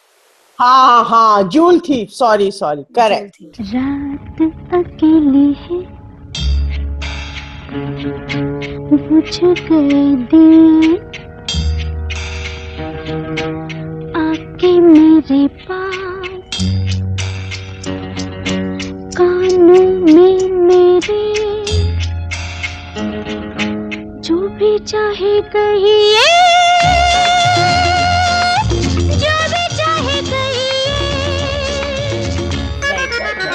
हाँ 0.60 1.04
हाँ 1.04 1.42
जूल 1.42 1.78
थी। 1.80 2.06
सॉरी 2.10 2.50
सॉरी 2.50 2.82
करेक्ट 2.82 3.60
रात 3.60 4.42
अकेली 4.74 5.52
है। 5.60 6.00
गए 9.70 10.14
दिए 10.32 10.96
आके 14.20 14.80
मेरे 14.80 15.46
पास। 15.48 16.58
कानों 19.16 20.14
में 20.14 20.50
मेरे। 20.50 21.22
जो 24.20 24.48
भी 24.48 24.78
चाहे 24.78 25.40
कहिए। 25.40 26.59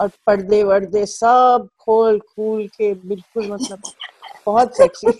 और 0.00 0.08
पर्दे 0.26 0.62
वर्दे 0.64 1.04
सब 1.06 1.68
खोल 1.80 2.18
खूल 2.20 2.66
के 2.68 2.92
बिल्कुल 3.08 3.50
मतलब 3.52 3.82
बहुत 4.46 4.76
सेक्सी 4.76 5.12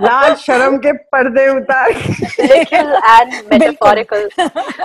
लाल 0.00 0.34
शर्म 0.36 0.76
के 0.78 0.92
पर्दे 1.12 1.48
उतार 1.48 1.90
एंड 1.90 3.34
मेटाफोरिकल 3.52 4.28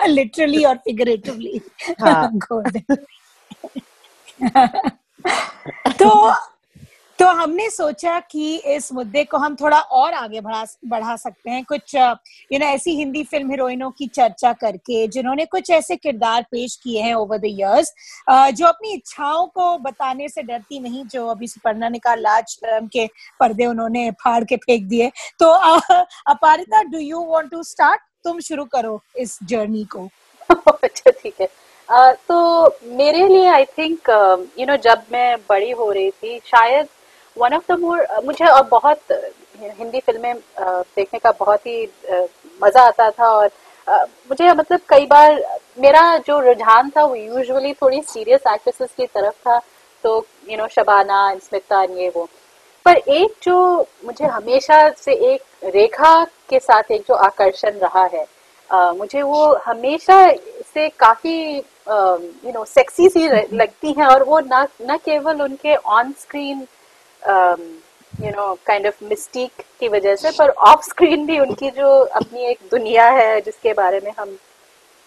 लिटरली 0.08 0.64
और 0.64 0.76
फिगरेटिवली 0.78 1.62
हाँ। 2.02 2.32
तो 6.00 6.10
तो 7.20 7.26
हमने 7.28 7.70
सोचा 7.70 8.20
कि 8.32 8.56
इस 8.76 8.92
मुद्दे 8.94 9.24
को 9.24 9.38
हम 9.38 9.56
थोड़ा 9.56 9.80
और 9.80 10.14
आगे 10.14 10.42
बढ़ा 10.42 10.64
बढ़ा 10.88 11.16
सकते 11.16 11.50
हैं। 11.52 11.64
कुछ 11.64 11.96
यू 11.96 12.60
नो 12.60 12.66
ऐसी 12.66 12.92
हिंदी 12.96 13.24
फ़िल्म 13.24 13.50
हीरोइनों 13.50 13.90
की 13.92 14.08
चर्चा 14.08 14.52
करके 14.54 15.08
जिन्होंने 15.08 15.46
कुछ 15.46 15.70
ऐसे 15.70 15.96
किरदार 15.96 16.42
पेश 16.52 16.76
किए 16.84 17.02
हैं 17.02 17.14
ओवर 17.14 17.38
द 17.38 17.46
इयर्स 17.46 17.94
जो 18.30 18.68
अपनी 18.68 18.94
इच्छाओं 18.94 19.46
को 19.48 19.78
बताने 19.78 20.30
से 20.30 20.44
डरती 20.44 20.80
नहीं 20.80 21.04
जो 21.06 21.26
अभी 21.28 21.48
सुपर्णा 21.48 21.90
ने 21.90 22.00
कहा 22.00 22.16
लाज 22.16 22.46
शर्म 22.50 22.88
के 22.88 23.08
पर्दे 23.40 23.66
उन्होंने 23.66 24.10
फाड़ 24.24 24.44
के 24.44 24.56
फेंक 24.58 24.84
दिए। 24.90 25.12
तो 25.40 25.50
Aparita 26.28 26.82
do 26.84 27.00
you 27.00 27.20
want 27.26 27.52
to 27.52 27.64
start 27.64 28.02
तुम 28.24 28.40
शुरू 28.40 28.66
करो 28.66 29.00
इस 29.18 29.38
जर्नी 29.44 29.84
को। 29.96 30.08
अच्छा 30.84 31.12
ठीक 31.12 31.34
है। 31.42 31.48
अ, 31.90 32.12
तो 32.28 32.68
मेरे 32.96 33.28
लिए 33.28 33.48
आई 33.50 33.66
थिंक 33.78 34.10
यू 34.60 34.66
नो 34.66 34.76
जब 34.78 35.04
मैं 35.12 35.36
बड़ी 35.50 35.72
हो 35.72 35.92
रही 35.92 36.10
थी 36.12 36.38
शायद 36.46 36.88
वन 37.40 37.54
ऑफ़ 37.56 37.72
द 37.72 37.80
मोर 37.80 38.06
मुझे 38.26 38.46
और 38.46 38.64
बहुत 38.72 39.12
हिंदी 39.62 40.00
फ़िल्में 40.00 40.34
देखने 40.60 41.20
का 41.20 41.32
बहुत 41.40 41.66
ही 41.68 41.84
मज़ा 42.64 42.82
आता 42.82 43.10
था 43.12 43.28
और 43.28 43.50
मुझे 44.30 44.52
मतलब 44.54 44.80
कई 44.90 45.06
बार 45.06 45.42
मेरा 45.82 46.02
जो 46.28 46.40
रुझान 46.40 46.90
था 46.98 47.04
वो 47.04 47.16
यूजुअली 47.16 47.74
थोड़ी 47.74 48.02
सीरियस 48.02 48.42
एक्ट्रेसेस 48.54 48.90
की 48.98 49.06
तरफ़ 49.06 49.36
था 49.48 49.60
तो 50.04 50.26
यू 50.50 50.58
नो 50.58 50.68
शबाना 50.68 51.22
स्मिता 51.38 51.84
ये 51.84 52.10
वो। 52.16 52.28
पर 52.86 52.98
एक 52.98 53.36
जो 53.44 53.56
मुझे 54.06 54.26
हमेशा 54.26 54.90
से 54.98 55.14
एक 55.34 55.66
रेखा 55.76 56.24
के 56.50 56.60
साथ 56.60 56.92
एक 56.92 57.02
जो 57.08 57.14
आकर्षण 57.14 57.78
रहा 57.80 58.06
है 58.14 58.26
मुझे 58.98 59.22
वो 59.22 59.46
हमेशा 59.66 60.20
से 60.74 60.88
काफ़ी 61.00 61.38
यू 61.58 62.52
नो 62.52 62.66
सेक्सी 62.66 63.10
सी 63.10 63.28
लगती 63.54 63.92
हैं 63.92 64.06
और 64.06 64.24
वो 64.24 64.40
ना 64.40 64.68
न 64.82 64.98
केवल 65.06 65.42
उनके 65.42 65.76
on 65.76 66.12
screen 66.22 66.68
you 67.22 68.30
know 68.32 68.54
kind 68.66 68.88
of 68.88 69.04
mystique 69.06 69.62
की 69.80 69.88
वजह 69.88 70.16
से 70.16 70.32
पर 70.32 70.50
ऑफ़ 70.70 70.86
स्क्रीन 70.86 71.26
भी 71.26 71.40
उनकी 71.40 71.70
जो 71.72 71.90
अपनी 72.22 72.46
एक 72.46 72.60
दुनिया 72.72 73.10
है 73.10 73.40
जिसके 73.42 73.74
बारे 73.74 74.00
में 74.06 74.12
हम 74.20 74.38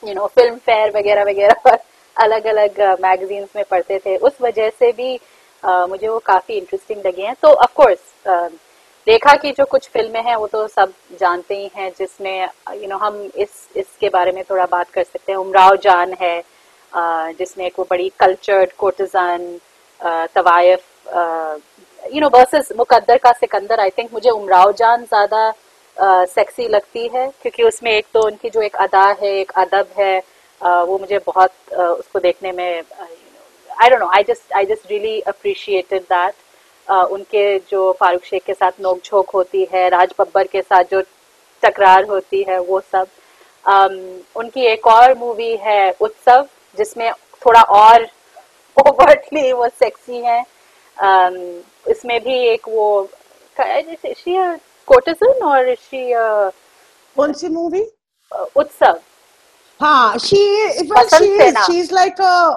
यू 0.02 0.14
नो 0.14 0.26
फ़िल्म 0.26 0.56
फेयर 0.66 0.96
वगैरह 0.96 1.24
वगैरह 1.24 1.76
अलग 2.16 2.44
अलग 2.46 2.80
मैगजीन्स 3.02 3.48
में 3.56 3.64
पढ़ते 3.70 3.98
थे 4.06 4.16
उस 4.18 4.40
वजह 4.42 4.70
से 4.78 4.92
भी 4.92 5.16
अ, 5.62 5.86
मुझे 5.86 6.08
वो 6.08 6.18
काफ़ी 6.26 6.54
इंटरेस्टिंग 6.54 7.06
लगे 7.06 7.22
हैं। 7.22 7.34
तो 7.42 7.48
ऑफ़ 7.48 7.72
कोर्स 7.76 8.12
रेखा 9.06 9.34
की 9.42 9.50
जो 9.52 9.64
कुछ 9.64 9.88
फ़िल्में 9.90 10.20
हैं 10.24 10.34
वो 10.36 10.46
तो 10.46 10.66
सब 10.68 10.92
जानते 11.20 11.56
ही 11.56 11.70
हैं 11.76 11.90
जिसमें 11.98 12.48
यू 12.74 12.88
नो 12.88 12.96
हम 12.98 13.16
इस 13.36 13.68
इसके 13.76 14.08
बारे 14.08 14.32
में 14.32 14.42
थोड़ा 14.50 14.66
बात 14.72 14.90
कर 14.90 15.02
सकते 15.04 15.32
हैं। 15.32 15.38
उमराव 15.38 15.76
जान 15.84 16.12
है 16.20 16.38
अ, 16.92 17.32
जिसमें 17.38 17.64
एक 17.66 17.78
वो 17.78 17.86
बड़ी 17.90 18.08
cultured 18.20 18.72
courtesan 18.78 19.46
तवायफ 20.34 20.84
you 22.02 22.20
know 22.20 22.28
versus 22.28 22.68
Muqaddar 22.76 23.18
ka 23.18 23.32
Sikandar 23.32 23.80
I 23.80 23.90
think 23.90 24.10
मुझे 24.12 24.30
उमराव 24.30 24.72
जान 24.78 25.04
ज़्यादा 25.04 25.52
सेक्सी 26.26 26.66
लगती 26.68 27.06
है 27.14 27.26
क्योंकि 27.42 27.62
उसमें 27.62 27.90
एक 27.92 28.06
तो 28.14 28.22
उनकी 28.26 28.50
जो 28.50 28.60
एक 28.62 28.76
अदा 28.76 29.04
है 29.22 29.30
एक 29.40 29.52
अदब 29.56 29.88
है 29.98 30.18
अ, 30.60 30.68
वो 30.82 30.98
मुझे 30.98 31.18
बहुत 31.26 31.50
अ, 31.72 31.82
उसको 31.82 32.18
देखने 32.20 32.52
में 32.52 32.82
I 33.80 33.88
don't 33.90 34.00
know 34.00 34.08
I 34.16 34.22
just 34.22 34.52
I 34.56 34.66
just 34.66 34.90
really 34.90 35.20
appreciated 35.20 36.02
that 36.12 36.34
उनके 37.12 37.58
जो 37.70 37.90
फारूक 38.00 38.24
शेख 38.24 38.42
के 38.44 38.54
साथ 38.54 38.80
नोकझोंक 38.80 39.30
होती 39.30 39.66
है 39.72 39.88
राज 39.88 40.14
बब्बर 40.18 40.46
के 40.46 40.62
साथ 40.62 40.84
जो 40.90 41.00
तकरार 41.62 42.04
होती 42.04 42.42
है 42.48 42.58
वो 42.60 42.80
सब। 42.80 43.06
um, 43.64 43.92
उनकी 44.36 44.64
एक 44.66 44.86
और 44.86 45.14
मूवी 45.18 45.56
है 45.56 45.90
उत्सव 46.00 46.46
जिसमें 46.78 47.10
थोड़ा 47.42 47.62
और 47.62 48.06
ओवरटली 48.86 49.52
वो 49.52 49.68
सेक्सी 49.68 50.18
है। 50.18 50.40
um, 50.96 51.36
इसमें 51.90 52.20
भी 52.24 52.36
एक 52.48 52.68
वो 52.68 52.86
कोटिसन 54.88 55.44
और 55.44 55.74
कौन 57.16 57.32
सी 57.32 57.48
मूवी 57.48 57.82
उत्सव। 58.56 58.98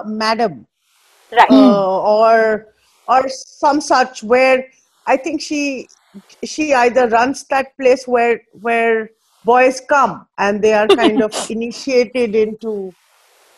मैडम 0.06 0.64
और 1.62 2.72
और 3.08 3.28
some 3.28 3.78
such 3.80 4.20
where 4.24 4.64
I 5.06 5.16
think 5.16 5.40
she 5.40 5.86
she 6.48 6.70
either 6.72 7.08
runs 7.08 7.42
that 7.42 7.72
place 7.76 8.04
where 8.08 8.40
where 8.66 9.08
boys 9.44 9.80
come 9.90 10.20
and 10.40 10.60
they 10.60 10.72
are 10.72 10.86
kind 10.94 11.22
of 11.22 11.52
initiated 11.52 12.34
into 12.36 12.92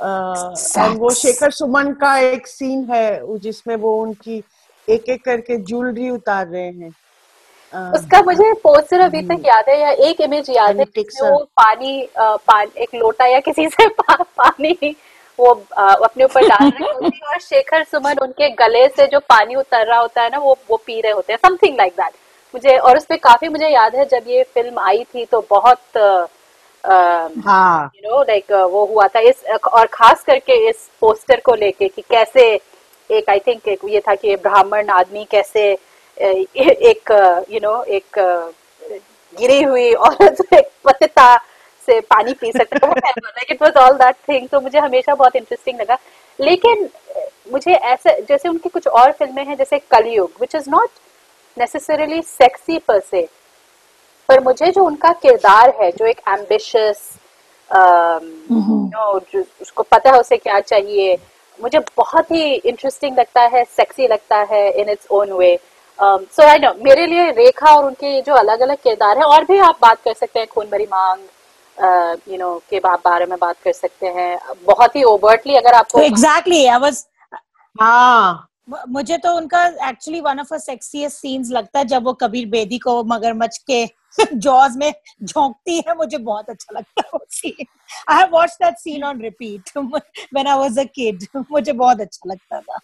uh 0.00 0.88
वो 0.98 1.10
शेखर 1.14 1.50
सुमन 1.50 1.92
का 1.92 2.16
एक 2.18 2.46
सीन 2.46 2.84
है 2.90 3.38
जिसमें 3.38 3.74
वो 3.76 4.00
उनकी 4.02 4.42
एक 4.91 5.09
एक 5.11 5.24
करके 5.24 5.57
ज्वेलरी 5.57 6.11
उतार 6.11 6.47
रहे 6.47 6.62
हैं। 6.62 6.91
उसका 7.95 8.20
मुझे 8.22 8.53
पोस्टर 8.62 9.01
अभी 9.01 9.20
तक 9.22 9.43
याद 9.47 9.64
है 9.68 9.78
या 9.80 9.91
एक 10.09 10.20
इमेज 10.20 10.49
याद 10.51 10.78
है 10.80 10.84
वो 11.22 11.39
पानी 11.57 12.01
अ, 12.03 12.36
पान, 12.36 12.68
एक 12.76 12.95
लोटा 12.95 13.26
या 13.26 13.41
किसी 13.41 13.66
से 13.68 13.89
पा, 14.01 14.14
पानी 14.14 14.95
वो 15.39 15.53
अपने 15.74 16.24
ऊपर 16.24 16.47
डाल 16.49 16.68
रही 16.70 16.89
होती 16.93 17.16
है। 17.16 17.28
और 17.32 17.39
शेखर 17.41 17.84
सुमन 17.84 18.18
उनके 18.22 18.49
गले 18.62 18.86
से 18.89 19.07
जो 19.07 19.20
पानी 19.28 19.55
उतर 19.55 19.86
रहा 19.86 19.99
होता 20.01 20.22
है 20.22 20.30
ना 20.30 20.39
वो 20.39 20.57
वो 20.70 20.76
पी 20.86 21.01
रहे 21.01 21.12
होते 21.12 21.32
हैं। 21.32 21.39
समथिंग 21.49 21.76
लाइक 21.78 21.93
दैट 21.93 22.12
मुझे 22.55 22.76
और 22.78 22.97
उसमें 22.97 23.18
काफ़ी 23.20 23.49
मुझे 23.49 23.68
याद 23.68 23.95
है 23.97 24.05
जब 24.09 24.28
ये 24.28 24.43
फ़िल्म 24.55 24.78
आई 24.78 25.05
थी 25.05 25.24
तो 25.24 25.45
बहुत 25.51 25.97
हाँ। 26.84 27.91
यू 27.97 28.09
नो 28.11 28.22
लाइक 28.22 28.53
वो 28.72 28.84
हुआ 28.86 29.07
था। 29.09 29.20
इस 29.20 29.45
और 29.72 29.86
खास 29.93 30.22
करके 30.24 30.53
इस 30.68 30.89
पोस्टर 31.01 31.41
को 31.41 31.55
लेके 31.55 31.89
कि 31.89 32.03
कैसे 32.11 32.55
एक 33.11 33.30
आई 33.30 33.38
थिंक 33.46 33.68
एक 33.68 33.80
ये 33.88 34.00
था 34.09 34.14
कि 34.14 34.36
ब्राह्मण 34.36 34.88
आदमी 34.90 35.24
कैसे 35.30 35.70
एक 36.16 37.11
यू 37.50 37.61
नो 37.62 37.82
एक 37.98 38.18
गिरी 39.32 39.62
हुई 39.62 39.92
औरत 39.94 40.52
एक 40.54 40.68
पतिता 40.84 41.36
से 41.88 41.98
पानी 42.11 42.32
पी 42.40 42.52
सकता 42.52 42.86
है 42.86 43.12
like 43.18 43.50
it 43.50 43.62
was 43.62 43.76
all 43.76 43.96
that 43.98 44.16
thing 44.28 44.48
तो 44.48 44.61
मुझे 44.61 44.78
हमेशा 44.78 45.14
बहुत 45.14 45.36
इंटरेस्टिंग 45.36 45.80
लगा। 45.80 45.98
लेकिन 46.38 46.88
मुझे 47.52 47.72
ऐसे 47.72 48.20
जैसे 48.28 48.48
उनकी 48.48 48.68
कुछ 48.68 48.86
और 48.88 49.12
फ़िल्में 49.12 49.44
हैं 49.46 49.56
जैसे 49.56 49.78
Kalyug 49.90 50.40
which 50.40 50.54
is 50.54 50.68
not 50.70 50.88
necessarily 51.56 52.20
sexy 52.22 52.78
per 52.88 53.00
se 53.11 53.26
पर 54.28 54.40
मुझे 54.44 54.70
जो 54.72 54.84
उनका 54.84 55.12
किरदार 55.22 55.74
है 55.80 55.90
जो 55.92 56.06
एक 56.06 56.20
एम्बिशियस 56.28 57.09
नो 57.70 59.11
उसको 59.62 59.82
पता 59.82 60.11
है 60.11 60.20
उसे 60.20 60.36
क्या 60.36 60.61
चाहिए 60.61 61.16
मुझे 61.62 61.78
बहुत 61.96 62.30
ही 62.30 62.52
इंटरेस्टिंग 62.54 63.18
लगता 63.18 63.42
है 63.54 63.64
सेक्सी 63.76 64.06
लगता 64.09 64.36
है 64.50 64.70
in 64.80 64.88
its 64.88 65.06
own 65.11 65.32
way 65.32 65.59
so 65.98 66.42
I 66.42 66.59
know 66.59 66.72
मेरे 66.84 67.06
लिए 67.06 67.30
रेखा 67.30 67.74
और 67.74 67.84
उनके 67.84 68.14
ये 68.14 68.20
जो 68.22 68.34
अलग 68.34 68.61
अलग 68.61 68.76
किरदार 68.82 69.18
है 69.18 69.24
और 69.24 69.44
भी 69.44 69.59
आप 69.59 69.78
बात 69.82 70.02
कर 70.04 70.14
सकते 70.14 70.38
हैं 70.38 70.48
खून 70.48 70.66
भरी 70.72 70.86
मांग 70.92 71.20
यू 72.32 72.36
नो 72.38 72.54
के 72.70 72.78
बा- 72.80 72.98
बारे 73.04 73.26
में 73.26 73.36
बात 73.40 73.56
कर 73.64 73.72
सकते 73.72 74.06
हैं. 74.06 74.38
बहुत 74.66 74.96
ही 74.96 75.02
ओवर्टली 75.04 75.56
अगर 75.56 75.74
आपको 75.74 76.00
एग्जैक्टली 76.00 76.64
आई 76.66 76.78
वाज 76.78 77.04
हाँ। 77.76 78.44
मुझे 78.88 79.16
तो 79.18 79.32
उनका 79.36 79.62
actually 79.88 80.20
one 80.20 80.40
of 80.40 80.54
a 80.54 80.59
sexiest 80.59 81.16
scenes 81.16 81.50
लगता 81.50 81.78
है 81.78 81.84
जब 81.84 82.04
वो 82.04 82.12
कबीर 82.12 82.46
बेदी 82.46 82.78
को 82.78 83.02
मगरमच्छ 83.04 83.56
के 83.59 83.84
जॉज 84.34 84.76
में 84.76 84.94
झोंकती 85.22 85.76
है 85.76 85.96
मुझे 85.96 86.18
बहुत 86.18 86.50
अच्छा 86.50 86.78
लगता 86.78 87.00
है 87.00 87.10
वो 87.14 87.26
scene 87.30 87.66
I 88.08 88.18
have 88.18 88.28
watched 88.30 88.64
that 88.64 88.74
scene 88.74 89.04
on 89.04 89.20
repeat 89.20 89.62
when 89.76 90.46
I 90.46 90.58
was 90.58 90.78
a 90.78 90.84
kid 90.84 91.26
मुझे 91.36 91.72
बहुत 91.72 92.00
अच्छा 92.00 92.30
लगता 92.30 92.60
था. 92.60 92.78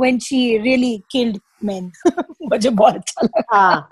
When 0.00 0.18
she 0.18 0.58
really 0.58 1.02
killed 1.10 1.38
men 1.64 1.92
मुझे 2.42 2.70
बहुत 2.70 2.94
अच्छा 2.94 3.22
लगा 3.22 3.56
हाँ. 3.56 3.88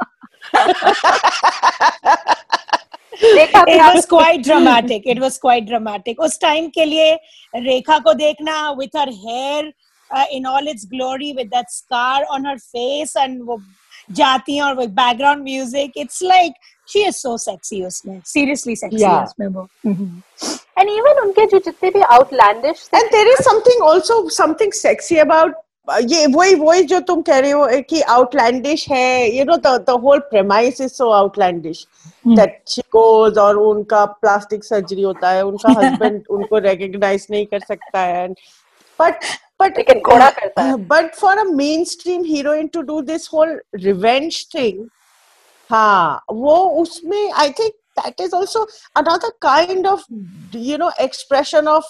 भी 3.24 3.74
it 3.74 3.80
आप 3.80 3.94
was 3.94 4.06
quite 4.06 4.42
dramatic. 4.44 5.02
It 5.06 5.20
was 5.20 6.18
उस 6.18 6.40
टाइम 6.40 6.68
के 6.68 6.84
लिए 6.84 7.14
रेखा 7.56 7.98
को 7.98 8.14
देखना 8.14 8.76
with 8.76 8.96
her 8.96 9.08
hair 9.08 9.72
in 10.30 10.46
all 10.46 10.68
its 10.68 10.86
glory 10.86 11.32
with 11.32 11.50
that 11.50 11.64
scar 11.70 12.24
on 12.36 12.44
her 12.44 12.58
face 12.58 13.16
and 13.24 13.42
वो 13.42 13.62
जाती 14.12 14.56
है 14.56 14.62
और 14.62 14.74
वो 14.74 14.86
background 14.96 15.42
music 15.42 15.92
it's 15.96 16.22
like 16.22 16.52
she 16.88 17.04
is 17.06 17.16
so 17.16 17.36
sexy 17.38 17.84
उसमें 17.84 18.20
सीरियसली 18.26 18.76
सेक्सी 18.76 19.04
उसमें 19.04 19.46
वो। 19.46 19.68
mm-hmm. 19.86 20.58
एंड 20.78 20.90
इवन 20.90 21.20
उनके 21.22 21.46
जो 21.46 21.58
जितने 21.58 21.90
भी 21.90 22.00
outlandish 22.00 22.88
and 22.94 23.10
there 23.12 23.28
is 23.28 23.42
something 23.42 23.88
also 23.88 24.28
something 24.30 24.72
sexy 24.72 25.16
about 25.16 25.54
ये 25.88 26.26
वही 26.26 26.54
वही 26.54 26.82
जो 26.82 26.98
तुम 27.00 27.20
कह 27.22 27.38
रहे 27.38 27.50
हो 27.50 27.66
eh, 27.68 27.82
कि 27.88 28.00
आउटलैंडिश 28.14 28.88
है 28.90 29.36
you 29.36 29.44
know 29.44 29.56
the 29.56 29.90
whole 30.02 30.18
premise 30.30 30.80
is 30.80 30.92
so 30.92 31.10
outlandish 31.10 31.86
that 32.28 32.60
she 32.68 32.82
goes 32.92 33.38
और 33.38 33.56
उनका 33.56 34.04
प्लास्टिक 34.04 34.64
सर्जरी 34.64 35.02
होता 35.02 35.30
है 35.30 35.44
उनका 35.44 35.72
हस्बैंड 35.78 36.22
उनको 36.30 36.58
रिकॉग्नाइज 36.58 37.26
नहीं 37.30 37.46
कर 37.46 37.60
सकता 37.60 38.00
है 38.00 38.24
and 38.24 38.36
but 38.98 39.24
but 39.59 39.69
but 39.69 39.77
लेकिन 39.77 40.01
घोड़ा 40.01 40.29
करता 40.29 40.61
है। 40.61 40.87
but 40.87 41.15
for 41.15 41.33
a 41.39 41.45
mainstream 41.51 42.25
heroine 42.25 42.69
to 42.69 42.83
do 42.83 43.01
this 43.11 43.27
whole 43.27 43.55
revenge 43.85 44.47
thing 44.55 44.89
हाँ 45.69 46.21
वो 46.31 46.57
उसमें 46.81 47.31
I 47.33 47.49
think 47.49 47.73
that 47.95 48.19
is 48.19 48.33
also 48.33 48.65
another 48.95 49.31
kind 49.41 49.87
of 49.87 50.03
you 50.51 50.77
know 50.77 50.91
expression 50.99 51.67
of 51.67 51.83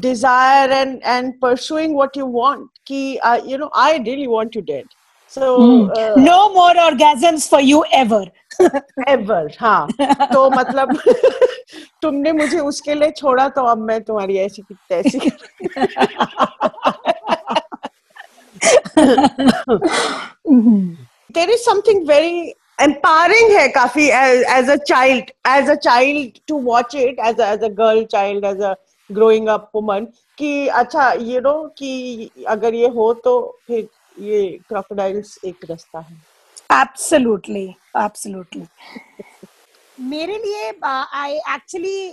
desire 0.00 0.68
and 0.70 1.02
and 1.04 1.40
pursuing 1.40 1.94
what 1.94 2.16
you 2.16 2.26
want 2.26 2.68
ki 2.86 3.18
uh, 3.20 3.40
you 3.46 3.58
know 3.58 3.70
i 3.74 3.96
really 3.98 4.26
want 4.26 4.54
you 4.54 4.62
dead 4.62 4.84
So 5.29 5.59
mm. 5.59 5.89
uh, 5.95 6.15
no 6.15 6.51
more 6.53 6.73
orgasms 6.73 7.47
for 7.47 7.61
you 7.61 7.85
ever 7.93 8.25
ever 9.07 9.47
हाँ 9.59 9.87
तो 10.33 10.49
मतलब 10.49 10.97
तुमने 12.01 12.31
मुझे 12.33 12.59
उसके 12.59 12.93
लिए 12.95 13.11
छोड़ा 13.17 13.47
तो 13.57 13.63
अब 13.71 13.77
मैं 13.89 14.01
तुम्हारी 14.03 14.37
ऐसी 14.37 14.61
की 14.61 14.75
तैसी 14.89 15.31
there 21.33 21.49
is 21.49 21.63
something 21.63 22.05
very 22.07 22.53
empowering 22.81 23.51
है 23.51 23.67
काफ़ी 23.77 24.09
as, 24.09 24.43
as 24.57 24.69
a 24.69 24.77
child 24.91 25.31
as 25.45 25.69
a 25.69 25.77
child 25.77 26.39
to 26.47 26.55
watch 26.55 26.95
it 26.95 27.19
as 27.19 27.39
a, 27.39 27.47
as 27.47 27.61
a 27.61 27.69
girl 27.69 28.05
child 28.05 28.43
as 28.43 28.59
a 28.59 28.75
growing 29.09 29.47
up 29.47 29.69
woman 29.73 30.07
कि 30.37 30.67
अच्छा 30.81 31.11
you 31.31 31.41
know 31.41 31.57
कि 31.77 32.29
अगर 32.47 32.73
ये 32.73 32.87
हो 32.97 33.13
तो 33.23 33.39
फिर 33.67 33.87
ये 34.19 34.59
crocodiles 34.71 35.37
एक 35.45 35.65
रास्ता 35.69 35.99
है। 35.99 36.17
Absolutely 36.71 37.67
absolutely. 37.97 38.65
मेरे 39.99 40.37
लिए 40.37 40.71
I 40.85 41.33
actually 41.53 42.09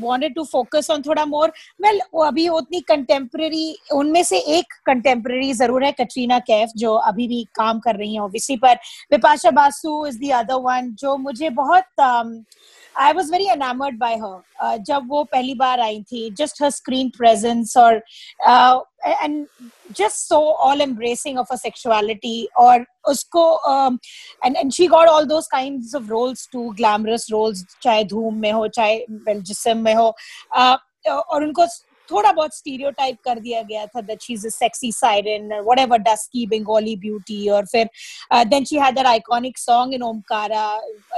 wanted 0.00 0.34
to 0.34 0.44
focus 0.44 0.90
on 0.90 1.02
थोड़ा 1.02 1.24
मोर 1.24 1.52
वेल 1.82 2.00
अभी 2.24 2.48
उतनी 2.48 2.80
कंटेम्प्रेरी 2.80 3.76
उनमें 3.92 4.22
से 4.22 4.38
एक 4.58 4.74
कंटेम्प्रेरी 4.86 5.52
ज़रूर 5.52 5.84
है 5.84 5.92
कटरीना 5.92 6.38
कैफ 6.38 6.72
जो 6.76 6.94
अभी 6.94 7.28
भी 7.28 7.42
काम 7.54 7.78
कर 7.78 7.96
रही 7.96 8.14
हैं 8.14 8.20
ऑब्वियसली 8.20 8.56
पर 8.56 8.74
Bipasha 9.12 9.50
Basu 9.50 10.06
is 10.06 10.18
the 10.18 10.32
other 10.32 10.60
one 10.62 10.94
जो 11.00 11.16
मुझे 11.16 11.50
बहुत 11.50 12.00
I 12.00 13.12
was 13.12 13.30
very 13.32 13.48
enamoured 13.48 13.98
by 13.98 14.14
her 14.14 14.76
जब 14.78 15.08
वो 15.08 15.24
पहली 15.24 15.54
बार 15.54 15.80
आई 15.80 16.02
थी 16.02 16.30
जस्ट 16.38 16.62
हर 16.62 16.70
स्क्रीन 16.70 17.10
प्रेजेंस 17.18 17.76
और 17.76 18.02
and 19.06 19.46
just 19.98 20.28
so 20.28 20.38
all 20.64 20.80
embracing 20.80 21.38
of 21.38 21.46
her 21.50 21.56
sexuality 21.56 22.48
or 22.56 22.84
usko 23.08 23.44
um, 23.72 23.98
and 24.44 24.56
and 24.56 24.74
she 24.74 24.88
got 24.88 25.08
all 25.08 25.26
those 25.26 25.46
kinds 25.46 25.94
of 25.94 26.10
roles 26.10 26.46
too 26.52 26.64
glamorous 26.80 27.30
roles 27.32 27.64
चाहे 27.82 28.04
धूम 28.04 28.40
में 28.40 28.50
हो 28.52 28.66
चाहे 28.68 28.98
well 29.28 29.42
जिस्म 29.42 29.76
में 29.78 29.94
हो 29.94 30.12
uh, 30.56 30.76
और 31.08 31.44
उनको 31.44 31.66
थोड़ा 32.10 32.32
बहुत 32.32 32.56
stereotype 32.56 33.16
कर 33.24 33.40
दिया 33.40 33.62
गया 33.62 33.86
था 33.86 34.06
that 34.06 34.22
she's 34.22 34.44
a 34.44 34.50
sexy 34.50 34.90
siren 34.90 35.52
or 35.52 35.62
whatever 35.62 35.98
dusky 35.98 36.46
Bengali 36.46 36.96
beauty 36.96 37.48
और 37.48 37.66
फिर 37.66 37.88
uh, 38.32 38.44
then 38.44 38.64
she 38.64 38.78
had 38.84 38.96
that 38.96 39.06
iconic 39.06 39.58
song 39.58 39.92
in 39.92 40.00
Omkara 40.00 40.66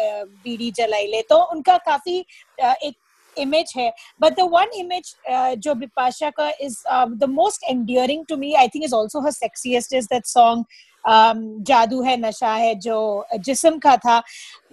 uh, 0.03 0.25
बीड़ी 0.45 0.71
जलाइले 0.71 1.23
तो 1.31 1.43
उनका 1.53 1.77
काफ़ी 1.77 2.25
uh, 2.63 2.75
एक 2.83 2.97
इमेज 3.41 3.73
है. 3.77 3.93
बट 4.21 4.37
द 4.39 4.49
वन 4.53 4.79
इमेज 4.79 5.15
जो 5.59 5.75
बिपाशा 5.77 6.31
का 6.39 6.51
is 6.61 6.83
the 7.17 7.31
most 7.31 7.71
endearing 7.71 8.25
to 8.29 8.37
me 8.37 8.53
I 8.55 8.69
think 8.69 8.85
is 8.85 8.95
also 8.95 9.25
her 9.25 9.31
sexiest 9.33 9.95
is 9.95 10.07
that 10.13 10.27
song 10.27 10.65
जादू 11.05 12.01
है 12.03 12.17
नशा 12.21 12.53
है 12.53 12.75
जो 12.77 12.97
जिसम 13.45 13.79
का 13.79 13.97
था 13.97 14.23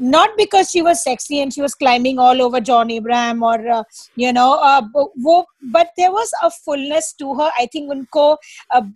not 0.01 0.35
because 0.37 0.67
she 0.67 0.81
was 0.81 0.97
sexy 0.99 1.37
and 1.37 1.51
she 1.51 1.61
was 1.61 1.75
climbing 1.79 2.19
all 2.19 2.41
over 2.41 2.59
John 2.69 2.89
Abraham 2.91 3.43
और 3.43 3.61
यू 4.19 4.31
नो 4.31 4.47
वो 5.23 5.39
but 5.65 5.87
there 5.97 6.09
was 6.09 6.33
a 6.43 6.47
fullness 6.55 7.15
to 7.19 7.33
her 7.41 7.49
I 7.49 7.67
think 7.75 7.91
उनको 7.91 8.31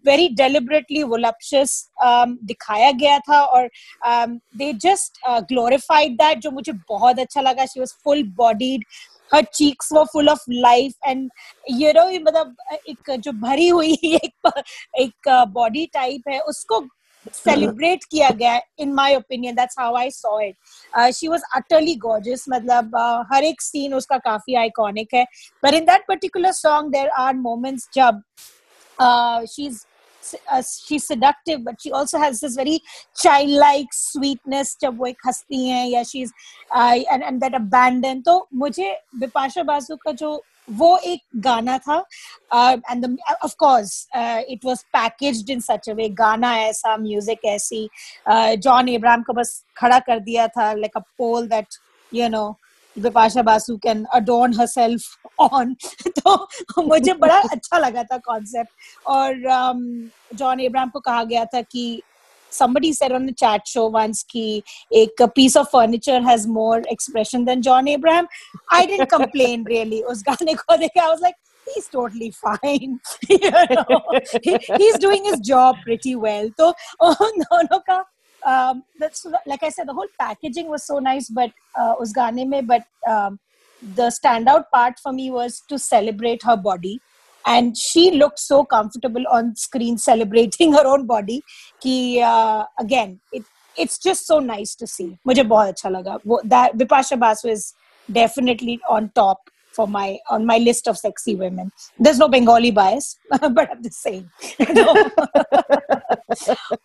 वेरी 0.07 0.27
डेलिबरेटली 0.35 1.03
वो 1.03 1.17
लप्शस 1.17 1.77
दिखाया 2.03 2.91
गया 2.91 3.17
था 3.29 3.41
और 3.43 3.69
दे 4.05 4.71
जस्ट 4.85 5.21
ग्लोरिफाइड 5.51 6.17
दैट 6.17 6.39
जो 6.39 6.51
मुझे 6.51 6.71
बहुत 6.89 7.19
अच्छा 7.19 7.41
लगा. 7.41 7.65
She 7.65 7.79
was 7.79 7.93
full 8.03 8.23
bodied 8.37 8.83
her 9.33 9.41
cheeks 9.57 9.91
were 9.91 10.05
full 10.13 10.29
of 10.29 10.39
life 10.63 10.95
and, 11.09 11.29
you 11.81 11.93
know 11.93 12.07
मतलब 12.21 12.55
एक 12.89 13.11
जो 13.19 13.31
भरी 13.43 13.67
हुई 13.67 13.93
एक 14.23 14.51
एक 15.01 15.29
बॉडी 15.53 15.85
टाइप 15.93 16.29
है, 16.29 16.39
उसको 16.39 16.85
सेलिब्रेट 17.33 18.03
किया 18.11 18.29
गया 18.37 18.59
in 18.79 18.93
my 18.93 19.15
opinion 19.15 19.55
that's 19.55 19.75
how 19.79 19.95
I 19.95 20.09
saw 20.11 20.39
it 20.41 21.13
she 21.15 21.27
was 21.27 21.41
utterly 21.55 21.95
gorgeous 22.05 22.45
मतलब 22.49 22.95
हर 23.33 23.43
एक 23.43 23.61
सीन 23.61 23.93
उसका 23.93 24.17
काफ़ी 24.17 24.55
आइकॉनिक 24.61 25.13
है. 25.13 25.23
But 25.63 25.73
in 25.73 25.85
that 25.85 26.05
particular 26.07 26.51
song 26.51 26.91
there 26.91 27.09
are 27.19 27.33
moments 27.35 27.89
जब 27.95 28.21
she 29.49 29.65
is 29.67 29.85
uh, 30.51 30.61
she's 30.61 31.05
seductive 31.05 31.63
but 31.63 31.81
she 31.81 31.91
also 31.91 32.19
has 32.19 32.39
this 32.39 32.55
very 32.55 32.79
childlike 33.15 33.91
sweetness 33.93 34.77
जब 34.81 34.97
वो 34.99 35.05
एक 35.07 35.17
हंसती 35.25 35.65
हैं 35.67 35.85
या 35.87 36.03
she's 36.03 36.31
uh, 36.71 36.99
and, 37.11 37.23
and 37.23 37.41
that 37.41 37.59
abandon. 37.61 38.23
तो 38.23 38.47
मुझे 38.53 38.95
बिपाशा 39.19 39.63
बासु 39.63 39.95
का 39.95 40.11
जो 40.11 40.41
वो 40.69 40.97
एक 40.97 41.21
गाना 41.43 41.77
था 41.77 41.97
and 42.53 43.05
of 43.43 43.55
course 43.59 44.07
it 44.15 44.65
was 44.65 44.83
packaged 44.93 45.49
in 45.49 45.59
such 45.59 45.89
a 45.89 45.93
way 45.93 46.09
गाना 46.09 46.55
ऐसा 46.57 46.95
म्यूज़िक 46.97 47.45
ऐसी 47.45 47.87
जॉन 48.29 48.89
इब्राहिम 48.89 49.23
को 49.23 49.33
बस 49.33 49.63
खड़ा 49.77 49.99
कर 49.99 50.19
दिया 50.19 50.47
था 50.47 50.71
like 50.73 50.97
a 50.97 51.03
pole 51.17 51.47
that 51.47 51.67
you 52.11 52.29
know 52.29 52.45
Bipasha 52.99 53.41
Basu 53.41 53.77
can 53.83 54.03
adorn 54.13 54.53
herself 54.67 55.39
on 55.39 55.73
तो 56.19 56.83
मुझे 56.87 57.13
बड़ा 57.25 57.39
अच्छा 57.51 57.77
लगा 57.79 58.03
था 58.03 58.17
कॉन्सेप्ट 58.17 59.07
और 59.07 59.35
जॉन 60.35 60.57
um, 60.57 60.65
इब्राहिम 60.65 60.89
को 60.89 60.99
कहा 60.99 61.23
गया 61.23 61.45
था 61.53 61.61
कि 61.61 62.01
somebody 62.51 62.91
said 62.93 63.13
on 63.13 63.27
a 63.29 63.33
chat 63.33 63.67
show 63.67 63.87
once 63.87 64.23
ki 64.23 64.63
a 64.93 65.27
piece 65.29 65.55
of 65.55 65.69
furniture 65.69 66.21
has 66.21 66.47
more 66.47 66.81
expression 66.89 67.45
than 67.45 67.61
John 67.61 67.87
Abraham. 67.87 68.27
I 68.69 68.85
didn't 68.85 69.09
complain 69.09 69.63
really. 69.63 70.03
Us 70.03 70.21
gaane 70.21 70.55
ko 70.57 70.77
dekha, 70.77 71.05
I 71.05 71.09
was 71.09 71.21
like, 71.21 71.35
he's 71.73 71.87
totally 71.87 72.31
fine. 72.31 72.99
you 73.29 73.51
know, 73.51 74.01
he, 74.43 74.57
he's 74.77 74.97
doing 74.97 75.23
his 75.25 75.39
job 75.39 75.77
pretty 75.83 76.15
well. 76.15 76.49
So, 76.57 76.73
oh, 76.99 77.31
no, 77.37 77.61
no, 77.71 77.79
ka, 77.79 78.03
um, 78.45 78.83
that's 78.99 79.25
like 79.45 79.63
I 79.63 79.69
said, 79.69 79.87
the 79.87 79.93
whole 79.93 80.07
packaging 80.19 80.69
was 80.69 80.85
so 80.85 80.99
nice, 80.99 81.29
but 81.29 81.51
uh, 81.79 81.93
us 82.01 82.13
gaane 82.13 82.47
mein, 82.47 82.65
but 82.65 82.83
um, 83.07 83.39
the 83.81 84.11
standout 84.17 84.65
part 84.73 84.99
for 84.99 85.11
me 85.11 85.31
was 85.31 85.61
to 85.69 85.79
celebrate 85.79 86.43
her 86.43 86.57
body. 86.57 86.99
And 87.45 87.75
she 87.75 88.11
looked 88.11 88.39
so 88.39 88.63
comfortable 88.63 89.23
on 89.31 89.55
screen 89.55 89.97
celebrating 89.97 90.73
her 90.79 90.85
own 90.85 91.07
body. 91.07 91.41
Ki, 91.81 92.21
uh, 92.21 92.65
again, 92.79 93.19
it, 93.31 93.43
it's 93.77 93.97
just 93.97 94.27
so 94.27 94.39
nice 94.39 94.75
to 94.75 94.87
see. 94.87 95.17
Mujhe 95.27 95.47
bahut 95.53 95.73
acha 95.73 95.91
laga. 95.95 96.19
Wo, 96.23 96.39
that 96.43 96.77
Vipasha 96.77 97.19
Basu 97.19 97.47
is 97.47 97.73
definitely 98.11 98.79
on 98.89 99.09
top 99.15 99.49
for 99.73 99.87
my 99.87 100.17
on 100.29 100.45
my 100.45 100.57
list 100.57 100.87
of 100.87 100.97
sexy 100.97 101.35
women. 101.35 101.71
There's 101.97 102.19
no 102.19 102.27
Bengali 102.27 102.71
bias 102.71 103.17
but 103.29 103.71
I'm 103.71 103.83
just 103.83 104.01
saying. 104.01 104.29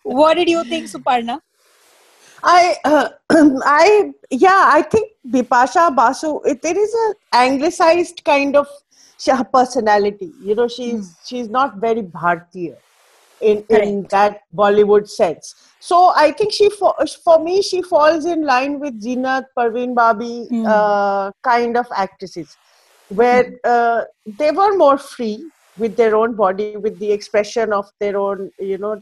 What 0.03 0.35
did 0.35 0.49
you 0.49 0.63
think 0.63 0.87
Suparna? 0.87 1.39
I, 2.43 2.75
uh, 2.85 3.09
I, 3.65 4.11
yeah, 4.29 4.69
I 4.73 4.81
think 4.83 5.11
Bipasha 5.27 5.95
Basu, 5.95 6.41
it, 6.43 6.59
it 6.63 6.77
is 6.77 6.93
an 6.93 7.13
anglicized 7.33 8.23
kind 8.23 8.55
of 8.55 8.67
her 9.25 9.43
personality. 9.43 10.31
You 10.41 10.55
know, 10.55 10.67
she's 10.67 11.15
she's 11.25 11.49
not 11.49 11.77
very 11.77 12.03
Bharatiya 12.03 12.77
in 13.41 13.63
in 13.69 14.07
that 14.11 14.41
Bollywood 14.55 15.09
sense. 15.09 15.55
So 15.79 16.11
I 16.15 16.31
think 16.31 16.53
she 16.53 16.69
for, 16.69 16.93
for 17.23 17.43
me 17.43 17.61
she 17.61 17.81
falls 17.81 18.25
in 18.25 18.45
line 18.45 18.79
with 18.79 19.01
Zinat, 19.01 19.45
Parveen 19.57 19.95
Babi 19.95 20.47
uh, 20.65 21.31
kind 21.43 21.77
of 21.77 21.87
actresses, 21.95 22.55
where 23.08 23.58
uh, 23.64 24.02
they 24.26 24.50
were 24.50 24.76
more 24.76 24.98
free 24.98 25.44
with 25.78 25.96
their 25.96 26.16
own 26.16 26.34
body, 26.34 26.76
with 26.76 26.98
the 26.98 27.10
expression 27.12 27.72
of 27.72 27.90
their 27.98 28.16
own, 28.18 28.50
you 28.58 28.78
know, 28.78 29.00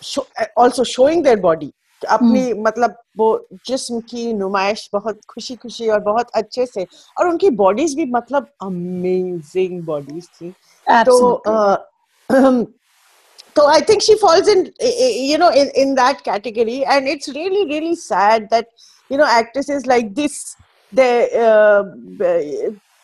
show, 0.00 0.26
also 0.56 0.84
showing 0.84 1.22
their 1.22 1.36
body 1.36 1.72
अपनी 2.10 2.52
मतलब 2.62 2.96
वो 3.18 3.26
जिस्म 3.66 4.00
की 4.08 4.32
नुमाइश 4.32 4.88
बहुत 4.92 5.20
खुशी 5.28 5.54
खुशी 5.56 5.88
और 5.88 6.00
बहुत 6.00 6.30
अच्छे 6.36 6.66
से 6.66 6.86
और 7.18 7.28
उनकी 7.28 7.50
बॉडीज 7.60 7.94
भी 7.96 8.04
मतलब 8.12 8.48
अमेजिंग 8.62 9.82
बॉडीज 9.82 10.28
थी 10.40 10.50
तो 11.08 11.42
Absolutely. 11.46 12.66
so 13.56 13.66
I 13.66 13.80
think 13.80 14.02
she 14.02 14.16
falls 14.18 14.48
in, 14.48 14.72
you 14.80 15.38
know, 15.38 15.50
in, 15.50 15.68
in 15.76 15.94
that 15.94 16.24
category, 16.24 16.84
and 16.84 17.06
it's 17.06 17.28
really, 17.28 17.64
really 17.66 17.94
sad 17.94 18.48
that 18.50 18.66
you 19.08 19.16
know 19.16 19.24
actresses 19.24 19.86
like 19.86 20.14
this 20.14 20.56
they 20.92 21.28
uh, 21.34 21.84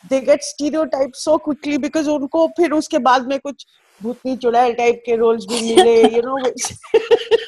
they 0.09 0.21
get 0.21 0.43
stereotyped 0.43 1.15
so 1.15 1.37
quickly 1.37 1.77
because 1.77 2.07
उनको 2.07 2.47
फिर 2.47 2.71
उसके 2.71 2.97
बाद 2.97 3.27
में 3.27 3.39
कुछ 3.39 3.65
भूतनी 4.03 4.37
चुड़ैल 4.37 4.73
type 4.73 5.03
के 5.05 5.15
roles 5.15 5.45
भी 5.45 5.75
मिले, 5.75 6.01
you 6.15 6.21
know. 6.21 7.44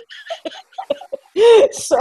So 1.71 1.97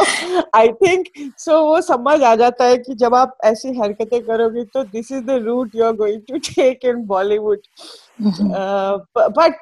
I 0.54 0.68
think 0.82 1.08
so 1.36 1.60
वो 1.62 1.80
समझ 1.80 2.22
आ 2.22 2.34
जाता 2.34 2.64
है 2.64 2.76
कि 2.78 2.94
जब 2.94 3.14
आप 3.14 3.36
ऐसी 3.44 3.68
हरकतें 3.78 4.20
करोगे 4.22 4.64
तो 4.64 4.84
this 4.84 5.12
is 5.12 5.24
the 5.24 5.30
route 5.30 5.70
going 5.98 6.22
to 6.26 6.38
take 6.54 6.84
in 6.84 7.06
Bollywood. 7.06 7.58
Uh, 8.54 8.98
but 9.14 9.54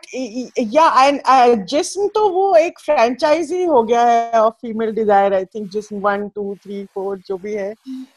yeah 0.56 0.92
and 1.04 1.20
uh, 1.26 1.56
जिस्म 1.66 2.06
तो 2.08 2.28
वो 2.28 2.54
एक 2.56 2.78
फ्रेंचाइज 2.80 3.52
ही 3.52 3.64
हो 3.64 3.82
गया 3.82 4.02
है 4.06 4.40
of 4.40 4.54
female 4.54 4.90
desire 4.90 5.34
I 5.34 5.44
think 5.44 5.70
Jism 5.70 5.98
one 5.98 6.28
two 6.28 6.54
three 6.54 6.84
four 6.84 7.18
जो 7.28 7.36
भी 7.36 7.54
है। 7.54 7.74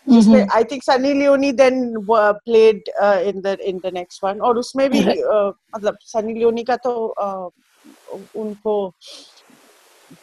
जिसमें 0.10 0.48
I 0.54 0.64
think 0.64 0.84
Sunny 0.84 1.14
Leone 1.14 1.52
then 1.52 2.06
played 2.10 2.90
in 3.04 3.42
the 3.42 3.58
in 3.62 3.78
the 3.78 3.92
next 3.94 4.24
one 4.24 4.40
और 4.40 4.58
उसमें 4.58 4.90
भी 4.90 5.02
uh, 5.02 5.52
मतलब 5.76 5.98
सनी 6.02 6.34
लियोनी 6.34 6.64
का 6.64 6.76
तो 6.76 6.94
uh, 7.22 7.50
उनको 8.36 8.94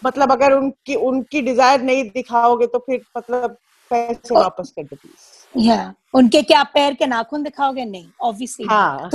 मतलब 0.04 0.32
अगर 0.32 0.52
उनकी 0.52 0.94
उनकी 0.94 1.42
डिज़ायर 1.42 1.82
नहीं 1.82 2.10
दिखाओगे 2.10 2.66
तो 2.66 2.78
फिर 2.78 3.04
मतलब 3.16 3.56
पैसे 3.90 4.34
वापस 4.34 4.72
कर 4.76 4.82
दो 4.82 4.96
प्लीज़ 4.96 5.66
या 5.66 5.94
उनके 6.14 6.42
क्या 6.42 6.62
पैर 6.74 6.94
के 6.94 7.06
नाखून 7.06 7.42
दिखाओगे? 7.42 7.84
नहीं 7.84 8.08
ऑब्वियसली 8.22 8.66
हाँ। 8.66 9.10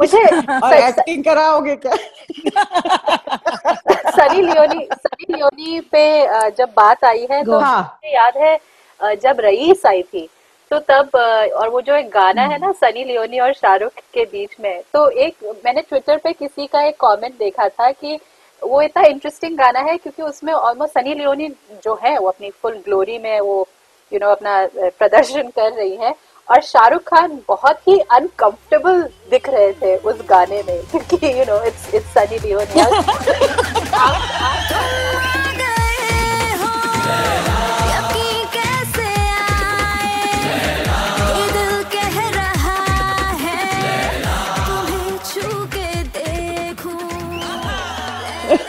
मुझे 0.00 0.18
और 0.62 0.72
एक्टिंग 0.72 1.24
कराओगे 1.24 1.76
क्या? 1.76 1.94
सनी 4.10 4.42
लियोनी 4.42 4.88
सनी 4.92 5.32
लियोनी 5.32 5.80
पे 5.92 6.50
जब 6.50 6.72
बात 6.76 7.04
आई 7.04 7.26
है 7.30 7.44
तो 7.44 7.58
हाँ। 7.58 7.82
मुझे 7.82 8.14
याद 8.14 8.36
है 8.36 9.16
जब 9.16 9.36
रईस 9.40 9.86
आई 9.86 10.02
थी 10.02 10.28
तो 10.70 10.78
तब 10.88 11.16
और 11.16 11.68
वो 11.68 11.80
जो 11.80 11.94
एक 11.94 12.10
गाना 12.10 12.42
है 12.42 12.58
ना 12.58 12.72
सनी 12.72 13.04
लियोनी 13.04 13.38
और 13.38 13.52
शाहरुख 13.52 13.92
के 14.14 14.24
बीच 14.24 14.56
में 14.60 14.82
तो 14.92 15.18
एक 15.18 15.36
मैंने 15.64 15.82
ट्विटर 15.82 16.20
पे 16.24 16.32
किसी 16.32 16.66
का 16.66 16.82
एक 16.82 16.96
कमेंट 17.00 17.38
देखा 17.38 17.68
था 17.68 17.92
कि 17.92 18.20
वो 18.62 18.80
इतना 18.82 19.02
इंटरेस्टिंग 19.04 19.56
गाना 19.58 19.80
है 19.80 19.96
क्योंकि 19.96 20.22
उसमें 20.22 20.52
ऑलमोस्ट 20.52 20.94
सनी 20.94 21.14
लियोनी 21.14 21.48
जो 21.84 21.98
है 22.02 22.18
वो 22.18 22.28
अपनी 22.28 22.50
फुल 22.62 22.74
ग्लोरी 22.84 23.18
में 23.18 23.40
वो 23.40 23.56
यू 24.12 24.18
you 24.18 24.20
नो 24.20 24.26
know, 24.26 24.36
अपना 24.36 24.66
प्रदर्शन 24.98 25.48
कर 25.48 25.72
रही 25.72 25.96
है 25.96 26.14
और 26.48 26.60
शाहरुख 26.62 27.02
खान 27.04 27.38
बहुत 27.48 27.88
ही 27.88 27.98
अनकंफर्टेबल 27.98 29.02
दिख 29.30 29.48
रहे 29.48 29.72
थे 29.72 29.96
उस 29.96 30.22
गाने 30.30 30.62
में 30.62 30.82
क्योंकि 30.90 31.38
you 31.38 31.44
know 31.44 31.62
it's 31.64 31.94
it's 31.94 32.12
Sunny 32.14 32.38
Leone 32.38 32.80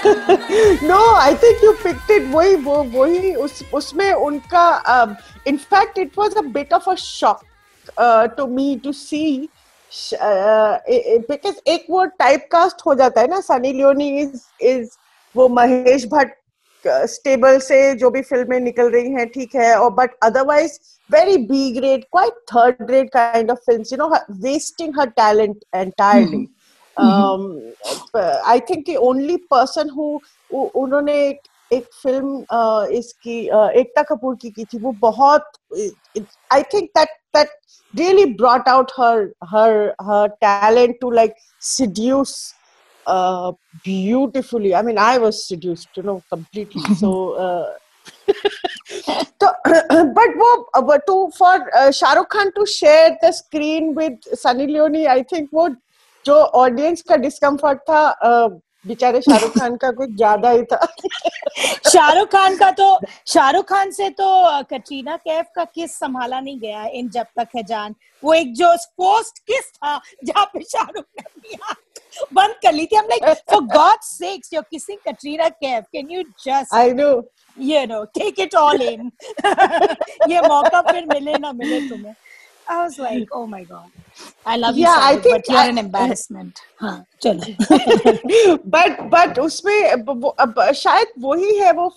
no 0.06 1.16
I 1.16 1.36
think 1.36 1.64
you 1.64 1.72
picked 1.72 2.12
it 2.12 2.28
वही, 2.32 2.56
वो 2.56 3.44
उस, 3.44 3.64
उसमें 3.74 4.14
उनका 4.14 5.18
in fact 5.48 5.98
it 5.98 6.12
was 6.18 6.36
a 6.36 6.42
bit 6.42 6.74
of 6.74 6.90
a 6.90 6.96
shock 6.96 7.42
to 8.38 8.48
me 8.48 8.76
to 8.84 8.92
see 8.92 9.50
because 10.14 11.56
एक 11.68 11.86
वो 11.90 12.06
टाइपकास्ट 12.06 12.86
हो 12.86 12.96
जाता 12.96 13.22
है 13.22 13.28
ना 13.28 13.40
सनी 13.40 13.74
लियोनी 13.74 14.20
इज़ 14.20 14.42
इज़ 14.62 14.90
वो 15.38 15.48
महेश 15.48 16.06
भट्ट 16.06 16.34
uh, 16.88 17.06
स्टेबल 17.06 17.60
से 17.60 17.94
जो 17.96 18.10
भी 18.10 18.22
फ़िल्में 18.22 18.60
निकल 18.60 18.90
रही 18.90 19.12
हैं, 19.12 19.28
ठीक 19.30 19.56
है, 19.56 19.76
और 19.76 19.90
but 19.90 20.10
otherwise 20.24 20.80
very 21.12 21.38
B 21.38 21.72
grade 21.72 22.04
quite 22.04 22.34
third 22.34 22.76
grade 22.88 23.10
kind 23.10 23.52
of 23.52 23.60
films 23.60 23.92
you 23.94 23.98
know 23.98 24.08
wasting 24.32 25.00
her 25.00 25.10
talent 25.10 25.58
entirely 25.76 26.48
Mm-hmm. 27.02 27.74
um, 28.14 28.40
I 28.46 28.60
think 28.60 28.86
the 28.86 28.98
only 29.00 29.38
person 29.50 29.90
who 29.90 30.20
उन्होंने 30.52 31.18
एक 31.72 31.86
फ़िल्म 32.04 32.40
uh, 32.54 32.86
इसकी 32.92 33.38
uh, 33.50 33.70
एकता 33.82 34.02
कपूर 34.04 34.36
की 34.42 34.50
की 34.50 34.66
थी 34.66 34.80
वो 34.80 34.92
बहुत 35.02 35.52
I 36.54 36.64
think 36.74 36.90
that 36.98 37.10
that 37.36 37.50
really 37.94 38.26
brought 38.34 38.68
out 38.70 38.92
her 39.00 39.30
her 39.52 39.78
her 40.02 40.28
talent 40.44 41.00
to 41.02 41.12
like 41.12 41.36
seduce 41.68 42.34
beautifully 43.06 44.72
I 44.72 44.84
mean 44.84 44.98
I 45.00 45.18
was 45.18 45.34
seduced 45.34 45.98
you 45.98 46.04
know 46.04 46.16
completely 46.34 46.96
so 46.96 47.14
तो 49.42 49.48
बट 50.18 50.36
वो 50.38 50.98
to 51.08 51.16
for 51.38 51.92
Shahrukh 51.92 52.32
Khan 52.34 52.50
to 52.56 52.66
share 52.74 53.18
the 53.24 53.32
screen 53.34 53.94
with 53.96 54.36
Sunny 54.44 54.66
Leone 54.66 55.06
I 55.06 55.24
think 55.32 55.50
वो 55.54 55.68
uh, 55.68 55.76
जो 56.26 56.34
audience 56.34 57.02
का 57.10 57.16
discomfort 57.18 57.80
था 57.90 58.48
बेचारे 58.88 59.22
शाहरुख 59.22 59.58
खान 59.58 59.76
का 59.78 59.90
कुछ 59.92 60.10
ज़्यादा 60.18 60.50
ही 60.50 60.64
था। 60.72 60.86
शाहरुख 61.90 62.28
खान 62.32 62.56
का 62.58 62.70
तो 62.72 63.00
शाहरुख 63.28 63.66
खान 63.70 63.92
से 63.92 64.10
तो 64.12 64.28
कटरीना 64.72 65.18
कैफ 65.18 65.50
का 65.56 65.64
किस 65.66 65.98
संभाला 66.00 66.40
नहीं 66.40 66.60
गया 66.60 66.86
इन 66.86 67.10
जब 67.10 67.26
तक 67.40 67.48
है 67.56 67.64
जान। 67.64 67.96
वो 68.24 68.34
एक 68.34 68.54
जो 68.54 68.74
पोस्ट 68.98 69.40
किस 69.48 69.70
था 69.74 70.00
जहाँ 70.26 70.46
पे 70.54 70.64
शाहरुख 70.64 71.06
ने 71.18 71.58
बंद 72.34 72.56
कर 72.64 72.74
ली 72.74 72.86
थी। 72.86 72.96
हम 72.96 73.08
like 73.10 73.38
for 73.52 73.62
God 73.76 74.02
sakes 74.04 74.54
you 74.54 74.62
kissing 74.62 74.98
Katrina 75.08 75.50
Kaif. 75.50 75.84
Can 75.92 76.12
you 76.12 76.24
just 76.46 76.76
I 76.76 76.92
know 76.94 77.14
you 77.58 77.80
know 77.88 78.04
take 78.18 78.38
it 78.40 78.54
all 78.56 78.82
in 78.82 79.10
ये 80.30 80.42
मौका 80.42 80.82
फिर 80.82 81.06
मिले 81.06 81.34
ना 81.38 81.52
मिले 81.54 81.80
तुम्हें। 81.90 82.14
I 82.75 82.77
was 82.85 82.99
like 82.99 83.29
oh 83.33 83.47
my 83.47 83.63
god 83.65 83.91
I 84.47 84.57
love 84.57 84.77
you 84.77 84.83
Yeah, 84.85 84.97
I 85.01 85.17
Shahrukh, 85.17 85.23
think 85.23 85.35
but 85.37 85.51
you're 85.53 85.61
I- 85.65 85.69
an 85.75 85.79
embarrassment 85.85 86.63
हाँ 86.81 86.97
चलो 87.23 87.43
but 88.75 89.01
but 89.13 89.39
उसमें 89.39 89.91
अब 89.91 90.11
वो- 90.23 90.35
अब 90.41 90.61
शायद 90.77 91.13
वही 91.25 91.57
है 91.59 91.73
वो 91.81 91.89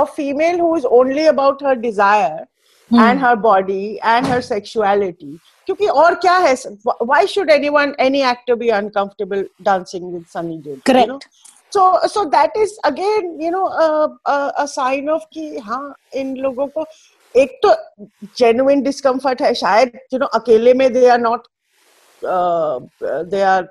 a 0.00 0.04
female 0.16 0.60
who 0.60 0.76
is 0.76 0.84
only 0.98 1.26
about 1.26 1.62
her 1.66 1.74
desire 1.86 2.46
and 2.90 3.20
her 3.24 3.36
body 3.46 3.84
and 4.04 4.26
her 4.26 4.40
sexuality 4.48 5.36
क्योंकि 5.66 5.86
और 6.04 6.14
क्या 6.24 6.36
है 6.46 6.54
why 6.86 7.26
should 7.34 7.50
anyone 7.50 7.94
any 8.00 8.22
actor 8.30 8.54
be 8.64 8.68
uncomfortable 8.80 9.46
dancing 9.70 10.12
with 10.14 10.24
Sunny 10.34 10.58
Deol 10.66 10.80
Correct. 10.90 11.28
so 11.74 11.82
so 12.12 12.22
that 12.32 12.56
is 12.62 12.72
again 12.86 13.28
you 13.42 13.50
know 13.52 13.66
a, 13.82 13.84
a, 14.32 14.34
a 14.62 14.64
sign 14.72 15.06
of 15.12 15.22
कि 15.34 15.44
हाँ 15.68 15.94
इन 16.22 16.34
लोगों 16.46 16.66
को 16.74 16.84
एक 17.35 17.59
तो 17.65 17.75
जेन्युइन 18.37 18.81
डिस्कम्फर्ट 18.83 19.41
है 19.41 19.53
शायद 19.53 19.99
यू 20.13 20.19
नो 20.19 20.25
अकेले 20.39 20.73
में 20.73 20.91
they 20.93 21.07
are 21.07 21.19
not 21.19 21.47
they 22.21 23.41
are 23.41 23.67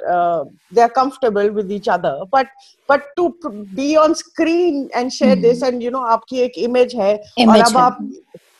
they 0.75 0.81
are 0.81 0.89
comfortable 0.89 1.51
with 1.51 1.73
each 1.73 1.89
other 1.89 2.25
but 2.33 2.47
but 2.89 3.01
to 3.17 3.29
be 3.47 3.97
on 3.97 4.15
screen 4.15 4.89
and 4.95 5.11
share 5.11 5.41
this 5.41 5.63
and 5.63 5.83
you 5.83 5.91
know 5.91 6.01
आपकी 6.15 6.41
एक 6.41 6.59
इमेज 6.59 6.97
है 6.97 7.23
image 7.41 7.49
और 7.49 7.67
अब 7.67 7.77
आप 7.77 8.11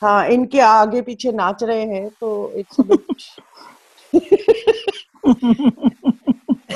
हाँ 0.01 0.29
इनके 0.29 0.59
आगे 0.59 1.01
पीछे 1.01 1.31
नाच 1.31 1.63
रहे 1.63 1.81
हैं 1.81 2.09
तो 2.09 2.53
इट्स 2.55 2.77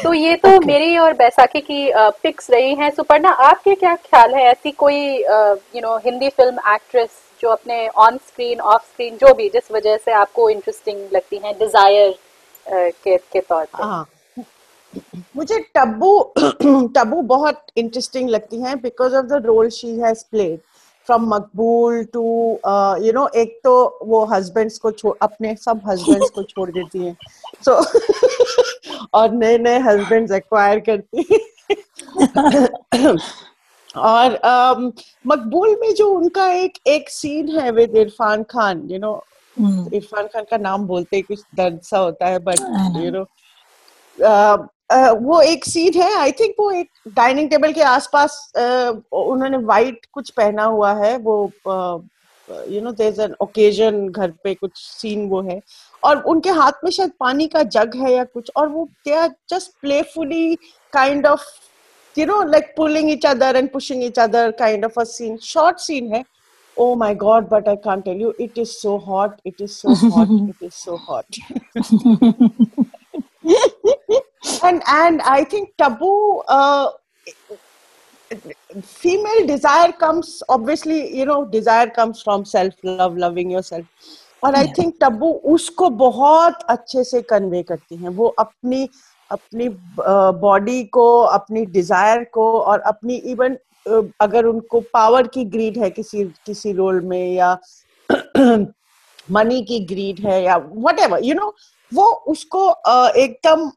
तो 0.04 0.14
ये 0.14 0.36
तो 0.36 0.48
okay. 0.48 0.68
मेरी 0.68 0.98
और 0.98 1.14
बैसाखी 1.14 1.62
की 1.62 1.92
uh, 1.92 2.12
पिक्स 2.24 2.52
रही 2.52 2.76
हैं। 2.76 2.90
सुपर्णा 2.90 3.30
आपके 3.30 3.76
क्या 3.76 3.96
ख्याल 3.96 4.36
है? 4.36 4.44
ऐसी 4.44 4.72
कोई 4.72 5.24
uh, 5.24 5.58
you 5.76 5.82
know 5.82 5.98
Hindi 5.98 6.30
film 6.30 6.74
actress 6.74 7.10
जो 7.42 7.50
अपने 7.50 7.88
ऑन 7.98 8.18
स्क्रीन 8.18 8.60
ऑफ़ 8.62 8.82
स्क्रीन 8.84 9.18
जो 9.18 9.34
भी 9.34 9.50
जिस 9.50 9.72
वजह 9.72 9.98
से 9.98 10.12
आपको 10.14 10.50
इंटरेस्टिंग 10.50 11.00
लगती 11.14 11.38
हैं 11.44 11.58
डिज़ायर 11.60 12.16
के 12.66 13.18
के 13.18 13.40
तौर 13.42 13.66
पे 13.66 13.84
हाँ। 13.84 14.08
मुझे 15.36 15.60
टब्बू 15.76 16.34
टब्बू 16.96 17.22
बहुत 17.28 17.66
इंटरेस्टिंग 17.78 18.30
लगती 18.30 18.62
हैं 18.62 18.80
because 18.82 19.16
of 19.16 19.26
the 19.26 19.42
role 19.46 19.70
she 19.70 19.96
has 20.00 20.24
played 20.32 20.60
from 21.08 21.28
Maqbool 21.28 22.04
to 22.14 22.24
you 23.06 23.12
know 23.14 23.28
एक 23.36 23.60
तो 23.64 23.74
वो 24.04 24.24
हस्बैंड्स 24.26 24.78
को 24.80 24.92
छोड़ 24.92 25.16
अपने 25.22 25.56
सब 25.56 25.82
हस्बैंड्स 25.88 26.30
को 26.30 26.44
छोड़ 26.44 26.70
देती 26.72 27.06
हैं। 27.06 27.16
सो 27.66 27.74
और 29.14 29.32
नए 29.34 29.58
नए 29.58 29.80
हस्बैंड्स 29.80 30.32
एक्वायर 30.32 30.80
करती 30.90 31.26
हैं। 31.32 33.18
और 33.96 34.36
um, 34.46 34.92
मकबूल 35.26 35.78
में 35.82 35.94
जो 35.96 36.08
उनका 36.10 36.48
एक 36.54 36.78
एक 36.88 37.10
सीन 37.10 37.60
है 37.60 37.72
with 37.72 37.96
Irrfan 37.98 38.44
Khan 38.50 38.88
you 38.92 39.00
know 39.00 39.22
Hmm. 39.58 39.94
Irrfan 39.94 40.28
Khan 40.28 40.44
का 40.52 40.58
नाम 40.58 40.86
बोलते 40.88 41.16
ही 41.16 41.22
कुछ 41.22 41.40
दर्द 41.56 41.80
सा 41.84 41.98
होता 41.98 42.28
है 42.28 42.38
बट 42.40 42.60
यू 42.98 43.12
नो 43.12 43.26
वो 45.22 45.42
एक 45.42 45.66
सीन 45.66 46.02
है 46.02 46.14
आई 46.14 46.32
थिंक 46.32 46.56
वो 46.60 46.70
एक 46.72 46.90
डाइनिंग 47.10 47.50
टेबल 47.50 47.74
के 47.74 47.82
आसपास 47.84 48.38
uh, 48.58 49.02
उन्होंने 49.14 49.58
वाइट 49.66 50.06
कुछ 50.14 50.30
पहना 50.30 50.64
हुआ 50.66 50.94
है 50.96 51.16
वो 51.20 51.36
you 52.70 52.82
know 52.82 52.92
there 52.94 53.22
an 53.22 53.36
occasion 53.42 54.08
घर 54.10 54.32
पे 54.44 54.54
कुछ 54.56 54.72
सीन 54.76 55.28
वो 55.30 55.42
है 55.42 55.60
और 56.04 56.22
उनके 56.26 56.50
हाथ 56.52 56.84
में 56.84 56.92
शायद 56.92 57.12
पानी 57.20 57.48
का 57.48 57.64
जग 57.76 57.96
है 57.96 58.14
या 58.14 58.24
कुछ 58.24 58.52
और 58.56 58.68
वो 58.70 58.88
they 59.06 59.14
are 59.16 59.30
just 59.50 59.72
playfully 59.82 60.56
kind 60.94 61.28
of 61.28 61.46
you 62.16 62.26
know 62.26 62.40
like 62.40 62.76
pulling 62.76 63.10
each 63.10 63.26
other 63.26 63.52
and 63.56 63.72
pushing 63.72 64.02
each 64.02 64.18
other 64.18 64.52
kind 64.54 64.86
of 64.86 64.94
a 64.98 65.06
scene 65.06 65.40
short 65.40 65.80
scene 65.80 66.14
hai 66.14 66.24
oh 66.78 66.96
my 66.96 67.14
god 67.14 67.50
but 67.50 67.68
i 67.68 67.76
can't 67.76 68.06
tell 68.06 68.24
you 68.26 68.34
it 68.40 68.58
is 68.58 68.80
so 68.80 68.98
hot 69.10 69.42
it 69.52 69.62
is 69.68 69.76
so 69.76 69.96
hot 70.16 70.30
it 70.32 70.66
is 70.70 70.76
so 70.76 70.98
hot 70.98 71.26
and 74.64 74.82
and 74.88 75.22
i 75.22 75.44
think 75.44 75.70
taboo 75.78 76.40
uh, 76.48 76.90
female 78.84 79.46
desire 79.46 79.92
comes 79.92 80.42
obviously 80.50 81.00
you 81.18 81.26
know 81.26 81.46
desire 81.46 81.90
comes 82.00 82.22
from 82.22 82.46
self 82.46 82.74
love 82.84 83.18
loving 83.18 83.52
yourself 83.52 83.86
और 84.44 84.56
I 84.56 84.68
think 84.78 84.94
Tabu 85.02 85.32
उसको 85.54 85.90
बहुत 86.02 86.64
अच्छे 86.70 87.04
से 87.04 87.22
convey 87.32 87.62
करती 87.64 87.96
हैं 87.96 88.10
वो 88.20 88.28
अपनी 88.40 88.88
अपनी 89.32 89.68
बॉडी 90.42 90.84
को 90.94 91.06
अपनी 91.22 91.66
डिज़ायर 91.66 92.24
को 92.34 92.52
और 92.62 92.80
अपनी 92.92 93.16
इवन 93.32 93.58
अगर 94.22 94.46
उनको 94.46 94.80
पावर 94.94 95.28
की 95.28 95.46
ग्रीड 95.46 95.78
है 95.78 95.90
किसी 95.90 96.24
किसी 96.46 96.74
रोल 96.74 97.02
में 97.02 97.34
या 97.34 97.58
मनी 99.32 99.62
की 99.62 99.80
ग्रीड 99.86 100.20
है 100.26 100.44
या 100.44 100.58
वट 100.58 101.00
एवर 101.00 101.24
यू 101.24 101.36
नो 101.36 101.54
वो 101.92 102.08
उसको 102.34 102.70
एकदम 103.18 103.68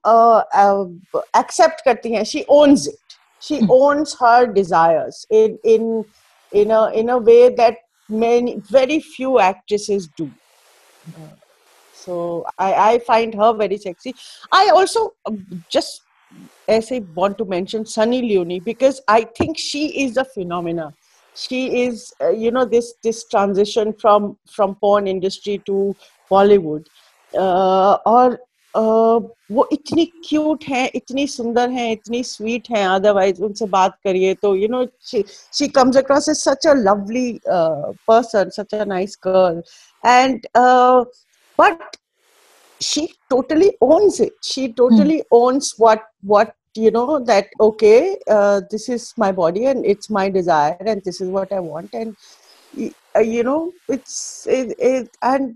एक्सेप्ट 1.39 1.85
करती 1.85 2.13
हैं। 2.13 2.25
She 2.25 2.45
owns 2.51 2.87
it 2.89 3.17
she 3.43 3.61
owns 3.71 4.17
her 4.23 4.53
desires 4.53 5.25
in 5.33 5.59
in 5.65 6.05
a 6.53 6.91
in 6.93 7.09
a 7.09 7.19
way 7.19 7.49
that 7.51 7.79
many 8.11 8.61
very 8.71 9.01
few 9.01 9.41
actresses 9.41 10.09
do. 10.09 10.31
so 12.04 12.46
i 12.58 12.74
i 12.90 13.00
find 13.00 13.34
her 13.34 13.54
very 13.54 13.78
sexy 13.78 14.14
i 14.52 14.70
also 14.70 15.12
um, 15.26 15.64
just 15.70 16.04
as 16.68 16.92
i 16.92 17.02
want 17.16 17.38
to 17.38 17.46
mention 17.46 17.86
sunny 17.86 18.22
leone 18.22 18.60
because 18.60 19.02
i 19.08 19.22
think 19.40 19.58
she 19.58 19.84
is 20.04 20.18
a 20.18 20.26
phenomena 20.26 20.94
she 21.36 21.82
is 21.82 22.14
uh, 22.22 22.30
you 22.30 22.52
know 22.52 22.66
this 22.66 22.94
this 23.04 23.26
transition 23.26 23.94
from 23.94 24.38
from 24.56 24.76
porn 24.76 25.08
industry 25.08 25.58
to 25.66 25.96
bollywood 26.32 26.86
uh, 27.34 27.98
or 28.06 28.40
वो 28.74 29.68
इतनी 29.74 30.06
cute 30.26 30.64
है 30.70 30.86
इतनी 30.96 31.26
सुंदर 31.28 31.70
है 31.70 31.92
इतनी 31.92 32.24
sweet 32.24 32.70
है 32.72 32.84
otherwise 32.96 33.42
उनसे 33.42 33.66
बात 33.66 33.96
करिए 34.04 34.34
तो 34.42 34.56
you 34.56 34.68
know 34.72 34.86
she 35.12 35.68
comes 35.78 35.98
across 35.98 36.30
is 36.30 36.38
such 36.38 36.68
a 36.68 36.74
lovely 36.74 37.32
person 37.48 38.50
such 38.58 38.76
a 38.76 38.86
nice 38.86 39.18
girl 39.28 39.62
and 40.06 40.46
But 41.60 41.98
she 42.82 43.02
totally 43.32 43.70
owns 43.82 44.20
it 44.26 44.34
she 44.50 44.62
totally 44.74 45.18
mm. 45.18 45.26
owns 45.38 45.74
what 45.78 46.04
what 46.34 46.54
you 46.76 46.92
know 46.92 47.20
that 47.20 47.48
okay 47.60 48.18
uh, 48.36 48.62
this 48.72 48.88
is 48.88 49.14
my 49.18 49.32
body 49.40 49.66
and 49.72 49.86
it's 49.86 50.10
my 50.10 50.30
desire 50.30 50.78
and 50.92 51.02
this 51.04 51.20
is 51.20 51.28
what 51.28 51.52
i 51.52 51.60
want 51.60 51.94
and 51.94 52.16
uh, 53.16 53.20
you 53.20 53.44
know 53.44 53.72
it's 53.90 54.48
it, 54.48 54.74
it, 54.80 55.18
and 55.22 55.56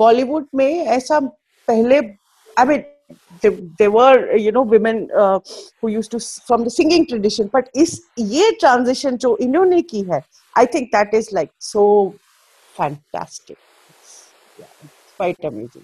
bollywood 0.00 0.48
में 0.54 0.84
ऐसा 0.96 1.20
पहले 1.68 2.00
I 2.56 2.64
mean, 2.64 2.84
there, 3.42 3.56
there 3.78 3.90
were 3.90 4.36
you 4.36 4.52
know 4.52 4.62
women 4.62 5.08
uh, 5.16 5.40
who 5.80 5.88
used 5.88 6.10
to 6.12 6.20
from 6.20 6.64
the 6.64 6.70
singing 6.70 7.06
tradition, 7.06 7.48
but 7.52 7.68
is 7.74 8.00
ये 8.18 8.58
transition 8.60 9.18
जो 9.18 9.36
इन्होंने 9.46 9.82
की 9.90 10.02
है, 10.10 10.22
I 10.56 10.66
think 10.66 10.92
that 10.92 11.12
is 11.12 11.32
like 11.32 11.50
so 11.58 12.14
fantastic. 12.76 13.58
Quite 15.19 15.43
amazing. 15.43 15.83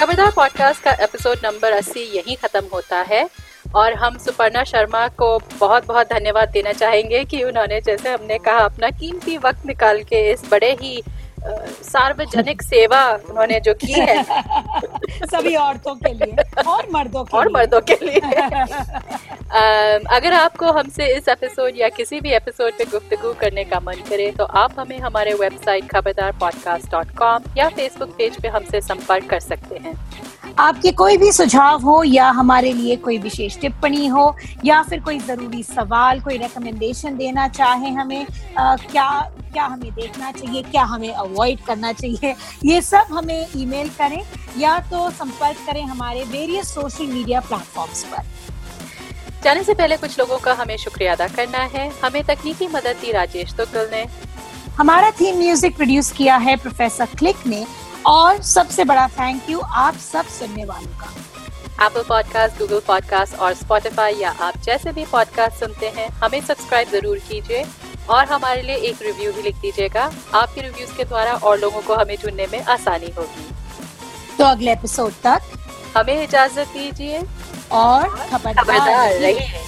Khabardar 0.00 0.30
podcast 0.30 0.82
का 0.82 0.90
episode 0.90 1.36
number 1.44 1.72
80 1.72 1.96
यहीं 1.96 2.36
खत्म 2.36 2.64
होता 2.72 3.00
है 3.00 3.28
और 3.74 3.94
हम 3.94 4.18
सुपर्णा 4.18 4.64
शर्मा 4.64 5.08
को 5.08 5.38
बहुत 5.60 5.86
बहुत 5.86 6.06
धन्यवाद 6.06 6.48
देना 6.48 6.72
चाहेंगे 6.72 7.24
कि 7.24 7.42
उन्होंने, 7.44 7.80
जैसे 7.80 8.08
हमने 8.08 8.38
कहा, 8.38 8.58
अपना 8.58 8.90
कीमती 8.90 9.36
वक्त 9.38 9.66
निकाल 9.66 10.02
के 10.02 10.30
इस 10.32 10.42
बड़े 10.50 10.72
ही 10.72 11.02
सार्वजनिक 11.82 12.62
सेवा 12.62 13.04
उन्होंने 13.30 13.60
जो 13.60 13.74
की 13.74 13.92
है। 13.92 14.22
सभी 15.26 15.54
औरतों 15.56 15.94
के 15.94 16.12
लिए 16.14 16.62
और 16.62 16.86
मर्दों 16.94 17.24
के 17.24 17.36
और 17.36 17.46
लिए। 17.46 17.54
मर्दों 17.54 17.80
के 17.80 17.98
लिए। 18.06 18.20
अगर 20.16 20.32
आपको 20.32 20.72
हमसे 20.72 21.06
इस 21.16 21.28
एपिसोड 21.28 21.72
या 21.76 21.88
किसी 21.88 22.20
भी 22.20 22.30
एपिसोड 22.30 22.72
पे 22.72 22.84
गुफ्तगू 22.84 23.32
करने 23.32 23.64
का 23.64 23.80
मन 23.80 24.02
करे 24.08 24.30
तो 24.30 24.44
आप 24.44 24.80
हमें 24.80 24.98
हमारे 24.98 25.34
website 25.34 25.88
Khabardar 25.90 26.32
podcast 26.32 26.90
dot 26.90 27.16
com 27.16 27.40
या 27.56 27.68
फेसबुक 27.68 28.08
पेज 28.08 28.40
पे 28.42 28.48
हमसे 28.48 28.80
संपर्क 28.80 29.30
कर 29.30 29.40
सकते 29.40 29.76
हैं। 29.76 29.94
आपके 30.58 30.92
कोई 30.92 31.16
भी 31.16 31.32
सुझाव 31.32 31.82
हो 31.82 32.02
या 32.04 32.28
हमारे 32.30 32.72
लिए 32.72 32.96
कोई 32.96 33.18
विशेष 33.18 33.58
टिप्पणी 33.60 34.06
हो 34.06 34.36
या 34.64 34.82
फिर 34.82 35.00
कोई 35.00 35.18
ज़रूरी 35.18 35.62
सवाल 35.62 36.20
कोई 36.20 36.36
रिकमेंडेशन 36.38 37.16
देना 37.16 37.48
चाहे 37.48 37.90
हमें 37.90 38.26
आ, 38.58 38.76
क्या 38.76 39.30
क्या 39.52 39.64
हमें 39.64 39.90
देखना 39.94 40.30
चाहिए 40.32 40.62
क्या 40.62 40.82
हमें 40.84 41.12
अवॉइड 41.12 41.60
करना 41.66 41.92
चाहिए 41.92 42.34
ये 42.64 42.80
सब 42.82 43.06
हमें 43.12 43.46
ईमेल 43.56 43.88
करें 43.98 44.20
या 44.58 44.78
तो 44.90 45.08
संपर्क 45.10 45.66
करें 45.66 45.82
हमारे 45.84 46.24
वेरियस 46.26 46.74
सोशल 46.74 47.06
मीडिया 47.06 47.40
प्लेटफॉर्म्स 47.40 48.04
पर। 48.04 48.22
जाने 49.44 49.62
से 49.64 49.74
पहले 49.74 49.96
कुछ 49.96 50.18
लोगों 50.18 50.38
का 50.38 50.52
हमें 50.54 50.76
शुक्रिया 50.76 51.12
अदा 51.12 51.26
करना 51.28 51.58
है। 51.74 51.88
हमें 52.00 52.22
तकनीकी 52.24 52.66
मदद 52.68 52.96
दी 53.00 53.12
राजेश 53.12 53.54
तुकल 53.54 53.88
ने। 53.92 54.04
हमारा 54.78 55.10
थीम 55.10 55.38
म्यूज़िक 55.38 55.76
प्रोड्यूस 55.76 56.10
किया 56.12 56.36
है 56.38 56.56
प्रोफेसर 56.56 57.06
क्लिक 57.18 57.46
ने 57.46 57.64
और 58.06 58.42
सबसे 58.42 58.84
बड़ा 58.84 59.06
थैंक 59.18 59.50
यू 59.50 59.60
आप 59.60 59.96
सब 60.02 60.26
सुनने 60.38 60.64
वालों 60.64 60.96
का। 60.98 61.12
एप्पल 61.86 62.02
पॉडकास्ट 62.08 62.58
गूगल 62.58 62.80
पॉडकास्ट 62.86 63.34
और 63.36 63.54
स्पॉटिफाई 63.54 64.14
या 64.14 64.30
आप 64.40 64.58
जैसे 64.64 64.92
भी 64.92 65.04
पॉडकास्ट 65.12 65.60
सुनते 65.60 65.88
हैं 65.96 66.08
हमें 66.22 66.40
सब्सक्राइब 66.40 66.90
ज़रूर 66.90 67.18
कीजिए। 67.28 67.64
और 68.08 68.24
हमारे 68.24 68.62
लिए 68.62 68.76
एक 68.76 69.02
रिव्यू 69.02 69.32
भी 69.32 69.42
लिख 69.42 69.56
दीजिएगा। 69.56 70.12
आपके 70.34 70.60
रिव्यूज़ 70.60 70.96
के 70.96 71.04
द्वारा 71.04 71.32
और 71.32 71.58
लोगों 71.58 71.80
को 71.80 71.94
हमें 71.94 72.16
चुनने 72.16 72.46
में 72.52 72.62
आसानी 72.62 73.10
होगी। 73.18 73.48
तो 74.38 74.44
अगले 74.44 74.72
एपिसोड 74.72 75.12
तक 75.12 75.40
हमें 75.96 76.22
इजाज़त 76.24 76.68
दीजिए। 76.68 77.22
और 77.72 78.08
खबरदार। 78.08 79.12
रहिए। 79.12 79.60